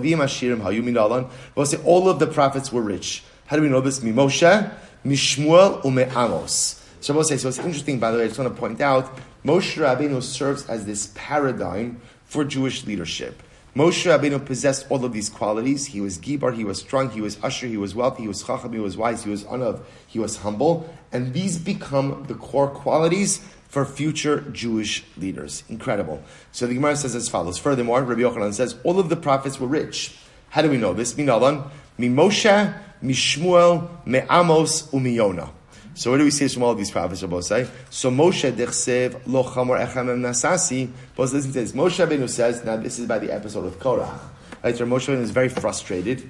of 2.10 2.20
the 2.20 2.28
prophets 2.32 2.72
were 2.72 2.82
rich. 2.82 3.24
How 3.48 3.58
do 3.58 3.62
we 3.62 3.68
know 3.68 3.82
this? 3.82 4.00
Moshe, 4.00 4.72
Mishmuel, 5.06 5.84
Ume 5.84 6.10
Amos. 6.10 6.82
So 7.02 7.22
say, 7.24 7.38
so 7.38 7.50
it's 7.50 7.60
interesting, 7.60 8.00
by 8.00 8.12
the 8.12 8.18
way, 8.20 8.24
I 8.24 8.28
just 8.28 8.40
want 8.40 8.56
to 8.56 8.60
point 8.60 8.80
out, 8.80 9.18
Moshe 9.44 9.76
Rabbeinu 9.76 10.24
serves 10.24 10.66
as 10.70 10.86
this 10.86 11.12
paradigm 11.14 12.00
for 12.26 12.46
Jewish 12.46 12.86
leadership. 12.86 13.44
Moshe 13.76 14.06
Rabbeinu 14.06 14.46
possessed 14.46 14.86
all 14.90 15.04
of 15.04 15.12
these 15.12 15.30
qualities. 15.30 15.88
He 15.88 16.00
was 16.00 16.18
Gibar, 16.18 16.54
he 16.56 16.64
was 16.64 16.80
strong, 16.80 17.10
he 17.10 17.20
was 17.20 17.38
usher, 17.44 17.68
he 17.68 17.78
was 17.78 17.94
wealthy, 17.96 18.22
he 18.24 18.28
was 18.28 18.44
chacham, 18.44 18.72
he 18.72 18.80
was 18.80 18.96
wise, 18.96 19.24
he 19.24 19.30
was 19.30 19.44
anav, 19.46 19.82
he 20.08 20.20
was 20.20 20.38
humble. 20.38 20.94
And 21.12 21.34
these 21.34 21.58
become 21.58 22.24
the 22.28 22.36
core 22.36 22.70
qualities 22.70 23.42
for 23.72 23.86
future 23.86 24.42
Jewish 24.52 25.06
leaders. 25.16 25.64
Incredible. 25.70 26.22
So 26.52 26.68
the 26.68 26.74
Gemara 26.74 26.98
says 26.98 27.16
as 27.16 27.30
follows. 27.30 27.58
Furthermore, 27.58 28.04
Rabbi 28.04 28.22
Yochanan 28.22 28.54
says 28.54 28.76
all 28.84 29.00
of 29.00 29.08
the 29.08 29.16
prophets 29.16 29.62
were 29.62 29.68
rich. 29.68 30.14
How 30.50 30.62
do 30.62 30.70
we 30.70 30.76
know 30.76 30.94
this? 30.94 31.14
Minalan, 31.14 31.72
mi 31.98 32.10
Moshe, 32.10 32.78
mi 33.02 33.14
Shmuel, 33.14 33.88
mi 34.06 34.20
Amos, 34.30 34.88
umiyona. 34.88 35.50
So 35.94 36.12
what 36.12 36.18
do 36.18 36.26
we 36.26 36.32
see 36.32 36.50
from 36.50 36.64
all 36.64 36.76
these 36.76 36.92
prophets? 36.92 37.22
Rabbi 37.22 37.40
say. 37.40 37.68
So 37.90 38.12
Moshe 38.12 38.52
dechsev 38.52 39.22
lo 39.26 39.46
chamor 39.46 39.80
echamem 39.80 40.20
nasasi. 40.20 40.92
But 41.16 41.32
listen 41.32 41.54
to 41.54 41.60
this. 41.62 41.72
Moshe 41.72 42.06
Rabbeinu 42.06 42.30
says. 42.30 42.66
Now 42.66 42.76
this 42.76 43.00
is 43.00 43.08
by 43.08 43.20
the 43.20 43.32
episode 43.32 43.66
of 43.66 43.80
Korach. 43.80 44.20
Right, 44.62 44.76
so 44.76 44.86
Moshe 44.86 45.08
Rabbeinu 45.08 45.22
is 45.22 45.32
very 45.32 45.48
frustrated, 45.48 46.30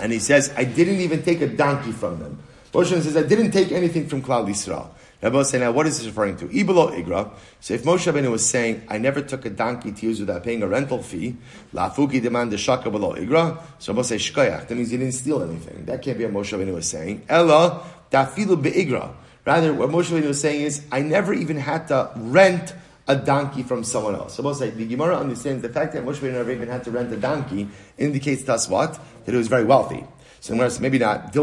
and 0.00 0.10
he 0.10 0.18
says, 0.18 0.52
"I 0.56 0.64
didn't 0.64 1.00
even 1.00 1.22
take 1.22 1.40
a 1.42 1.48
donkey 1.48 1.92
from 1.92 2.18
them." 2.18 2.38
Moshe 2.72 3.00
says, 3.00 3.16
"I 3.16 3.22
didn't 3.22 3.52
take 3.52 3.70
anything 3.70 4.08
from 4.08 4.20
Klal 4.20 4.48
Yisrael." 4.48 4.88
Rabbi 5.24 5.42
say 5.42 5.58
now, 5.58 5.72
what 5.72 5.86
is 5.86 5.96
this 5.96 6.06
referring 6.06 6.36
to? 6.36 6.48
Ibalo 6.48 6.92
Igra. 7.02 7.30
So 7.60 7.72
if 7.72 7.82
Moshe 7.84 8.12
Rabbeinu 8.12 8.30
was 8.30 8.46
saying, 8.46 8.82
I 8.88 8.98
never 8.98 9.22
took 9.22 9.46
a 9.46 9.50
donkey 9.50 9.90
to 9.90 10.06
use 10.06 10.20
without 10.20 10.44
paying 10.44 10.62
a 10.62 10.68
rental 10.68 11.02
fee, 11.02 11.36
Lafuki 11.72 12.20
demand 12.20 12.52
the 12.52 12.58
shaka 12.58 12.90
below 12.90 13.14
Igra, 13.14 13.58
so 13.78 13.94
Rabbi 13.94 14.02
say 14.02 14.16
Shkoyach, 14.16 14.68
that 14.68 14.74
means 14.74 14.90
he 14.90 14.98
didn't 14.98 15.14
steal 15.14 15.42
anything. 15.42 15.86
That 15.86 16.02
can't 16.02 16.18
be 16.18 16.26
what 16.26 16.44
Moshe 16.44 16.52
Rabbeinu 16.52 16.74
was 16.74 16.86
saying. 16.86 17.24
Ella, 17.26 17.86
dafilu 18.10 18.62
be'igra. 18.62 19.14
Rather, 19.46 19.72
what 19.72 19.88
Moshe 19.88 20.10
Rabbeinu 20.10 20.28
was 20.28 20.40
saying 20.42 20.60
is, 20.60 20.84
I 20.92 21.00
never 21.00 21.32
even 21.32 21.56
had 21.56 21.88
to 21.88 22.10
rent 22.16 22.74
a 23.08 23.16
donkey 23.16 23.62
from 23.62 23.82
someone 23.82 24.14
else. 24.14 24.34
So 24.34 24.42
Moshe 24.42 24.56
say, 24.56 24.70
the 24.70 24.84
Gemara 24.84 25.16
understands 25.16 25.62
the 25.62 25.70
fact 25.70 25.94
that 25.94 26.04
Moshe 26.04 26.16
Rabbeinu 26.16 26.32
never 26.34 26.50
even 26.50 26.68
had 26.68 26.84
to 26.84 26.90
rent 26.90 27.10
a 27.14 27.16
donkey 27.16 27.68
indicates 27.96 28.42
to 28.42 28.52
us 28.52 28.68
what? 28.68 29.00
That 29.24 29.32
he 29.32 29.38
was 29.38 29.48
very 29.48 29.64
wealthy. 29.64 30.04
So 30.44 30.52
I'm 30.52 30.82
maybe 30.82 30.98
not. 30.98 31.34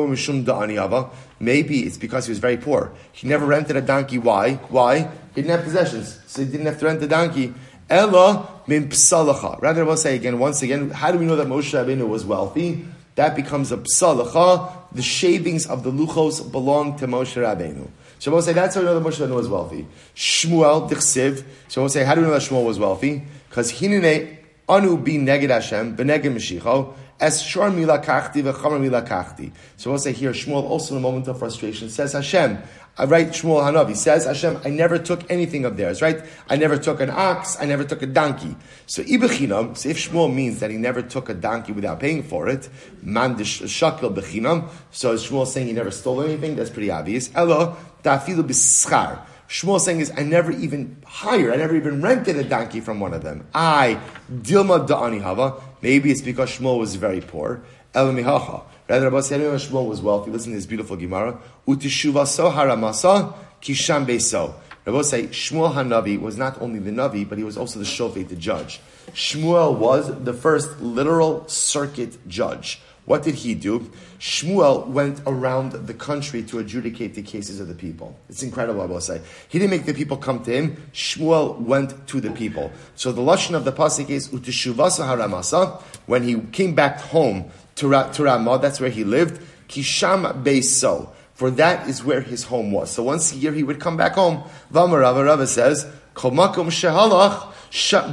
Maybe 1.40 1.80
it's 1.80 1.98
because 1.98 2.28
he 2.28 2.30
was 2.30 2.38
very 2.38 2.58
poor. 2.58 2.94
He 3.12 3.28
never 3.28 3.48
rented 3.48 3.76
a 3.76 3.82
donkey. 3.82 4.20
Why? 4.20 4.54
Why? 4.70 5.10
He 5.34 5.42
didn't 5.42 5.50
have 5.50 5.64
possessions, 5.64 6.20
so 6.28 6.44
he 6.44 6.52
didn't 6.52 6.68
have 6.68 6.78
to 6.78 6.86
rent 6.86 7.02
a 7.02 7.08
donkey. 7.08 7.52
Ella 7.90 8.62
min 8.68 8.90
psalacha. 8.90 9.60
Rather, 9.60 9.86
we'll 9.86 9.98
say 9.98 10.16
again, 10.16 10.38
once 10.38 10.62
again, 10.62 10.92
how 10.92 11.12
do 11.12 11.18
we 11.18 11.26
know 11.26 11.36
that 11.36 11.48
Moshe 11.48 11.74
Rabbeinu 11.74 12.08
was 12.08 12.28
wealthy? 12.28 12.86
That 13.16 13.36
becomes 13.36 13.72
a 13.72 13.78
psalacha. 13.78 14.72
The 14.92 15.02
shavings 15.02 15.66
of 15.66 15.82
the 15.82 15.92
luchos 15.92 16.52
belong 16.52 17.00
to 17.00 17.08
Moshe 17.08 17.42
Rabbeinu. 17.42 17.90
So 18.20 18.30
we'll 18.32 18.44
say 18.44 18.54
that's 18.54 18.76
how 18.76 18.82
we 18.82 18.86
know 18.86 19.00
that 19.00 19.04
Moshe 19.04 19.18
Rabbeinu 19.18 19.34
was 19.34 19.50
wealthy. 19.50 19.88
Shmuel 20.16 20.88
dichsiv. 20.88 21.44
So 21.70 21.82
we'll 21.82 21.90
say, 21.90 22.04
how 22.04 22.14
do 22.14 22.22
we 22.22 22.28
know 22.28 22.34
that 22.34 22.44
Shmuel 22.44 22.66
was 22.68 22.78
wealthy? 22.78 23.24
Because 23.50 23.72
hinene 23.72 24.38
anu 24.70 24.96
bi 24.98 25.14
neged 25.14 25.50
Hashem, 25.50 25.98
beneged 25.98 26.26
Mashiach. 26.26 26.94
Es 27.22 27.40
shor 27.44 27.70
mila 27.70 28.00
v'chamer 28.00 28.82
mila. 28.82 29.52
So 29.78 29.92
we'll 29.92 30.00
say 30.00 30.12
here, 30.12 30.32
Shmuel 30.32 30.64
also 30.64 30.96
in 30.96 30.98
a 30.98 31.02
moment 31.02 31.28
of 31.28 31.38
frustration 31.38 31.88
says, 31.90 32.14
Hashem, 32.14 32.58
uh, 32.58 32.62
I 32.98 33.06
write 33.06 33.28
Shmuel 33.28 33.62
Hanavi 33.62 33.96
says, 33.96 34.26
Hashem, 34.26 34.60
I 34.66 34.70
never 34.70 34.98
took 34.98 35.30
anything 35.30 35.64
of 35.64 35.78
theirs, 35.78 36.02
right? 36.02 36.20
I 36.50 36.56
never 36.56 36.78
took 36.78 37.00
an 37.00 37.12
ox, 37.12 37.58
I 37.62 37.66
never 37.66 37.84
took 37.84 38.02
a 38.02 38.08
donkey. 38.08 38.56
So 38.88 39.04
ibechinam, 39.04 39.78
so 39.78 39.90
if 39.90 39.98
Shmuel 40.10 40.34
means 40.34 40.62
that 40.62 40.72
he 40.72 40.78
never 40.78 41.04
took 41.04 41.30
a 41.30 41.36
donkey 41.36 41.74
without 41.74 42.00
paying 42.00 42.24
for 42.24 42.50
it, 42.50 42.68
man 43.04 43.34
uh, 43.34 43.38
shakel 43.38 44.16
bechinam, 44.16 44.70
so 44.90 45.12
is 45.12 45.24
Shmuel 45.24 45.46
saying 45.46 45.68
he 45.68 45.74
never 45.74 45.92
stole 45.92 46.24
anything? 46.24 46.56
That's 46.56 46.72
pretty 46.72 46.90
obvious. 46.90 47.30
Elo, 47.36 47.78
dafilu 48.04 48.42
bischar. 48.42 49.28
Shmuel 49.52 49.82
saying 49.82 50.00
is, 50.00 50.14
I 50.16 50.24
never 50.24 50.50
even 50.50 51.04
hired, 51.06 51.54
I 51.54 51.58
never 51.58 51.76
even 51.76 52.02
rented 52.02 52.38
a 52.38 52.44
donkey 52.46 52.80
from 52.80 53.02
one 53.02 53.14
of 53.14 53.22
them. 53.22 53.46
I, 53.54 54.00
Dilma 54.32 54.88
Da'ani 54.88 55.22
Hava, 55.22 55.62
maybe 55.82 56.10
it's 56.10 56.22
because 56.22 56.52
Shmuel 56.52 56.80
was 56.80 56.96
very 56.96 57.20
poor. 57.20 57.62
Elamihacha. 57.94 58.64
Rather, 58.88 59.10
Rabbi 59.10 59.20
said, 59.20 59.42
oh, 59.42 59.56
Shmuel 59.56 59.90
was 59.90 60.02
wealthy. 60.02 60.32
Listen 60.32 60.54
to 60.54 60.58
this 60.58 60.66
beautiful 60.66 60.96
Gemara. 60.96 61.38
Utishuva 61.68 62.26
so 62.26 62.50
haramasa, 62.50 63.34
kisham 63.62 64.06
beso. 64.06 64.54
Rabbi 64.86 65.02
say, 65.02 65.28
Shmuel 65.28 65.74
Hanavi 65.74 66.18
was 66.18 66.38
not 66.38 66.62
only 66.62 66.80
the 66.80 66.92
Navi, 66.92 67.28
but 67.28 67.38
he 67.38 67.44
was 67.44 67.58
also 67.58 67.78
the 67.78 67.84
Shofet, 67.84 68.30
the 68.30 68.38
judge. 68.38 68.80
Shmuel 69.14 69.78
was 69.78 70.24
the 70.24 70.34
first 70.34 70.80
literal 70.80 71.46
circuit 71.50 72.26
judge. 72.26 72.80
What 73.06 73.24
did 73.24 73.36
he 73.36 73.56
do? 73.56 73.92
Shmuel 74.20 74.88
went 74.88 75.22
around 75.26 75.72
the 75.72 75.94
country 75.94 76.44
to 76.44 76.60
adjudicate 76.60 77.16
the 77.16 77.24
cases 77.24 77.60
of 77.60 77.68
the 77.68 77.74
people. 77.74 78.18
It's 78.30 78.44
incredible, 78.44 78.82
I 78.82 78.86
will 78.86 79.02
say. 79.02 79.22
He 79.50 79.58
didn't 79.58 79.72
make 79.72 79.86
the 79.86 79.94
people 79.94 80.18
come 80.18 80.44
to 80.44 80.52
him. 80.52 80.78
Shmuel 80.94 81.60
went 81.60 82.08
to 82.08 82.22
the 82.22 82.30
people. 82.30 82.72
So 82.96 83.12
the 83.12 83.22
lashon 83.22 83.56
of 83.56 83.66
the 83.66 83.72
pasuk 83.72 84.10
is 84.10 84.30
utishuvasa 84.30 85.06
haramasa. 85.06 85.82
When 86.06 86.24
he 86.24 86.40
came 86.52 86.76
back 86.76 87.00
home 87.00 87.50
to, 87.76 87.90
to 88.14 88.24
Ramah, 88.24 88.60
that's 88.60 88.80
where 88.80 88.92
he 88.92 89.04
lived. 89.04 89.42
Kisham 89.68 90.44
beiso. 90.44 91.10
For 91.34 91.50
that 91.52 91.90
is 91.90 92.04
where 92.04 92.22
his 92.22 92.44
home 92.44 92.72
was. 92.72 92.92
So 92.92 93.02
once 93.02 93.34
a 93.34 93.36
year 93.36 93.52
he 93.52 93.64
would 93.64 93.80
come 93.80 93.98
back 93.98 94.14
home. 94.14 94.44
Vamarava 94.72 95.26
Rava 95.26 95.48
says, 95.48 95.88
Komakum 96.14 96.68
shehalach 96.68 97.52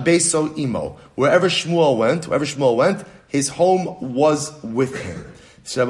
beiso 0.02 0.56
imo. 0.58 0.96
Wherever 1.14 1.48
Shmuel 1.48 1.98
went, 1.98 2.26
wherever 2.26 2.46
Shmuel 2.46 2.76
went, 2.76 3.04
his 3.28 3.48
home 3.48 4.14
was 4.14 4.62
with 4.62 5.00
him. 5.00 5.32
Say, 5.68 5.84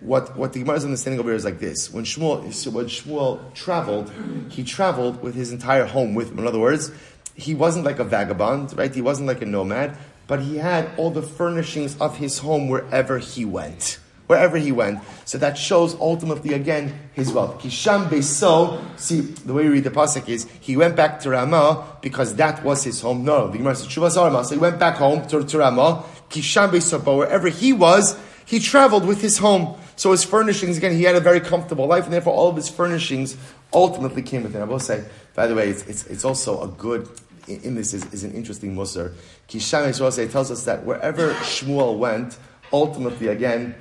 what, 0.00 0.34
what 0.34 0.54
the 0.54 0.60
Gemara's 0.60 0.84
understanding 0.84 1.20
over 1.20 1.28
here 1.28 1.36
is 1.36 1.44
like 1.44 1.58
this. 1.58 1.92
When 1.92 2.04
Shmuel, 2.04 2.42
when 2.72 2.86
Shmuel 2.86 3.54
traveled, 3.54 4.10
he 4.48 4.64
traveled 4.64 5.22
with 5.22 5.34
his 5.34 5.52
entire 5.52 5.84
home 5.84 6.14
with 6.14 6.30
him. 6.30 6.38
In 6.38 6.46
other 6.46 6.58
words, 6.58 6.90
he 7.34 7.54
wasn't 7.54 7.84
like 7.84 7.98
a 7.98 8.04
vagabond, 8.04 8.76
right? 8.78 8.94
He 8.94 9.02
wasn't 9.02 9.28
like 9.28 9.42
a 9.42 9.46
nomad, 9.46 9.98
but 10.26 10.40
he 10.40 10.56
had 10.56 10.88
all 10.96 11.10
the 11.10 11.20
furnishings 11.22 11.98
of 11.98 12.16
his 12.16 12.38
home 12.38 12.68
wherever 12.68 13.18
he 13.18 13.44
went. 13.44 13.98
Wherever 14.26 14.56
he 14.56 14.72
went. 14.72 15.00
So 15.26 15.36
that 15.38 15.58
shows 15.58 15.94
ultimately 15.96 16.54
again 16.54 16.98
his 17.12 17.30
wealth. 17.30 17.60
Kisham 17.60 18.08
Beso, 18.08 18.80
see, 18.98 19.20
the 19.20 19.52
way 19.52 19.64
we 19.64 19.70
read 19.70 19.84
the 19.84 19.90
Pasuk 19.90 20.28
is, 20.28 20.48
he 20.60 20.78
went 20.78 20.96
back 20.96 21.20
to 21.20 21.30
Ramah 21.30 21.98
because 22.00 22.36
that 22.36 22.64
was 22.64 22.84
his 22.84 23.00
home. 23.02 23.24
No, 23.24 23.48
the 23.48 23.58
Gemara 23.58 23.74
says, 23.74 23.92
So 23.92 24.54
he 24.54 24.58
went 24.58 24.78
back 24.78 24.96
home 24.96 25.26
to, 25.28 25.44
to 25.44 25.58
Ramah 25.58 26.04
Kisham 26.30 26.70
Beisapa, 26.70 27.16
wherever 27.16 27.48
he 27.48 27.72
was, 27.72 28.18
he 28.46 28.58
traveled 28.58 29.06
with 29.06 29.20
his 29.20 29.38
home. 29.38 29.76
So 29.96 30.12
his 30.12 30.24
furnishings, 30.24 30.78
again, 30.78 30.92
he 30.96 31.02
had 31.02 31.14
a 31.14 31.20
very 31.20 31.40
comfortable 31.40 31.86
life, 31.86 32.04
and 32.04 32.12
therefore 32.12 32.32
all 32.32 32.48
of 32.48 32.56
his 32.56 32.68
furnishings 32.68 33.36
ultimately 33.72 34.22
came 34.22 34.42
with 34.42 34.54
him. 34.54 34.62
I 34.62 34.64
will 34.64 34.78
say, 34.78 35.04
by 35.34 35.46
the 35.46 35.54
way, 35.54 35.68
it's, 35.68 35.86
it's, 35.86 36.06
it's 36.06 36.24
also 36.24 36.62
a 36.62 36.68
good, 36.68 37.08
in 37.46 37.74
this 37.74 37.92
is, 37.92 38.10
is 38.12 38.24
an 38.24 38.32
interesting 38.32 38.74
musar. 38.74 39.12
Kisham 39.48 39.86
Beisapa 39.88 40.30
tells 40.32 40.50
us 40.50 40.64
that 40.64 40.84
wherever 40.84 41.34
Shmuel 41.34 41.98
went, 41.98 42.38
ultimately, 42.72 43.28
again, 43.28 43.74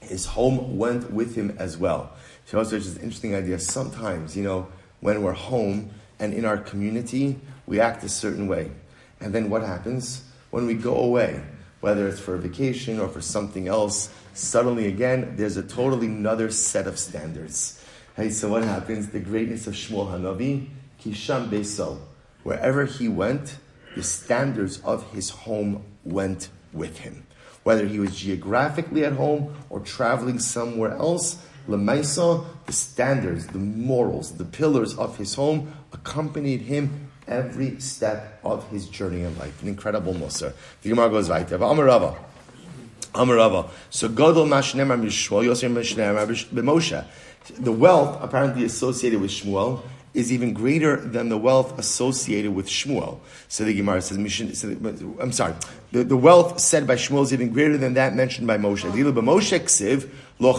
his 0.00 0.26
home 0.26 0.76
went 0.76 1.12
with 1.12 1.34
him 1.34 1.54
as 1.58 1.76
well. 1.76 2.10
So 2.46 2.58
also, 2.58 2.76
it's 2.76 2.96
an 2.96 3.02
interesting 3.02 3.34
idea. 3.34 3.58
Sometimes, 3.58 4.36
you 4.36 4.42
know, 4.42 4.68
when 5.00 5.22
we're 5.22 5.32
home 5.32 5.90
and 6.18 6.32
in 6.32 6.44
our 6.44 6.56
community, 6.56 7.38
we 7.66 7.78
act 7.78 8.02
a 8.02 8.08
certain 8.08 8.48
way. 8.48 8.70
And 9.20 9.34
then 9.34 9.50
what 9.50 9.62
happens? 9.62 10.24
When 10.50 10.66
we 10.66 10.74
go 10.74 10.96
away, 10.96 11.42
whether 11.80 12.08
it's 12.08 12.20
for 12.20 12.34
a 12.34 12.38
vacation 12.38 12.98
or 12.98 13.08
for 13.08 13.20
something 13.20 13.68
else, 13.68 14.10
suddenly 14.34 14.86
again, 14.86 15.34
there's 15.36 15.56
a 15.56 15.62
totally 15.62 16.06
another 16.06 16.50
set 16.50 16.86
of 16.86 16.98
standards. 16.98 17.84
Hey, 18.16 18.30
so 18.30 18.48
what 18.48 18.64
happens? 18.64 19.10
The 19.10 19.20
greatness 19.20 19.66
of 19.66 19.74
Shmuel 19.74 20.10
Hanavi, 20.10 20.68
Kisham 21.00 21.48
Beso. 21.48 22.00
Wherever 22.42 22.84
he 22.84 23.08
went, 23.08 23.58
the 23.94 24.02
standards 24.02 24.80
of 24.82 25.12
his 25.12 25.30
home 25.30 25.84
went 26.04 26.48
with 26.72 26.98
him. 26.98 27.26
Whether 27.62 27.86
he 27.86 27.98
was 27.98 28.16
geographically 28.16 29.04
at 29.04 29.12
home 29.12 29.54
or 29.70 29.80
traveling 29.80 30.38
somewhere 30.38 30.92
else, 30.92 31.38
Lemaisa, 31.68 32.44
the 32.66 32.72
standards, 32.72 33.48
the 33.48 33.58
morals, 33.58 34.36
the 34.36 34.44
pillars 34.44 34.96
of 34.96 35.18
his 35.18 35.34
home 35.34 35.72
accompanied 35.92 36.62
him 36.62 37.07
every 37.28 37.78
step 37.80 38.40
of 38.42 38.68
his 38.70 38.88
journey 38.88 39.22
in 39.22 39.38
life. 39.38 39.62
An 39.62 39.68
incredible 39.68 40.14
Musar. 40.14 40.52
The 40.82 40.88
Gemara 40.88 41.10
goes 41.10 41.30
right 41.30 41.46
there. 41.46 41.58
Amarava. 41.58 42.16
Amarava. 43.12 43.70
So 43.90 44.08
Godel 44.08 44.46
Mashnem 44.46 44.88
Mishmuel, 45.00 45.44
Yosem 45.44 45.74
Moshe. 46.62 47.04
The 47.58 47.72
wealth 47.72 48.22
apparently 48.22 48.64
associated 48.64 49.20
with 49.20 49.30
Shmuel 49.30 49.82
is 50.14 50.32
even 50.32 50.52
greater 50.52 50.96
than 50.96 51.28
the 51.28 51.38
wealth 51.38 51.78
associated 51.78 52.54
with 52.54 52.66
Shmuel. 52.66 53.20
So 53.48 53.64
the 53.64 53.74
Gemara 53.74 54.02
says, 54.02 54.18
I'm 55.20 55.32
sorry, 55.32 55.54
the, 55.92 56.04
the 56.04 56.16
wealth 56.16 56.60
said 56.60 56.86
by 56.86 56.96
Shmuel 56.96 57.22
is 57.22 57.32
even 57.32 57.52
greater 57.52 57.76
than 57.76 57.94
that 57.94 58.14
mentioned 58.14 58.46
by 58.46 58.58
Moshe. 58.58 58.82
So 60.40 60.52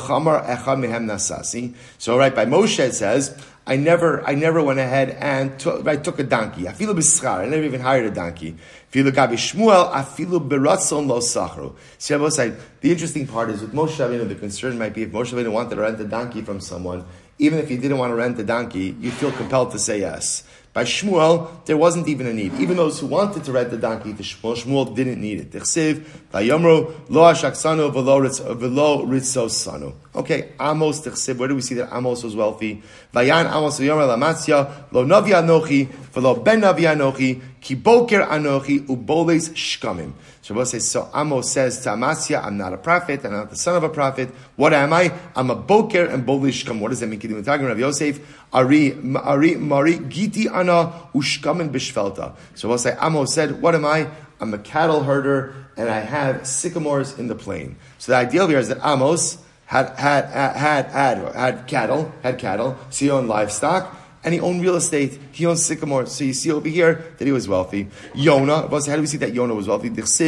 right, 2.17 2.35
by 2.35 2.45
Moshe 2.45 2.79
it 2.79 2.93
says, 2.93 3.37
I 3.65 3.75
never, 3.77 4.27
I 4.27 4.33
never 4.35 4.61
went 4.63 4.79
ahead 4.79 5.11
and 5.11 5.57
took, 5.59 5.87
I 5.87 5.95
took 5.95 6.19
a 6.19 6.23
donkey. 6.23 6.67
I 6.67 6.73
feel 6.73 6.89
a 6.89 6.95
bischar. 6.95 7.39
I 7.39 7.45
never 7.45 7.63
even 7.63 7.81
hired 7.81 8.07
a 8.07 8.11
donkey. 8.11 8.57
Filu 8.91 9.11
gabi 9.11 9.33
Shmuel, 9.33 9.91
afilu 9.93 10.49
beratzon 10.49 11.07
lo 11.07 11.19
sachru. 11.19 11.75
See, 11.97 12.15
the 12.15 12.91
interesting 12.91 13.27
part 13.27 13.51
is 13.51 13.61
with 13.61 13.73
Moshe 13.73 13.95
Rabbeinu, 13.97 14.27
the 14.27 14.35
concern 14.35 14.79
might 14.79 14.95
be 14.95 15.03
if 15.03 15.11
Moshe 15.11 15.31
Rabbeinu 15.31 15.51
wanted 15.51 15.75
to 15.75 15.81
rent 15.81 16.01
a 16.01 16.05
donkey 16.05 16.41
from 16.41 16.59
someone, 16.59 17.05
even 17.37 17.59
if 17.59 17.69
he 17.69 17.77
didn't 17.77 17.99
want 17.99 18.11
to 18.11 18.15
rent 18.15 18.39
a 18.39 18.43
donkey, 18.43 18.97
you 18.99 19.11
feel 19.11 19.31
compelled 19.31 19.71
to 19.71 19.79
say 19.79 19.99
yes. 19.99 20.43
By 20.71 20.83
Shmuel, 20.83 21.65
there 21.65 21.77
wasn't 21.77 22.07
even 22.07 22.27
a 22.27 22.33
need. 22.33 22.53
Even 22.59 22.77
those 22.77 22.99
who 22.99 23.07
wanted 23.07 23.43
to 23.43 23.51
rent 23.51 23.71
the 23.71 23.77
donkey 23.77 24.13
to 24.13 24.21
Shmuel, 24.23 24.55
Shmuel 24.55 24.95
didn't 24.95 25.19
need 25.19 25.39
it. 25.39 25.51
Vayomru, 25.51 27.09
lo 27.09 27.21
ashaksanu 27.21 27.91
velo 27.91 29.05
ritzosanu. 29.05 29.93
Okay, 30.15 30.53
Amos 30.59 31.01
tichsiv, 31.01 31.37
where 31.37 31.47
do 31.47 31.55
we 31.55 31.61
see 31.61 31.75
that 31.75 31.95
Amos 31.95 32.23
was 32.23 32.35
wealthy? 32.35 32.81
Vayan 33.13 33.45
Amos 33.45 33.79
v'yomer 33.79 34.07
lamatzia, 34.07 34.91
lo 34.91 35.05
navi 35.05 35.33
anochi, 35.33 35.87
velo 35.87 36.35
ben 36.35 36.61
navi 36.61 36.81
anochi, 36.81 37.39
ki 37.61 37.75
boker 37.75 38.27
anochi, 38.27 38.87
uboles 38.87 39.51
shkamim. 39.51 40.13
Shabbos 40.41 40.71
says, 40.71 40.89
so 40.89 41.11
Amos 41.13 41.51
says 41.51 41.81
to 41.81 41.89
Amasya, 41.89 42.43
I'm 42.43 42.57
not 42.57 42.73
a 42.73 42.77
prophet, 42.77 43.23
I'm 43.23 43.33
not 43.33 43.51
the 43.51 43.55
son 43.55 43.75
of 43.75 43.83
a 43.83 43.89
prophet. 43.89 44.29
What 44.55 44.73
am 44.73 44.93
I? 44.93 45.13
I'm 45.35 45.51
a 45.51 45.55
boker 45.55 46.05
and 46.05 46.25
boles 46.25 46.55
shkam. 46.55 46.79
What 46.79 46.89
does 46.89 47.01
that 47.01 47.07
mean? 47.07 47.19
Kedim 47.19 47.45
Rav 47.45 47.79
Yosef, 47.79 48.19
Ari, 48.51 48.97
Ari, 49.15 49.55
Mari, 49.57 49.97
Giti 49.97 50.47
ana 50.47 50.91
ushkamin 51.13 51.69
bishvelta. 51.69 52.35
Shabbos 52.55 52.81
say, 52.81 52.97
Amos 52.99 53.31
said, 53.31 53.61
what 53.61 53.75
am 53.75 53.85
I? 53.85 54.09
I'm 54.39 54.53
a 54.55 54.57
cattle 54.57 55.03
herder 55.03 55.53
and 55.77 55.87
I 55.87 55.99
have 55.99 56.47
sycamores 56.47 57.19
in 57.19 57.27
the 57.27 57.35
plain. 57.35 57.75
So 57.99 58.13
the 58.13 58.17
idea 58.17 58.47
here 58.47 58.57
is 58.57 58.69
that 58.69 58.79
Amos, 58.83 59.37
had, 59.69 59.89
had, 59.99 60.25
had, 60.25 60.87
had, 60.87 61.35
had 61.35 61.67
cattle, 61.67 62.11
had 62.23 62.39
cattle, 62.39 62.75
so 62.89 63.05
he 63.05 63.11
owned 63.11 63.27
livestock, 63.27 63.95
and 64.23 64.33
he 64.33 64.39
owned 64.39 64.63
real 64.63 64.75
estate. 64.75 65.19
He 65.31 65.45
owned 65.45 65.59
sycamore. 65.59 66.07
So 66.07 66.23
you 66.23 66.33
see 66.33 66.51
over 66.51 66.67
here 66.67 67.13
that 67.19 67.25
he 67.25 67.31
was 67.31 67.47
wealthy. 67.47 67.87
Yonah, 68.15 68.67
how 68.67 68.79
do 68.79 69.01
we 69.01 69.05
see 69.05 69.17
that 69.17 69.31
Yonah 69.31 69.53
was 69.53 69.67
wealthy? 69.67 69.89
Boss 69.89 70.19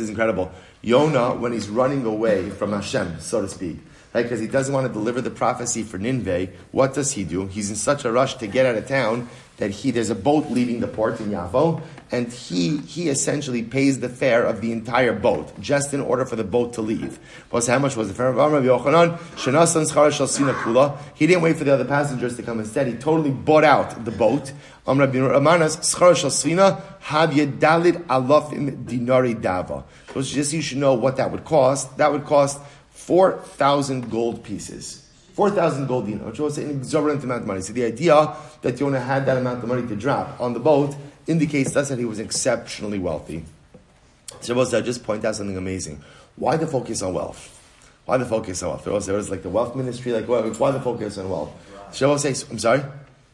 is 0.00 0.08
incredible. 0.08 0.50
Yonah, 0.82 1.34
when 1.36 1.52
he's 1.52 1.68
running 1.68 2.04
away 2.04 2.50
from 2.50 2.72
Hashem, 2.72 3.20
so 3.20 3.40
to 3.40 3.48
speak. 3.48 3.76
right? 4.12 4.24
Because 4.24 4.40
he 4.40 4.48
doesn't 4.48 4.74
want 4.74 4.88
to 4.88 4.92
deliver 4.92 5.20
the 5.20 5.30
prophecy 5.30 5.84
for 5.84 5.98
Nineveh. 5.98 6.48
What 6.72 6.92
does 6.94 7.12
he 7.12 7.22
do? 7.22 7.46
He's 7.46 7.70
in 7.70 7.76
such 7.76 8.04
a 8.04 8.10
rush 8.10 8.34
to 8.38 8.48
get 8.48 8.66
out 8.66 8.74
of 8.74 8.88
town 8.88 9.28
that 9.58 9.70
he 9.70 9.90
there's 9.90 10.10
a 10.10 10.14
boat 10.14 10.50
leaving 10.50 10.80
the 10.80 10.88
port 10.88 11.20
in 11.20 11.30
Yafo, 11.30 11.80
and 12.10 12.32
he 12.32 12.78
he 12.78 13.08
essentially 13.08 13.62
pays 13.62 14.00
the 14.00 14.08
fare 14.08 14.44
of 14.44 14.60
the 14.60 14.72
entire 14.72 15.12
boat 15.12 15.58
just 15.60 15.94
in 15.94 16.00
order 16.00 16.24
for 16.24 16.36
the 16.36 16.44
boat 16.44 16.72
to 16.74 16.82
leave. 16.82 17.18
Plus, 17.50 17.66
how 17.66 17.78
much 17.78 17.96
was 17.96 18.08
the 18.08 18.14
fare? 18.14 18.32
He 21.14 21.26
didn't 21.26 21.42
wait 21.42 21.56
for 21.56 21.64
the 21.64 21.72
other 21.72 21.84
passengers 21.84 22.36
to 22.36 22.42
come 22.42 22.60
instead. 22.60 22.86
He 22.86 22.94
totally 22.94 23.30
bought 23.30 23.64
out 23.64 24.04
the 24.04 24.10
boat. 24.10 24.52
Um, 24.84 24.98
so 24.98 25.06
just 30.22 30.52
you 30.52 30.62
should 30.62 30.78
know 30.78 30.94
what 30.94 31.16
that 31.16 31.30
would 31.30 31.44
cost. 31.44 31.96
That 31.98 32.12
would 32.12 32.24
cost 32.24 32.60
four 32.90 33.38
thousand 33.38 34.10
gold 34.10 34.42
pieces. 34.42 35.01
4,000 35.34 35.86
gold 35.86 36.06
dinar, 36.06 36.26
which 36.26 36.38
was 36.38 36.58
an 36.58 36.70
exorbitant 36.70 37.24
amount 37.24 37.42
of 37.42 37.46
money. 37.46 37.60
So 37.62 37.72
the 37.72 37.84
idea 37.84 38.36
that 38.60 38.78
Yonah 38.78 39.00
had 39.00 39.26
that 39.26 39.38
amount 39.38 39.62
of 39.62 39.68
money 39.68 39.86
to 39.86 39.96
drop 39.96 40.40
on 40.40 40.52
the 40.52 40.60
boat 40.60 40.94
indicates 41.26 41.74
us 41.76 41.88
that 41.88 41.98
he 41.98 42.04
was 42.04 42.18
exceptionally 42.18 42.98
wealthy. 42.98 43.44
Shabbos, 44.42 44.74
I 44.74 44.80
just 44.80 45.04
point 45.04 45.24
out 45.24 45.36
something 45.36 45.56
amazing. 45.56 46.02
Why 46.36 46.56
the 46.56 46.66
focus 46.66 47.02
on 47.02 47.14
wealth? 47.14 47.58
Why 48.04 48.16
the 48.16 48.24
focus 48.24 48.62
on 48.62 48.70
wealth? 48.70 48.84
There 48.84 48.92
was, 48.92 49.06
there 49.06 49.16
was 49.16 49.30
like 49.30 49.42
the 49.42 49.48
wealth 49.48 49.76
ministry, 49.76 50.12
like 50.12 50.28
why, 50.28 50.40
why 50.42 50.70
the 50.70 50.80
focus 50.80 51.18
on 51.18 51.30
wealth? 51.30 51.50
Shabbos 51.94 52.22
says, 52.22 52.46
I'm 52.50 52.58
sorry? 52.58 52.82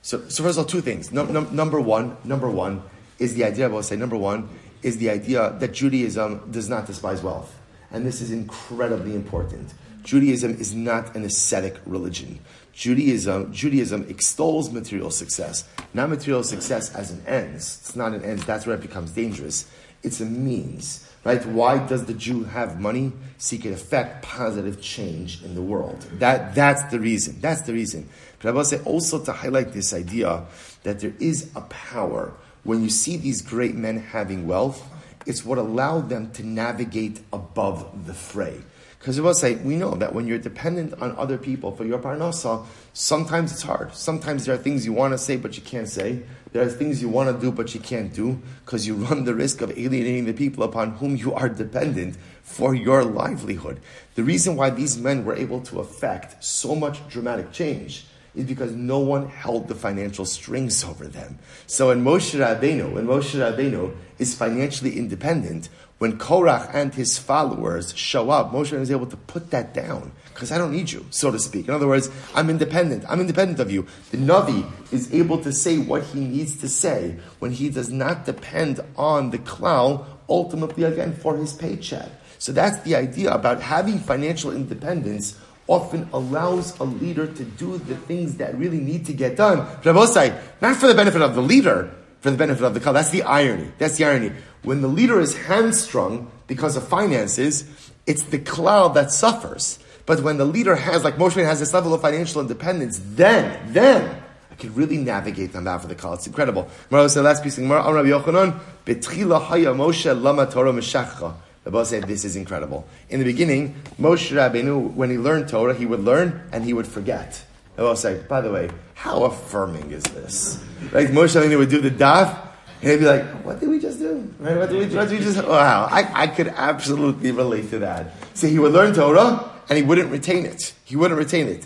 So, 0.03 0.28
so 0.28 0.42
first 0.42 0.59
of 0.59 0.64
all, 0.64 0.64
two 0.64 0.80
things. 0.80 1.11
No, 1.11 1.24
no, 1.24 1.40
number 1.40 1.80
one, 1.80 2.16
number 2.24 2.51
one 2.51 2.82
is 3.18 3.34
the 3.34 3.44
idea, 3.44 3.66
I 3.66 3.68
will 3.68 3.82
say, 3.82 3.96
number 3.96 4.16
one 4.16 4.49
is 4.82 4.99
the 4.99 5.11
idea 5.11 5.57
that 5.59 5.72
Judaism 5.72 6.51
does 6.51 6.68
not 6.68 6.86
despise 6.86 7.22
wealth. 7.22 7.55
And 7.90 8.07
this 8.07 8.20
is 8.20 8.30
incredibly 8.30 9.14
important. 9.14 9.72
Judaism 10.03 10.53
is 10.53 10.74
not 10.74 11.14
an 11.14 11.24
ascetic 11.24 11.76
religion. 11.86 12.40
Judaism, 12.72 13.53
Judaism 13.53 14.07
extols 14.09 14.70
material 14.70 15.11
success, 15.11 15.64
not 15.94 16.09
material 16.11 16.44
success 16.44 16.94
as 16.94 17.11
an 17.11 17.22
ends. 17.26 17.78
It's 17.80 17.96
not 17.96 18.12
an 18.12 18.22
ends. 18.22 18.44
That's 18.44 18.66
where 18.66 18.76
it 18.76 18.82
becomes 18.82 19.11
dangerous. 19.11 19.68
It's 20.05 20.20
a 20.20 20.24
means, 20.24 21.11
right? 21.24 21.44
Why 21.44 21.84
does 21.84 22.05
the 22.05 22.14
Jew 22.14 22.44
have 22.44 22.80
money? 22.80 23.12
Seek 23.38 23.66
it 23.66 23.72
effect 23.72 24.22
positive 24.22 24.80
change 24.80 25.42
in 25.42 25.57
the 25.57 25.62
world. 25.62 26.03
That, 26.20 26.55
that's 26.55 26.84
the 26.84 27.01
reason. 27.01 27.40
That's 27.40 27.62
the 27.62 27.72
reason. 27.72 28.09
But 28.40 28.51
I 28.51 28.53
will 28.53 28.64
say 28.64 28.80
also 28.84 29.24
to 29.24 29.32
highlight 29.32 29.72
this 29.72 29.92
idea 29.92 30.44
that 30.84 31.01
there 31.01 31.14
is 31.18 31.51
a 31.57 31.62
power 31.62 32.32
when 32.62 32.82
you 32.82 32.90
see 32.90 33.16
these 33.16 33.42
great 33.42 33.74
men 33.74 33.99
having 33.99 34.46
wealth. 34.46 34.88
It's 35.26 35.44
what 35.44 35.59
allowed 35.59 36.09
them 36.09 36.30
to 36.32 36.46
navigate 36.46 37.20
above 37.32 38.07
the 38.07 38.14
fray. 38.14 38.61
Because 38.99 39.16
we 39.16 39.24
will 39.24 39.34
say, 39.34 39.55
we 39.57 39.76
know 39.76 39.94
that 39.94 40.12
when 40.12 40.26
you're 40.26 40.38
dependent 40.38 41.01
on 41.01 41.16
other 41.16 41.38
people 41.38 41.70
for 41.70 41.84
your 41.84 42.01
parnasa, 42.01 42.66
sometimes 42.92 43.53
it's 43.53 43.62
hard. 43.62 43.94
Sometimes 43.94 44.44
there 44.44 44.55
are 44.57 44.59
things 44.59 44.84
you 44.84 44.92
want 44.92 45.12
to 45.12 45.18
say 45.18 45.36
but 45.36 45.57
you 45.57 45.62
can't 45.62 45.88
say. 45.88 46.22
There 46.53 46.62
are 46.62 46.68
things 46.68 47.01
you 47.01 47.09
want 47.09 47.34
to 47.34 47.40
do 47.40 47.53
but 47.53 47.74
you 47.74 47.80
can't 47.80 48.12
do 48.12 48.40
because 48.64 48.86
you 48.86 48.94
run 48.94 49.24
the 49.24 49.34
risk 49.34 49.61
of 49.61 49.70
alienating 49.70 50.24
the 50.24 50.32
people 50.32 50.64
upon 50.64 50.92
whom 50.92 51.14
you 51.14 51.32
are 51.32 51.49
dependent 51.49 52.16
for 52.42 52.74
your 52.74 53.05
livelihood. 53.05 53.80
The 54.16 54.24
reason 54.24 54.57
why 54.57 54.70
these 54.70 54.99
men 54.99 55.24
were 55.24 55.36
able 55.36 55.61
to 55.62 55.78
affect 55.78 56.42
so 56.42 56.74
much 56.74 57.07
dramatic 57.09 57.53
change 57.53 58.07
is 58.34 58.46
because 58.46 58.72
no 58.74 58.99
one 58.99 59.28
held 59.28 59.68
the 59.68 59.74
financial 59.74 60.24
strings 60.24 60.84
over 60.84 61.07
them. 61.07 61.38
So 61.66 61.88
when 61.88 62.03
Moshe 62.05 62.38
Rabbeinu, 62.38 62.92
when 62.92 63.07
Moshe 63.07 63.34
Rabbeinu 63.34 63.94
is 64.18 64.34
financially 64.34 64.96
independent, 64.96 65.68
when 65.99 66.16
Korach 66.16 66.70
and 66.72 66.94
his 66.94 67.18
followers 67.18 67.94
show 67.96 68.30
up, 68.30 68.53
Moshe 68.53 68.72
is 68.72 68.90
able 68.90 69.07
to 69.07 69.16
put 69.16 69.51
that 69.51 69.74
down 69.74 70.12
because 70.32 70.53
I 70.53 70.59
don't 70.59 70.70
need 70.70 70.92
you, 70.92 71.05
so 71.11 71.32
to 71.32 71.38
speak. 71.38 71.66
In 71.66 71.74
other 71.74 71.88
words, 71.88 72.09
I'm 72.34 72.49
independent. 72.49 73.05
I'm 73.09 73.20
independent 73.20 73.59
of 73.59 73.72
you. 73.72 73.86
The 74.12 74.18
Navi 74.18 74.64
is 74.92 75.12
able 75.12 75.42
to 75.42 75.53
say 75.53 75.78
what 75.78 76.05
he 76.05 76.20
needs 76.20 76.61
to 76.61 76.68
say 76.68 77.18
when 77.40 77.51
he 77.51 77.68
does 77.68 77.90
not 77.90 78.24
depend 78.24 78.80
on 78.96 79.30
the 79.30 79.38
klal, 79.38 80.07
ultimately 80.28 80.84
again 80.84 81.14
for 81.14 81.36
his 81.36 81.53
paycheck. 81.53 82.09
So 82.38 82.53
that's 82.53 82.78
the 82.82 82.94
idea 82.94 83.32
about 83.32 83.61
having 83.61 83.99
financial 83.99 84.53
independence 84.53 85.36
often 85.66 86.09
allows 86.12 86.78
a 86.78 86.84
leader 86.84 87.26
to 87.26 87.44
do 87.44 87.76
the 87.78 87.96
things 87.96 88.36
that 88.36 88.57
really 88.57 88.80
need 88.80 89.05
to 89.07 89.12
get 89.12 89.36
done. 89.36 89.66
Rabosai, 89.82 90.38
not 90.62 90.76
for 90.76 90.86
the 90.86 90.94
benefit 90.94 91.20
of 91.20 91.34
the 91.34 91.42
leader, 91.42 91.92
for 92.21 92.31
the 92.31 92.37
benefit 92.37 92.64
of 92.64 92.75
the 92.75 92.81
klal. 92.81 92.95
That's 92.95 93.11
the 93.11 93.23
irony. 93.23 93.71
That's 93.79 93.97
the 93.97 94.05
irony. 94.05 94.33
When 94.62 94.83
the 94.83 94.89
leader 94.89 95.21
is 95.21 95.37
hamstrung 95.37 96.31
because 96.47 96.77
of 96.77 96.87
finances, 96.87 97.64
it's 98.07 98.23
the 98.25 98.39
cloud 98.39 98.95
that 98.95 99.11
suffers. 99.11 99.79
But 100.07 100.21
when 100.21 100.39
the 100.39 100.45
leader 100.45 100.75
has, 100.75 101.05
like 101.05 101.16
Moshe 101.16 101.45
has 101.45 101.61
this 101.61 101.75
level 101.75 101.93
of 101.93 102.01
financial 102.01 102.41
independence, 102.41 103.01
then, 103.05 103.73
then, 103.73 104.23
I 104.51 104.55
can 104.55 104.75
really 104.75 104.97
navigate 104.97 105.53
them 105.53 105.69
out 105.69 105.83
for 105.83 105.89
the 105.89 105.95
klal. 105.95 106.14
It's 106.14 106.27
incredible. 106.27 106.69
Mara 106.91 107.09
said 107.09 107.25
last 107.25 107.43
piece 107.43 107.59
of 107.59 107.64
Gemara, 107.64 107.83
Yochanan, 107.83 108.59
Betchila 108.87 109.43
haya 109.43 109.75
Moshe 109.75 110.21
lama 110.21 110.47
Torah 110.47 110.73
meshachcha. 110.73 111.35
The 111.64 111.73
boss 111.73 111.91
said, 111.91 112.05
this 112.05 112.25
is 112.25 112.35
incredible. 112.35 112.89
In 113.11 113.19
the 113.19 113.27
beginning, 113.27 113.75
Moshe 114.01 114.35
Rabbeinu, 114.35 114.95
when 114.95 115.11
he 115.11 115.19
learned 115.19 115.51
Torah, 115.51 115.75
he 115.75 115.85
would 115.85 116.01
learn 116.01 116.49
and 116.51 116.64
he 116.64 116.73
would 116.73 116.87
forget. 116.87 117.45
The 117.77 117.83
boss 117.83 118.01
said, 118.01 118.27
by 118.27 118.41
the 118.41 118.51
way, 118.51 118.71
how 118.99 119.22
affirming 119.22 119.92
is 119.92 120.03
this? 120.03 120.61
Like 120.90 121.09
Moshe 121.09 121.40
Rabbeinu 121.40 121.57
would 121.59 121.70
do 121.70 121.80
the 121.80 121.90
daf, 121.90 122.36
and 122.82 122.90
he'd 122.90 122.99
be 122.99 123.05
like, 123.05 123.24
what 123.44 123.61
did 123.61 123.68
we 123.68 123.78
just 123.78 124.01
do? 124.01 124.28
Right? 124.40 124.57
What 124.57 124.70
did 124.70 124.90
we, 124.90 124.96
what 124.96 125.09
did 125.09 125.20
we 125.20 125.24
just, 125.24 125.46
wow. 125.46 125.86
I, 125.88 126.24
I 126.24 126.26
could 126.26 126.49
absolutely 126.49 127.30
relate 127.30 127.70
to 127.70 127.78
that. 127.78 128.12
So 128.34 128.49
he 128.49 128.59
would 128.59 128.72
learn 128.72 128.94
Torah, 128.94 129.53
and 129.68 129.78
he 129.78 129.84
wouldn't 129.84 130.11
retain 130.11 130.44
it. 130.44 130.74
He 130.84 130.96
wouldn't 130.96 131.16
retain 131.16 131.46
it. 131.46 131.64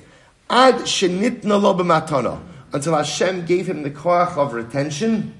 Ad 0.50 0.74
shenitna 0.74 1.60
lo 1.60 1.72
b'matana. 1.74 2.38
Until 2.74 2.96
Hashem 2.96 3.46
gave 3.46 3.66
him 3.66 3.82
the 3.82 3.90
koach 3.90 4.36
of 4.36 4.52
retention. 4.52 5.34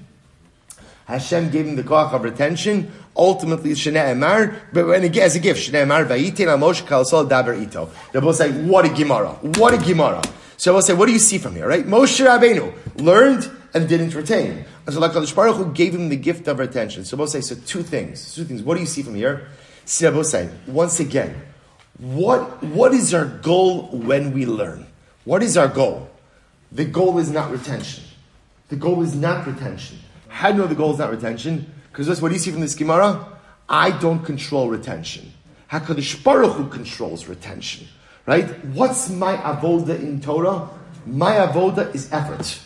Hashem 1.05 1.51
gave 1.51 1.67
him 1.67 1.75
the 1.75 1.83
koach 1.83 2.11
of 2.11 2.23
retention. 2.23 2.91
Ultimately, 3.15 3.73
Shnei 3.73 4.15
Emar, 4.15 4.55
but 4.73 4.87
when 4.87 5.03
it 5.03 5.15
as 5.17 5.35
a 5.35 5.39
gift, 5.39 5.69
Shnei 5.69 5.85
Emar, 5.85 6.07
Vayitin 6.07 6.47
Amosh 6.47 6.81
Kalsol 6.81 7.29
Daber 7.29 7.61
Ito. 7.61 7.91
They 8.11 8.19
both 8.19 8.37
say, 8.37 8.51
what 8.51 8.85
a 8.85 8.89
Gemara. 8.89 9.29
What 9.59 9.75
a 9.75 9.77
Gemara. 9.77 10.23
So 10.57 10.71
I 10.71 10.75
will 10.75 10.81
say, 10.81 10.93
what 10.93 11.07
do 11.07 11.13
you 11.13 11.19
see 11.19 11.37
from 11.37 11.55
here, 11.55 11.67
right? 11.67 11.85
Moshe 11.85 12.25
Rabbeinu 12.25 12.73
learned 13.01 13.49
and 13.73 13.89
didn't 13.89 14.13
retain. 14.13 14.65
And 14.85 14.93
so 14.93 14.99
like 14.99 15.13
Baruch 15.13 15.55
Hu 15.55 15.71
gave 15.73 15.95
him 15.95 16.09
the 16.09 16.15
gift 16.15 16.47
of 16.47 16.59
retention. 16.59 17.05
So 17.05 17.17
both 17.17 17.29
say, 17.29 17.41
so 17.41 17.55
two 17.55 17.83
things. 17.83 18.35
Two 18.35 18.43
things. 18.43 18.61
What 18.61 18.75
do 18.75 18.81
you 18.81 18.85
see 18.85 19.01
from 19.01 19.15
here? 19.15 19.47
See, 19.85 20.09
both 20.09 20.27
say, 20.27 20.49
once 20.67 20.99
again, 20.99 21.41
what, 21.97 22.63
what 22.63 22.93
is 22.93 23.13
our 23.13 23.25
goal 23.25 23.87
when 23.87 24.33
we 24.33 24.45
learn? 24.45 24.85
What 25.25 25.43
is 25.43 25.57
our 25.57 25.67
goal? 25.67 26.09
The 26.71 26.85
goal 26.85 27.17
is 27.19 27.31
not 27.31 27.51
retention. 27.51 28.03
The 28.69 28.75
goal 28.75 29.03
is 29.03 29.15
not 29.15 29.45
retention. 29.45 29.99
How 30.27 30.49
do 30.49 30.55
you 30.55 30.61
know 30.63 30.67
the 30.67 30.75
goal 30.75 30.93
is 30.93 30.99
not 30.99 31.11
retention? 31.11 31.71
Because 31.91 32.07
that's 32.07 32.21
what 32.21 32.29
do 32.29 32.33
you 32.33 32.39
see 32.39 32.51
from 32.51 32.61
this 32.61 32.75
Gemara? 32.75 33.25
I 33.69 33.91
don't 33.91 34.25
control 34.25 34.69
retention. 34.69 35.31
HaKadosh 35.71 36.23
Baruch 36.23 36.53
Hu 36.53 36.67
controls 36.67 37.27
retention. 37.27 37.87
Right? 38.25 38.47
What's 38.65 39.09
my 39.09 39.35
avoda 39.37 39.99
in 39.99 40.21
Torah? 40.21 40.69
My 41.05 41.35
avoda 41.35 41.93
is 41.93 42.11
effort. 42.11 42.59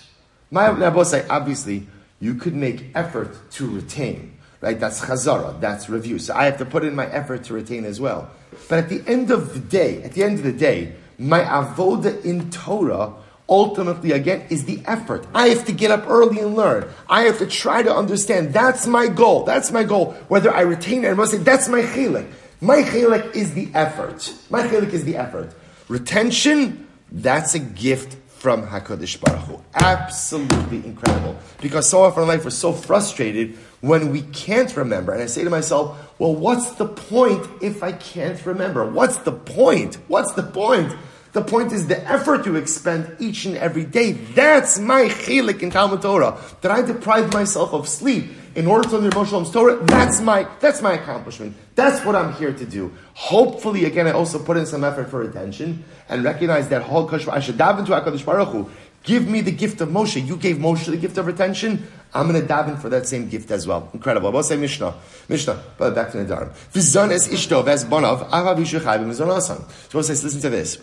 My 0.51 0.69
avoda, 0.69 1.25
obviously, 1.29 1.87
you 2.19 2.35
could 2.35 2.53
make 2.53 2.85
effort 2.93 3.51
to 3.51 3.67
retain. 3.67 4.37
Right? 4.61 4.79
That's 4.79 5.01
chazara. 5.01 5.59
That's 5.59 5.89
review. 5.89 6.19
So 6.19 6.35
I 6.35 6.45
have 6.45 6.57
to 6.59 6.65
put 6.65 6.83
in 6.83 6.95
my 6.95 7.07
effort 7.07 7.43
to 7.45 7.53
retain 7.53 7.85
as 7.85 7.99
well. 7.99 8.29
But 8.69 8.79
at 8.79 8.89
the 8.89 9.03
end 9.07 9.31
of 9.31 9.53
the 9.53 9.59
day, 9.59 10.03
at 10.03 10.13
the 10.13 10.23
end 10.23 10.37
of 10.39 10.43
the 10.43 10.51
day, 10.51 10.93
my 11.17 11.41
avoda 11.41 12.23
in 12.23 12.49
Torah 12.51 13.13
ultimately 13.49 14.11
again 14.11 14.45
is 14.49 14.65
the 14.65 14.81
effort. 14.85 15.25
I 15.33 15.49
have 15.49 15.65
to 15.65 15.71
get 15.71 15.89
up 15.89 16.07
early 16.07 16.39
and 16.39 16.55
learn. 16.55 16.87
I 17.09 17.23
have 17.23 17.39
to 17.39 17.47
try 17.47 17.81
to 17.81 17.93
understand. 17.93 18.53
That's 18.53 18.85
my 18.87 19.07
goal. 19.07 19.43
That's 19.43 19.71
my 19.71 19.83
goal. 19.83 20.13
Whether 20.27 20.53
I 20.53 20.61
retain 20.61 21.05
it, 21.05 21.09
I 21.09 21.13
must 21.13 21.31
say 21.31 21.37
that's 21.37 21.67
my 21.67 21.81
chilek. 21.81 22.29
My 22.59 22.81
chilek 22.81 23.35
is 23.35 23.53
the 23.53 23.69
effort. 23.75 24.33
My 24.49 24.63
chilek 24.67 24.91
is 24.91 25.03
the 25.03 25.15
effort. 25.15 25.53
Retention, 25.89 26.87
that's 27.11 27.53
a 27.53 27.59
gift 27.59 28.17
from 28.27 28.65
Hakadosh 28.67 29.19
Baruch 29.21 29.41
Hu. 29.41 29.61
Absolutely 29.75 30.77
incredible. 30.77 31.37
Because 31.61 31.87
so 31.87 32.01
often 32.01 32.23
in 32.23 32.29
life 32.29 32.43
we're 32.43 32.49
so 32.49 32.73
frustrated 32.73 33.57
when 33.81 34.11
we 34.11 34.21
can't 34.21 34.75
remember. 34.75 35.11
And 35.13 35.21
I 35.21 35.27
say 35.27 35.43
to 35.43 35.49
myself, 35.51 36.19
well, 36.19 36.33
what's 36.33 36.71
the 36.71 36.87
point 36.87 37.47
if 37.61 37.83
I 37.83 37.91
can't 37.91 38.43
remember? 38.43 38.89
What's 38.89 39.17
the 39.17 39.31
point? 39.31 39.95
What's 40.07 40.33
the 40.33 40.43
point? 40.43 40.95
The 41.37 41.43
point 41.43 41.71
is 41.71 41.85
the 41.85 42.03
effort 42.09 42.47
you 42.47 42.55
expend 42.55 43.15
each 43.19 43.45
and 43.45 43.55
every 43.57 43.85
day. 43.85 44.13
That's 44.13 44.79
my 44.79 45.03
chilik 45.03 45.61
in 45.61 45.69
Talmud 45.69 46.01
Torah. 46.01 46.35
That 46.61 46.71
I 46.71 46.81
deprive 46.81 47.31
myself 47.31 47.73
of 47.73 47.87
sleep 47.87 48.31
in 48.55 48.65
order 48.65 48.89
to 48.89 48.97
learn 48.97 49.11
Moshe 49.11 49.53
Torah. 49.53 49.75
That's 49.85 50.19
my, 50.19 50.47
that's 50.59 50.81
my 50.81 50.93
accomplishment. 50.93 51.55
That's 51.75 52.03
what 52.03 52.15
I'm 52.15 52.33
here 52.33 52.53
to 52.53 52.65
do. 52.65 52.91
Hopefully, 53.13 53.85
again, 53.85 54.07
I 54.07 54.13
also 54.13 54.39
put 54.39 54.57
in 54.57 54.65
some 54.65 54.83
effort 54.83 55.11
for 55.11 55.21
attention 55.21 55.85
and 56.09 56.23
recognize 56.23 56.69
that 56.69 56.81
I 56.81 57.39
should 57.39 57.57
dive 57.59 57.77
into 57.77 57.91
HaKadosh 57.91 58.25
Baruch 58.25 58.49
Hu. 58.49 58.71
Give 59.03 59.27
me 59.27 59.41
the 59.41 59.51
gift 59.51 59.79
of 59.81 59.89
Moshe. 59.89 60.25
You 60.25 60.37
gave 60.37 60.55
Moshe 60.55 60.87
the 60.87 60.97
gift 60.97 61.19
of 61.19 61.27
retention. 61.27 61.85
I'm 62.15 62.27
going 62.27 62.41
to 62.41 62.51
daven 62.51 62.81
for 62.81 62.89
that 62.89 63.05
same 63.05 63.29
gift 63.29 63.51
as 63.51 63.67
well. 63.67 63.91
Incredible. 63.93 64.31
We'll 64.31 64.41
say 64.41 64.57
Mishnah. 64.57 64.95
Mishnah. 65.29 65.61
But 65.77 65.93
back 65.93 66.13
to 66.13 66.17
Nedarim. 66.17 66.49
Vizan 66.73 67.11
es 67.11 67.27
ishto 67.27 67.63
ves 67.63 67.85
bonav 67.85 68.27
avav 68.31 68.57
yishachai 68.57 68.97
b'mizon 68.97 69.37
asan. 69.37 69.59
So 69.59 69.89
we'll 69.99 70.03
say, 70.03 70.13
listen 70.13 70.41
to 70.41 70.49
this. 70.49 70.79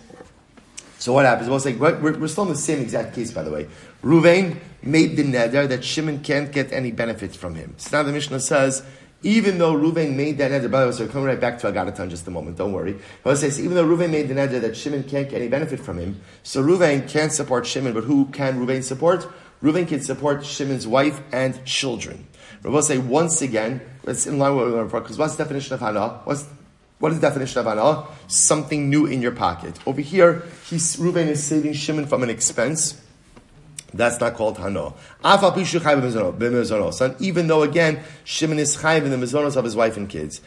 So 0.98 1.12
what 1.12 1.26
happens? 1.26 1.48
We'll 1.48 1.78
we're, 1.78 2.18
we're 2.18 2.28
still 2.28 2.44
in 2.44 2.50
the 2.50 2.56
same 2.56 2.80
exact 2.80 3.14
case, 3.14 3.32
by 3.32 3.42
the 3.42 3.50
way. 3.50 3.66
Ruvain 4.02 4.58
made 4.82 5.16
the 5.16 5.24
neder 5.24 5.68
that 5.68 5.84
Shimon 5.84 6.22
can't 6.22 6.52
get 6.52 6.72
any 6.72 6.92
benefits 6.92 7.36
from 7.36 7.54
him. 7.54 7.74
So 7.78 7.96
now 7.96 8.02
the 8.02 8.12
Mishnah 8.12 8.40
says, 8.40 8.84
even 9.22 9.58
though 9.58 9.74
Ruvain 9.74 10.14
made 10.14 10.38
that 10.38 10.50
neder, 10.50 10.70
by 10.70 10.80
the 10.80 10.86
way, 10.86 10.92
so 10.92 11.08
coming 11.08 11.26
right 11.26 11.40
back 11.40 11.58
to 11.60 11.72
Agadata 11.72 12.00
in 12.00 12.10
just 12.10 12.26
a 12.26 12.30
moment, 12.30 12.58
don't 12.58 12.72
worry. 12.72 12.98
But 13.22 13.36
says, 13.36 13.58
even 13.60 13.74
though 13.74 13.86
Ruvain 13.86 14.10
made 14.10 14.28
the 14.28 14.34
neder 14.34 14.60
that 14.60 14.76
Shimon 14.76 15.04
can't 15.04 15.28
get 15.28 15.40
any 15.40 15.48
benefit 15.48 15.80
from 15.80 15.98
him, 15.98 16.20
so 16.42 16.62
Ruvain 16.62 17.08
can't 17.08 17.32
support 17.32 17.66
Shimon, 17.66 17.94
but 17.94 18.04
who 18.04 18.26
can 18.26 18.58
Ruvain 18.64 18.82
support? 18.82 19.26
Ruvain 19.62 19.88
can 19.88 20.00
support 20.00 20.44
Shimon's 20.44 20.86
wife 20.86 21.22
and 21.32 21.64
children. 21.64 22.26
Rabbi 22.62 22.80
say 22.80 22.98
once 22.98 23.40
again, 23.40 23.80
it's 24.04 24.26
in 24.26 24.38
line 24.38 24.54
with 24.54 24.64
what 24.64 24.72
we're 24.72 24.88
going 24.88 25.02
because 25.02 25.18
what's 25.18 25.36
the 25.36 25.44
definition 25.44 25.74
of 25.74 25.80
hana? 25.80 26.20
What's 26.24 26.46
what 27.04 27.12
is 27.12 27.20
the 27.20 27.28
definition 27.28 27.58
of 27.58 27.66
hana? 27.66 28.06
Something 28.28 28.88
new 28.88 29.04
in 29.04 29.20
your 29.20 29.32
pocket. 29.32 29.78
Over 29.84 30.00
here, 30.00 30.42
he's 30.70 30.98
Reuben 30.98 31.28
is 31.28 31.44
saving 31.44 31.74
Shimon 31.74 32.06
from 32.06 32.22
an 32.22 32.30
expense. 32.30 32.98
That's 33.92 34.18
not 34.20 34.36
called. 34.36 34.58
And 34.58 34.76
even 37.20 37.46
though 37.46 37.62
again 37.62 38.02
Shimon 38.24 38.58
is 38.58 38.78
chayiv 38.78 39.04
in 39.04 39.10
the 39.10 39.18
mizonos 39.18 39.54
of 39.54 39.64
his 39.64 39.76
wife 39.76 39.98
and 39.98 40.08
kids. 40.08 40.40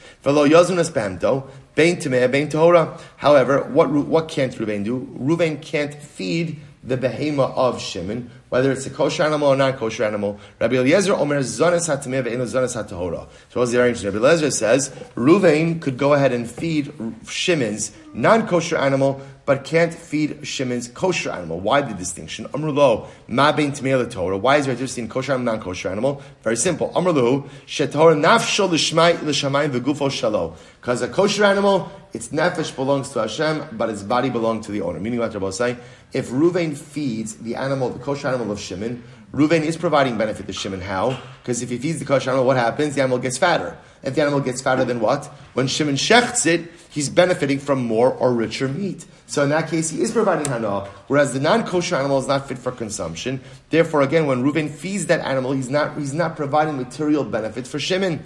However, 3.17 3.63
what 3.65 3.91
what 3.91 4.27
can't 4.27 4.59
Reuben 4.59 4.81
do? 4.81 5.07
Reuben 5.11 5.59
can't 5.59 5.93
feed 5.93 6.59
the 6.83 6.97
behema 6.97 7.53
of 7.55 7.79
Shimon, 7.79 8.31
whether 8.49 8.71
it's 8.71 8.85
a 8.85 8.89
kosher 8.89 9.23
animal 9.23 9.49
or 9.49 9.55
not 9.55 9.77
kosher 9.77 10.03
animal. 10.03 10.39
Rabbi 10.59 10.75
Eliezer 10.75 11.13
omer 11.13 11.41
zones 11.43 11.87
hatameh 11.87 12.23
ve'eno 12.23 12.45
zones 12.45 12.75
hatahora. 12.75 13.27
So 13.49 13.59
what's 13.59 13.71
the 13.71 13.81
arrangement? 13.81 14.15
Rabbi 14.15 14.25
Eliezer 14.25 14.51
says 14.51 14.89
Ruvain 15.15 15.81
could 15.81 15.97
go 15.97 16.13
ahead 16.13 16.31
and 16.31 16.49
feed 16.49 16.85
Shimon's 17.25 17.91
non-kosher 18.13 18.77
animal, 18.77 19.21
but 19.47 19.63
can't 19.63 19.93
feed 19.93 20.45
Shimon's 20.45 20.89
kosher 20.89 21.31
animal. 21.31 21.61
Why 21.61 21.79
the 21.79 21.93
distinction? 21.93 22.49
Amrulo 22.49 23.07
ma 23.29 23.53
bein 23.53 23.71
tameh 23.71 24.11
Torah. 24.11 24.37
Why 24.37 24.57
is 24.57 24.65
there 24.65 24.75
a 24.75 24.77
difference 24.77 25.11
kosher 25.11 25.31
animal 25.31 25.53
and 25.53 25.63
non-kosher 25.63 25.87
animal? 25.87 26.21
Very 26.43 26.57
simple. 26.57 26.91
Amrulo 26.93 27.47
shetorah 27.65 28.19
nafsho 28.21 28.69
l'shamayim 28.69 29.69
v'gufo 29.71 30.09
shalo. 30.09 30.57
Because 30.81 31.01
a 31.01 31.07
kosher 31.07 31.45
animal, 31.45 31.89
its 32.11 32.27
nefesh 32.27 32.75
belongs 32.75 33.09
to 33.11 33.19
Hashem, 33.19 33.69
but 33.77 33.89
its 33.89 34.03
body 34.03 34.29
belongs 34.29 34.65
to 34.65 34.73
the 34.73 34.81
owner. 34.81 34.99
Meaning 34.99 35.19
what 35.19 35.33
Rabbi 35.33 35.49
say, 35.51 35.77
if 36.11 36.29
Ruvain 36.29 36.77
feeds 36.77 37.37
the 37.37 37.55
animal, 37.55 37.89
the 37.89 37.99
kosher 37.99 38.27
animal 38.27 38.51
of 38.51 38.59
Shimon, 38.59 39.01
Ruvain 39.31 39.61
is 39.61 39.77
providing 39.77 40.17
benefit 40.17 40.45
to 40.47 40.53
Shimon. 40.53 40.81
How? 40.81 41.17
Because 41.41 41.61
if 41.61 41.69
he 41.69 41.77
feeds 41.77 41.99
the 41.99 42.05
kosher 42.05 42.31
animal, 42.31 42.45
what 42.45 42.57
happens? 42.57 42.95
The 42.95 43.01
animal 43.01 43.19
gets 43.19 43.37
fatter. 43.37 43.77
If 44.03 44.15
the 44.15 44.21
animal 44.21 44.39
gets 44.39 44.61
fatter, 44.61 44.85
then 44.85 44.99
what? 44.99 45.25
When 45.53 45.67
Shimon 45.67 45.95
shechts 45.95 46.45
it, 46.45 46.71
he's 46.89 47.09
benefiting 47.09 47.59
from 47.59 47.85
more 47.85 48.11
or 48.13 48.33
richer 48.33 48.67
meat. 48.67 49.05
So 49.25 49.43
in 49.43 49.49
that 49.49 49.69
case, 49.69 49.89
he 49.89 50.01
is 50.01 50.11
providing 50.11 50.45
hana, 50.45 50.87
whereas 51.07 51.33
the 51.33 51.39
non-kosher 51.39 51.95
animal 51.95 52.19
is 52.19 52.27
not 52.27 52.47
fit 52.47 52.57
for 52.57 52.71
consumption. 52.71 53.41
Therefore, 53.69 54.01
again, 54.01 54.25
when 54.25 54.43
Reuven 54.43 54.69
feeds 54.69 55.07
that 55.07 55.19
animal, 55.21 55.51
he's 55.51 55.69
not, 55.69 55.97
he's 55.97 56.13
not 56.13 56.35
providing 56.35 56.77
material 56.77 57.23
benefit 57.23 57.67
for 57.67 57.79
Shimon. 57.79 58.23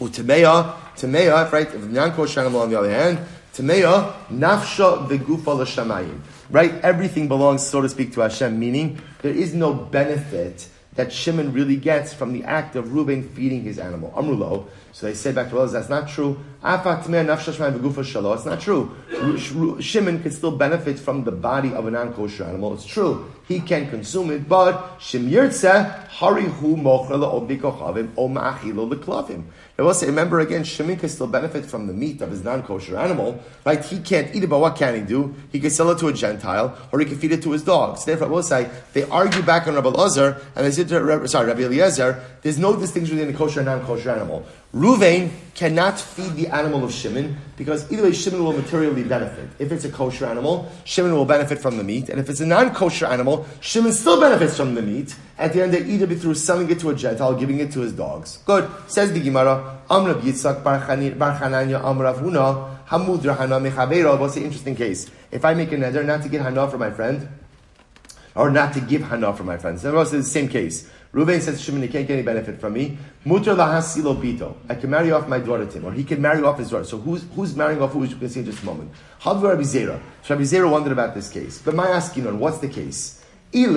Utemeya, 0.00 0.74
temeya, 0.96 1.50
right? 1.50 1.66
If 1.66 1.80
the 1.80 1.86
non-kosher 1.86 2.40
animal, 2.40 2.62
on 2.62 2.70
the 2.70 2.78
other 2.78 2.90
hand, 2.90 3.18
temeya, 3.54 4.12
nafsha 4.28 5.08
v'gufa 5.08 5.56
l'shamayim. 5.56 6.20
Right? 6.50 6.74
Everything 6.82 7.26
belongs, 7.26 7.66
so 7.66 7.80
to 7.80 7.88
speak, 7.88 8.12
to 8.14 8.20
Hashem, 8.20 8.58
meaning 8.58 9.00
there 9.22 9.32
is 9.32 9.54
no 9.54 9.72
benefit 9.72 10.68
that 10.94 11.12
Shimon 11.12 11.52
really 11.52 11.76
gets 11.76 12.14
from 12.14 12.32
the 12.32 12.44
act 12.44 12.76
of 12.76 12.94
Reuben 12.94 13.28
feeding 13.30 13.62
his 13.62 13.78
animal. 13.78 14.12
Amrulo. 14.16 14.66
So 14.92 15.06
they 15.06 15.14
say 15.14 15.32
back 15.32 15.50
to 15.50 15.58
us, 15.58 15.72
that's 15.72 15.88
not 15.88 16.08
true. 16.08 16.38
It's 16.62 16.84
not 18.46 18.60
true. 18.60 18.94
Shimon 19.80 20.22
can 20.22 20.30
still 20.30 20.56
benefit 20.56 20.98
from 20.98 21.24
the 21.24 21.32
body 21.32 21.74
of 21.74 21.86
a 21.86 21.90
non-kosher 21.90 22.44
animal. 22.44 22.74
It's 22.74 22.86
true. 22.86 23.28
He 23.46 23.60
can 23.60 23.90
consume 23.90 24.30
it, 24.30 24.48
but 24.48 24.98
Shim 24.98 25.28
Yirtzeh, 25.28 26.08
Harihu 26.08 26.76
Mochel 26.76 27.20
Obikochavim, 27.30 28.12
O 28.16 28.28
Ma'achilo 28.28 28.90
Leklavim. 28.90 29.44
I 29.78 29.82
will 29.82 29.92
say, 29.92 30.06
remember 30.06 30.40
again, 30.40 30.64
Shimon 30.64 30.96
can 30.96 31.08
still 31.08 31.26
benefit 31.26 31.66
from 31.66 31.86
the 31.86 31.92
meat 31.92 32.22
of 32.22 32.30
his 32.30 32.42
non-kosher 32.42 32.96
animal, 32.96 33.42
right? 33.66 33.84
He 33.84 33.98
can't 33.98 34.34
eat 34.34 34.44
it, 34.44 34.46
but 34.46 34.60
what 34.60 34.76
can 34.76 34.94
he 34.94 35.02
do? 35.02 35.34
He 35.50 35.60
can 35.60 35.70
sell 35.70 35.90
it 35.90 35.98
to 35.98 36.08
a 36.08 36.12
Gentile, 36.12 36.78
or 36.92 37.00
he 37.00 37.04
can 37.04 37.18
feed 37.18 37.32
it 37.32 37.42
to 37.42 37.50
his 37.50 37.62
dogs. 37.62 38.04
Therefore, 38.04 38.28
I 38.28 38.30
will 38.30 38.42
say, 38.42 38.70
they 38.92 39.02
argue 39.02 39.42
back 39.42 39.66
on 39.66 39.74
Rabbi 39.74 39.88
Lazar, 39.88 40.40
and 40.54 40.64
they 40.64 40.70
said 40.70 40.88
to, 40.88 41.28
sorry, 41.28 41.48
Rabbi 41.48 41.62
Eliezer, 41.62 42.24
there's 42.42 42.58
no 42.58 42.76
distinction 42.76 43.16
between 43.16 43.34
a 43.34 43.36
kosher 43.36 43.60
and 43.60 43.66
non-kosher 43.66 44.10
animal. 44.10 44.46
Ruvain 44.74 45.30
cannot 45.54 46.00
feed 46.00 46.32
the 46.32 46.48
animal 46.48 46.82
of 46.82 46.92
Shimon, 46.92 47.36
because 47.56 47.90
either 47.92 48.02
way, 48.02 48.12
Shimon 48.12 48.42
will 48.42 48.52
materially 48.52 49.04
benefit. 49.04 49.48
If 49.60 49.70
it's 49.70 49.84
a 49.84 49.88
kosher 49.90 50.26
animal, 50.26 50.68
Shimon 50.82 51.14
will 51.14 51.24
benefit 51.24 51.60
from 51.60 51.76
the 51.76 51.84
meat, 51.84 52.08
and 52.08 52.18
if 52.18 52.28
it's 52.28 52.40
a 52.40 52.46
non-kosher 52.46 53.06
animal, 53.06 53.46
Shimon 53.60 53.92
still 53.92 54.20
benefits 54.20 54.56
from 54.56 54.74
the 54.74 54.82
meat. 54.82 55.14
At 55.38 55.52
the 55.52 55.62
end, 55.62 55.72
they 55.72 55.84
either 55.84 56.08
be 56.08 56.16
through 56.16 56.34
selling 56.34 56.68
it 56.70 56.80
to 56.80 56.90
a 56.90 56.94
Gentile, 56.94 57.36
giving 57.36 57.60
it 57.60 57.70
to 57.70 57.80
his 57.80 57.92
dogs. 57.92 58.38
Good. 58.46 58.68
Says 58.88 59.12
the 59.12 59.20
Gemara, 59.20 59.78
Amrav 59.88 60.22
Yitzchak 60.22 60.64
Bar 60.64 60.80
Chananya 60.80 61.80
Amrav 61.80 62.18
Huna, 62.18 62.84
Hamudra 62.86 63.38
Hana 63.38 63.60
Mechavera. 63.60 64.18
What's 64.18 64.34
the 64.34 64.42
interesting 64.42 64.74
case? 64.74 65.08
If 65.30 65.44
I 65.44 65.54
make 65.54 65.70
a 65.70 65.76
neder 65.76 66.04
not 66.04 66.22
to 66.22 66.28
get 66.28 66.42
Hana 66.42 66.68
for 66.68 66.78
my 66.78 66.90
friend, 66.90 67.28
or 68.34 68.50
not 68.50 68.72
to 68.74 68.80
give 68.80 69.02
Hana 69.02 69.32
for 69.32 69.44
my 69.44 69.56
friend. 69.56 69.78
So 69.78 70.00
it's 70.00 70.10
the 70.10 70.24
same 70.24 70.48
case. 70.48 70.90
Reuven 71.14 71.40
says, 71.40 71.62
Shimon, 71.62 71.82
he 71.82 71.88
can't 71.88 72.08
get 72.08 72.14
any 72.14 72.22
benefit 72.22 72.60
from 72.60 72.72
me. 72.72 72.98
Mutar 73.24 73.54
lahasilo 73.56 74.20
bito. 74.20 74.56
I 74.68 74.74
can 74.74 74.90
marry 74.90 75.12
off 75.12 75.28
my 75.28 75.38
daughter 75.38 75.64
to 75.64 75.78
him, 75.78 75.84
or 75.84 75.92
he 75.92 76.02
can 76.02 76.20
marry 76.20 76.42
off 76.42 76.58
his 76.58 76.70
daughter. 76.70 76.82
So 76.84 76.98
who's, 76.98 77.24
who's 77.36 77.54
marrying 77.54 77.80
off 77.80 77.92
who, 77.92 78.00
which 78.00 78.14
we 78.14 78.18
can 78.18 78.28
see 78.28 78.40
in 78.40 78.46
just 78.46 78.64
a 78.64 78.66
moment. 78.66 78.90
Hadvar 79.20 79.50
Rabbi 79.50 79.62
Zera. 79.62 80.00
So 80.24 80.34
Rabbi 80.34 80.42
Zera 80.42 80.68
wondered 80.68 80.90
about 80.90 81.14
this 81.14 81.30
case. 81.30 81.62
But 81.64 81.76
my 81.76 81.88
asking 81.88 82.26
on, 82.26 82.40
what's 82.40 82.58
the 82.58 82.68
case? 82.68 83.20
If 83.52 83.76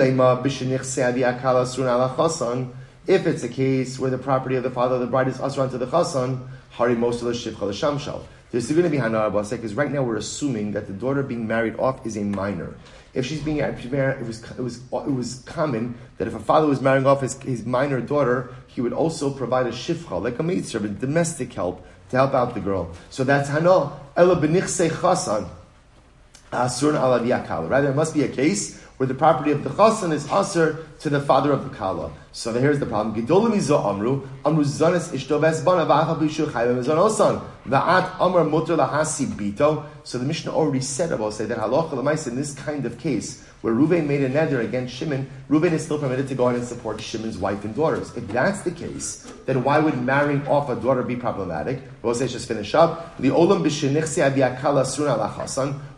it's 3.26 3.42
a 3.44 3.48
case 3.48 3.98
where 4.00 4.10
the 4.10 4.18
property 4.18 4.56
of 4.56 4.64
the 4.64 4.70
father 4.70 4.96
of 4.96 5.00
the 5.00 5.06
bride 5.06 5.28
is 5.28 5.38
asran 5.38 5.70
to 5.70 5.78
the 5.78 5.86
chasan, 5.86 6.48
hari 6.70 6.96
most 6.96 7.22
of 7.22 7.28
the 7.28 7.34
shivcha 7.34 7.62
l'shamshal. 7.62 8.24
There's 8.50 8.68
going 8.68 8.82
to 8.82 8.90
be 8.90 8.96
hanar 8.96 9.30
because 9.30 9.74
right 9.74 9.92
now 9.92 10.02
we're 10.02 10.16
assuming 10.16 10.72
that 10.72 10.88
the 10.88 10.92
daughter 10.92 11.22
being 11.22 11.46
married 11.46 11.76
off 11.78 12.04
is 12.04 12.16
a 12.16 12.24
minor. 12.24 12.74
If 13.18 13.26
she's 13.26 13.40
being 13.40 13.56
married, 13.56 14.20
it 14.20 14.26
was, 14.26 14.48
it 14.52 14.60
was, 14.60 14.76
it 14.76 15.12
was 15.12 15.42
common 15.44 15.96
that 16.18 16.28
if 16.28 16.36
a 16.36 16.38
father 16.38 16.68
was 16.68 16.80
marrying 16.80 17.04
off 17.04 17.20
his, 17.20 17.34
his 17.42 17.66
minor 17.66 18.00
daughter, 18.00 18.54
he 18.68 18.80
would 18.80 18.92
also 18.92 19.28
provide 19.28 19.66
a 19.66 19.72
shifcha, 19.72 20.22
like 20.22 20.38
a 20.38 20.44
maid 20.44 20.66
servant, 20.66 21.00
domestic 21.00 21.52
help, 21.52 21.84
to 22.10 22.16
help 22.16 22.32
out 22.32 22.54
the 22.54 22.60
girl. 22.60 22.92
So 23.10 23.24
that's 23.24 23.48
hana, 23.48 23.90
ela 24.16 24.36
benichse 24.36 24.88
chasan, 24.88 25.48
asurn 26.52 26.94
ala 26.94 27.66
Rather, 27.66 27.90
it 27.90 27.96
must 27.96 28.14
be 28.14 28.22
a 28.22 28.28
case 28.28 28.80
where 28.98 29.06
the 29.06 29.14
property 29.14 29.52
of 29.52 29.64
the 29.64 29.70
chasan 29.70 30.12
is 30.12 30.30
aser 30.30 30.84
to 31.00 31.08
the 31.08 31.20
father 31.20 31.52
of 31.52 31.62
the 31.62 31.74
kala. 31.74 32.12
So 32.32 32.52
here's 32.52 32.80
the 32.80 32.86
problem. 32.86 33.14
Gedolim 33.14 33.54
izo 33.54 33.82
amru, 33.84 34.28
amru 34.44 34.64
zanis 34.64 35.10
ishto 35.10 35.40
vesbana 35.40 35.86
v'achal 35.86 36.18
bishu 36.18 36.46
chayvim 36.46 36.84
izon 36.84 36.98
osan. 36.98 37.40
Va'at 37.66 38.20
amr 38.20 38.44
mutter 38.44 38.76
lahasi 38.76 39.26
bito. 39.26 39.84
So 40.02 40.18
the 40.18 40.24
Mishnah 40.24 40.52
already 40.52 40.80
said 40.80 41.12
about 41.12 41.34
say 41.34 41.44
that 41.46 41.58
halacha 41.58 42.26
in 42.26 42.34
this 42.34 42.54
kind 42.54 42.84
of 42.86 42.98
case, 42.98 43.44
where 43.60 43.74
Reuven 43.74 44.06
made 44.06 44.22
a 44.22 44.30
neder 44.30 44.64
against 44.64 44.94
Shimon, 44.94 45.28
Reuven 45.50 45.72
is 45.72 45.84
still 45.84 45.98
permitted 45.98 46.28
to 46.28 46.34
go 46.34 46.46
ahead 46.46 46.60
and 46.60 46.68
support 46.68 47.00
Shimon's 47.00 47.38
wife 47.38 47.64
and 47.64 47.74
daughters. 47.74 48.16
If 48.16 48.28
that's 48.28 48.62
the 48.62 48.70
case, 48.70 49.32
then 49.46 49.64
why 49.64 49.80
would 49.80 50.00
marrying 50.00 50.46
off 50.46 50.68
a 50.68 50.76
daughter 50.76 51.02
be 51.02 51.16
problematic? 51.16 51.80
We'll 52.02 52.14
say 52.14 52.28
just 52.28 52.46
finish 52.46 52.74
up. 52.74 53.18
We're 53.18 53.30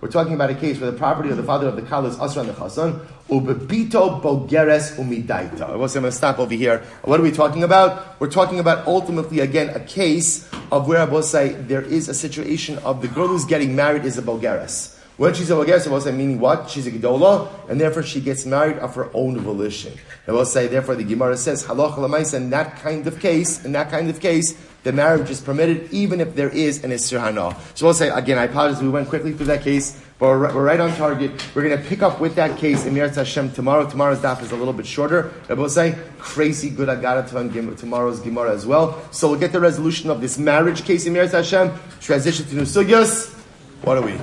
talking 0.08 0.34
about 0.34 0.50
a 0.50 0.54
case 0.54 0.80
where 0.80 0.90
the 0.90 0.96
property 0.96 1.28
of 1.30 1.36
the 1.36 1.42
father 1.42 1.68
of 1.68 1.76
the 1.76 1.82
kala 1.82 2.08
is 2.08 2.18
asra 2.18 2.44
the 2.44 2.52
chasan. 2.52 3.04
Ubebito 3.28 4.20
bogeres 4.22 4.96
umidaita. 4.96 5.70
I 5.70 5.76
was 5.76 5.92
going 5.94 6.04
to 6.04 6.12
stop 6.12 6.38
over 6.38 6.54
here. 6.54 6.82
What 7.02 7.20
are 7.20 7.22
we 7.22 7.30
talking 7.30 7.62
about? 7.62 8.18
We're 8.20 8.30
talking 8.30 8.58
about 8.58 8.86
ultimately 8.86 9.40
again 9.40 9.68
a 9.70 9.80
case 9.80 10.48
of 10.72 10.88
where 10.88 10.98
I 10.98 11.04
will 11.04 11.22
say 11.22 11.52
there 11.52 11.82
is 11.82 12.08
a 12.08 12.14
situation 12.14 12.78
of 12.78 13.02
the 13.02 13.08
girl 13.08 13.28
who's 13.28 13.44
getting 13.44 13.76
married 13.76 14.04
is 14.04 14.16
a 14.16 14.22
bogeres. 14.22 14.96
When 15.21 15.35
she's 15.35 15.51
a 15.51 15.53
Bogeres, 15.53 15.87
I 15.87 15.91
will 15.91 16.01
say, 16.01 16.12
meaning 16.12 16.41
what? 16.41 16.71
She's 16.71 16.87
a 16.87 16.91
Gedola, 16.91 17.68
and 17.68 17.79
therefore 17.79 18.03
she 18.03 18.23
gets 18.23 18.47
married 18.47 18.79
of 18.79 18.95
her 18.95 19.11
own 19.12 19.37
volition. 19.37 19.93
I 20.27 20.33
will 20.33 20.47
say, 20.47 20.66
therefore, 20.66 20.95
the 20.95 21.05
Gemara 21.05 21.37
says, 21.37 21.62
Halach 21.62 21.97
Lamais, 21.97 22.33
in 22.33 22.49
that 22.49 22.77
kind 22.77 23.07
of 23.07 23.21
case, 23.21 23.62
in 23.62 23.73
that 23.73 23.91
kind 23.91 24.09
of 24.09 24.18
case, 24.18 24.57
the 24.83 24.93
marriage 24.93 25.29
is 25.29 25.39
permitted 25.39 25.93
even 25.93 26.23
if 26.23 26.35
there 26.37 26.49
is 26.49 26.83
an 26.85 26.91
Isser 26.91 27.21
Hana. 27.21 27.55
So 27.75 27.85
we'll 27.85 27.93
say, 27.93 28.09
again, 28.09 28.39
I 28.39 28.45
apologize, 28.45 28.83
we 28.83 28.89
went 28.89 29.11
quickly 29.11 29.35
through 29.35 29.45
that 29.49 29.61
case, 29.61 30.03
but 30.18 30.29
we're, 30.29 30.55
we're 30.55 30.64
right 30.64 30.81
on 30.81 30.97
target. 30.97 31.33
We're 31.55 31.68
going 31.68 31.77
to 31.77 31.87
pick 31.87 32.01
up 32.01 32.18
with 32.18 32.37
that 32.37 32.57
case 32.57 32.87
in 32.87 32.95
Meretz 32.95 33.16
Hashem 33.16 33.53
tomorrow. 33.53 33.87
Tomorrow's 33.91 34.21
daf 34.21 34.41
is 34.41 34.53
a 34.53 34.57
little 34.57 34.73
bit 34.73 34.87
shorter. 34.87 35.35
I 35.51 35.53
will 35.53 35.68
say, 35.68 35.99
crazy 36.16 36.71
good 36.71 36.89
Agadata 36.89 37.35
on 37.35 37.77
tomorrow's 37.77 38.21
Gemara 38.21 38.55
as 38.55 38.64
well. 38.64 39.07
So 39.11 39.29
we'll 39.29 39.41
get 39.41 39.53
the 39.53 39.61
resolution 39.61 40.09
of 40.09 40.23
this 40.23 40.39
marriage 40.39 40.85
case 40.85 41.05
in 41.05 41.12
Meretz 41.12 41.33
Hashem, 41.33 41.79
transition 42.01 42.47
to 42.47 42.55
New 42.55 42.62
Sugyas. 42.62 43.37
What 43.83 43.97
a 43.97 44.03
week. 44.03 44.20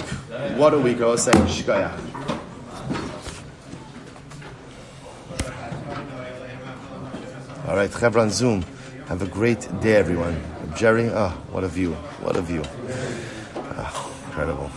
What 0.55 0.73
a 0.75 0.79
week. 0.79 1.01
I 1.01 1.05
was 1.05 1.23
saying, 1.23 1.45
Shkaya. 1.47 1.91
All 7.67 7.75
right, 7.75 7.91
Chevron 7.91 8.29
Zoom. 8.29 8.63
Have 9.07 9.23
a 9.23 9.27
great 9.27 9.67
day, 9.81 9.95
everyone. 9.95 10.39
Jerry, 10.75 11.09
ah, 11.11 11.33
oh, 11.35 11.53
what 11.53 11.63
a 11.63 11.67
view. 11.67 11.93
What 12.21 12.35
a 12.35 12.41
view. 12.41 12.61
Ah, 13.55 14.11
incredible. 14.27 14.69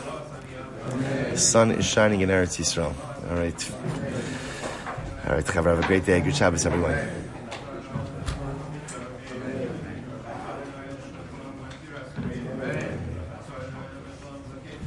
The 1.31 1.37
sun 1.37 1.72
is 1.72 1.85
shining 1.85 2.22
in 2.22 2.31
Eretz 2.31 2.59
Yisrael. 2.59 2.95
All 3.31 3.37
right. 3.37 3.70
All 5.26 5.35
right, 5.35 5.47
have 5.47 5.66
a 5.66 5.87
great 5.87 6.07
day. 6.07 6.20
Good 6.20 6.35
Shabbos, 6.35 6.64
everyone. 6.64 7.30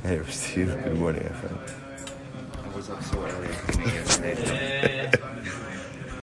Hey, 0.07 0.21
Steve. 0.27 0.67
Good 0.83 0.99
morning, 0.99 1.23
friend. 1.29 1.57
I 2.61 2.75
was 2.75 2.89
up 2.89 3.01
so 3.03 3.25
early. 3.25 4.69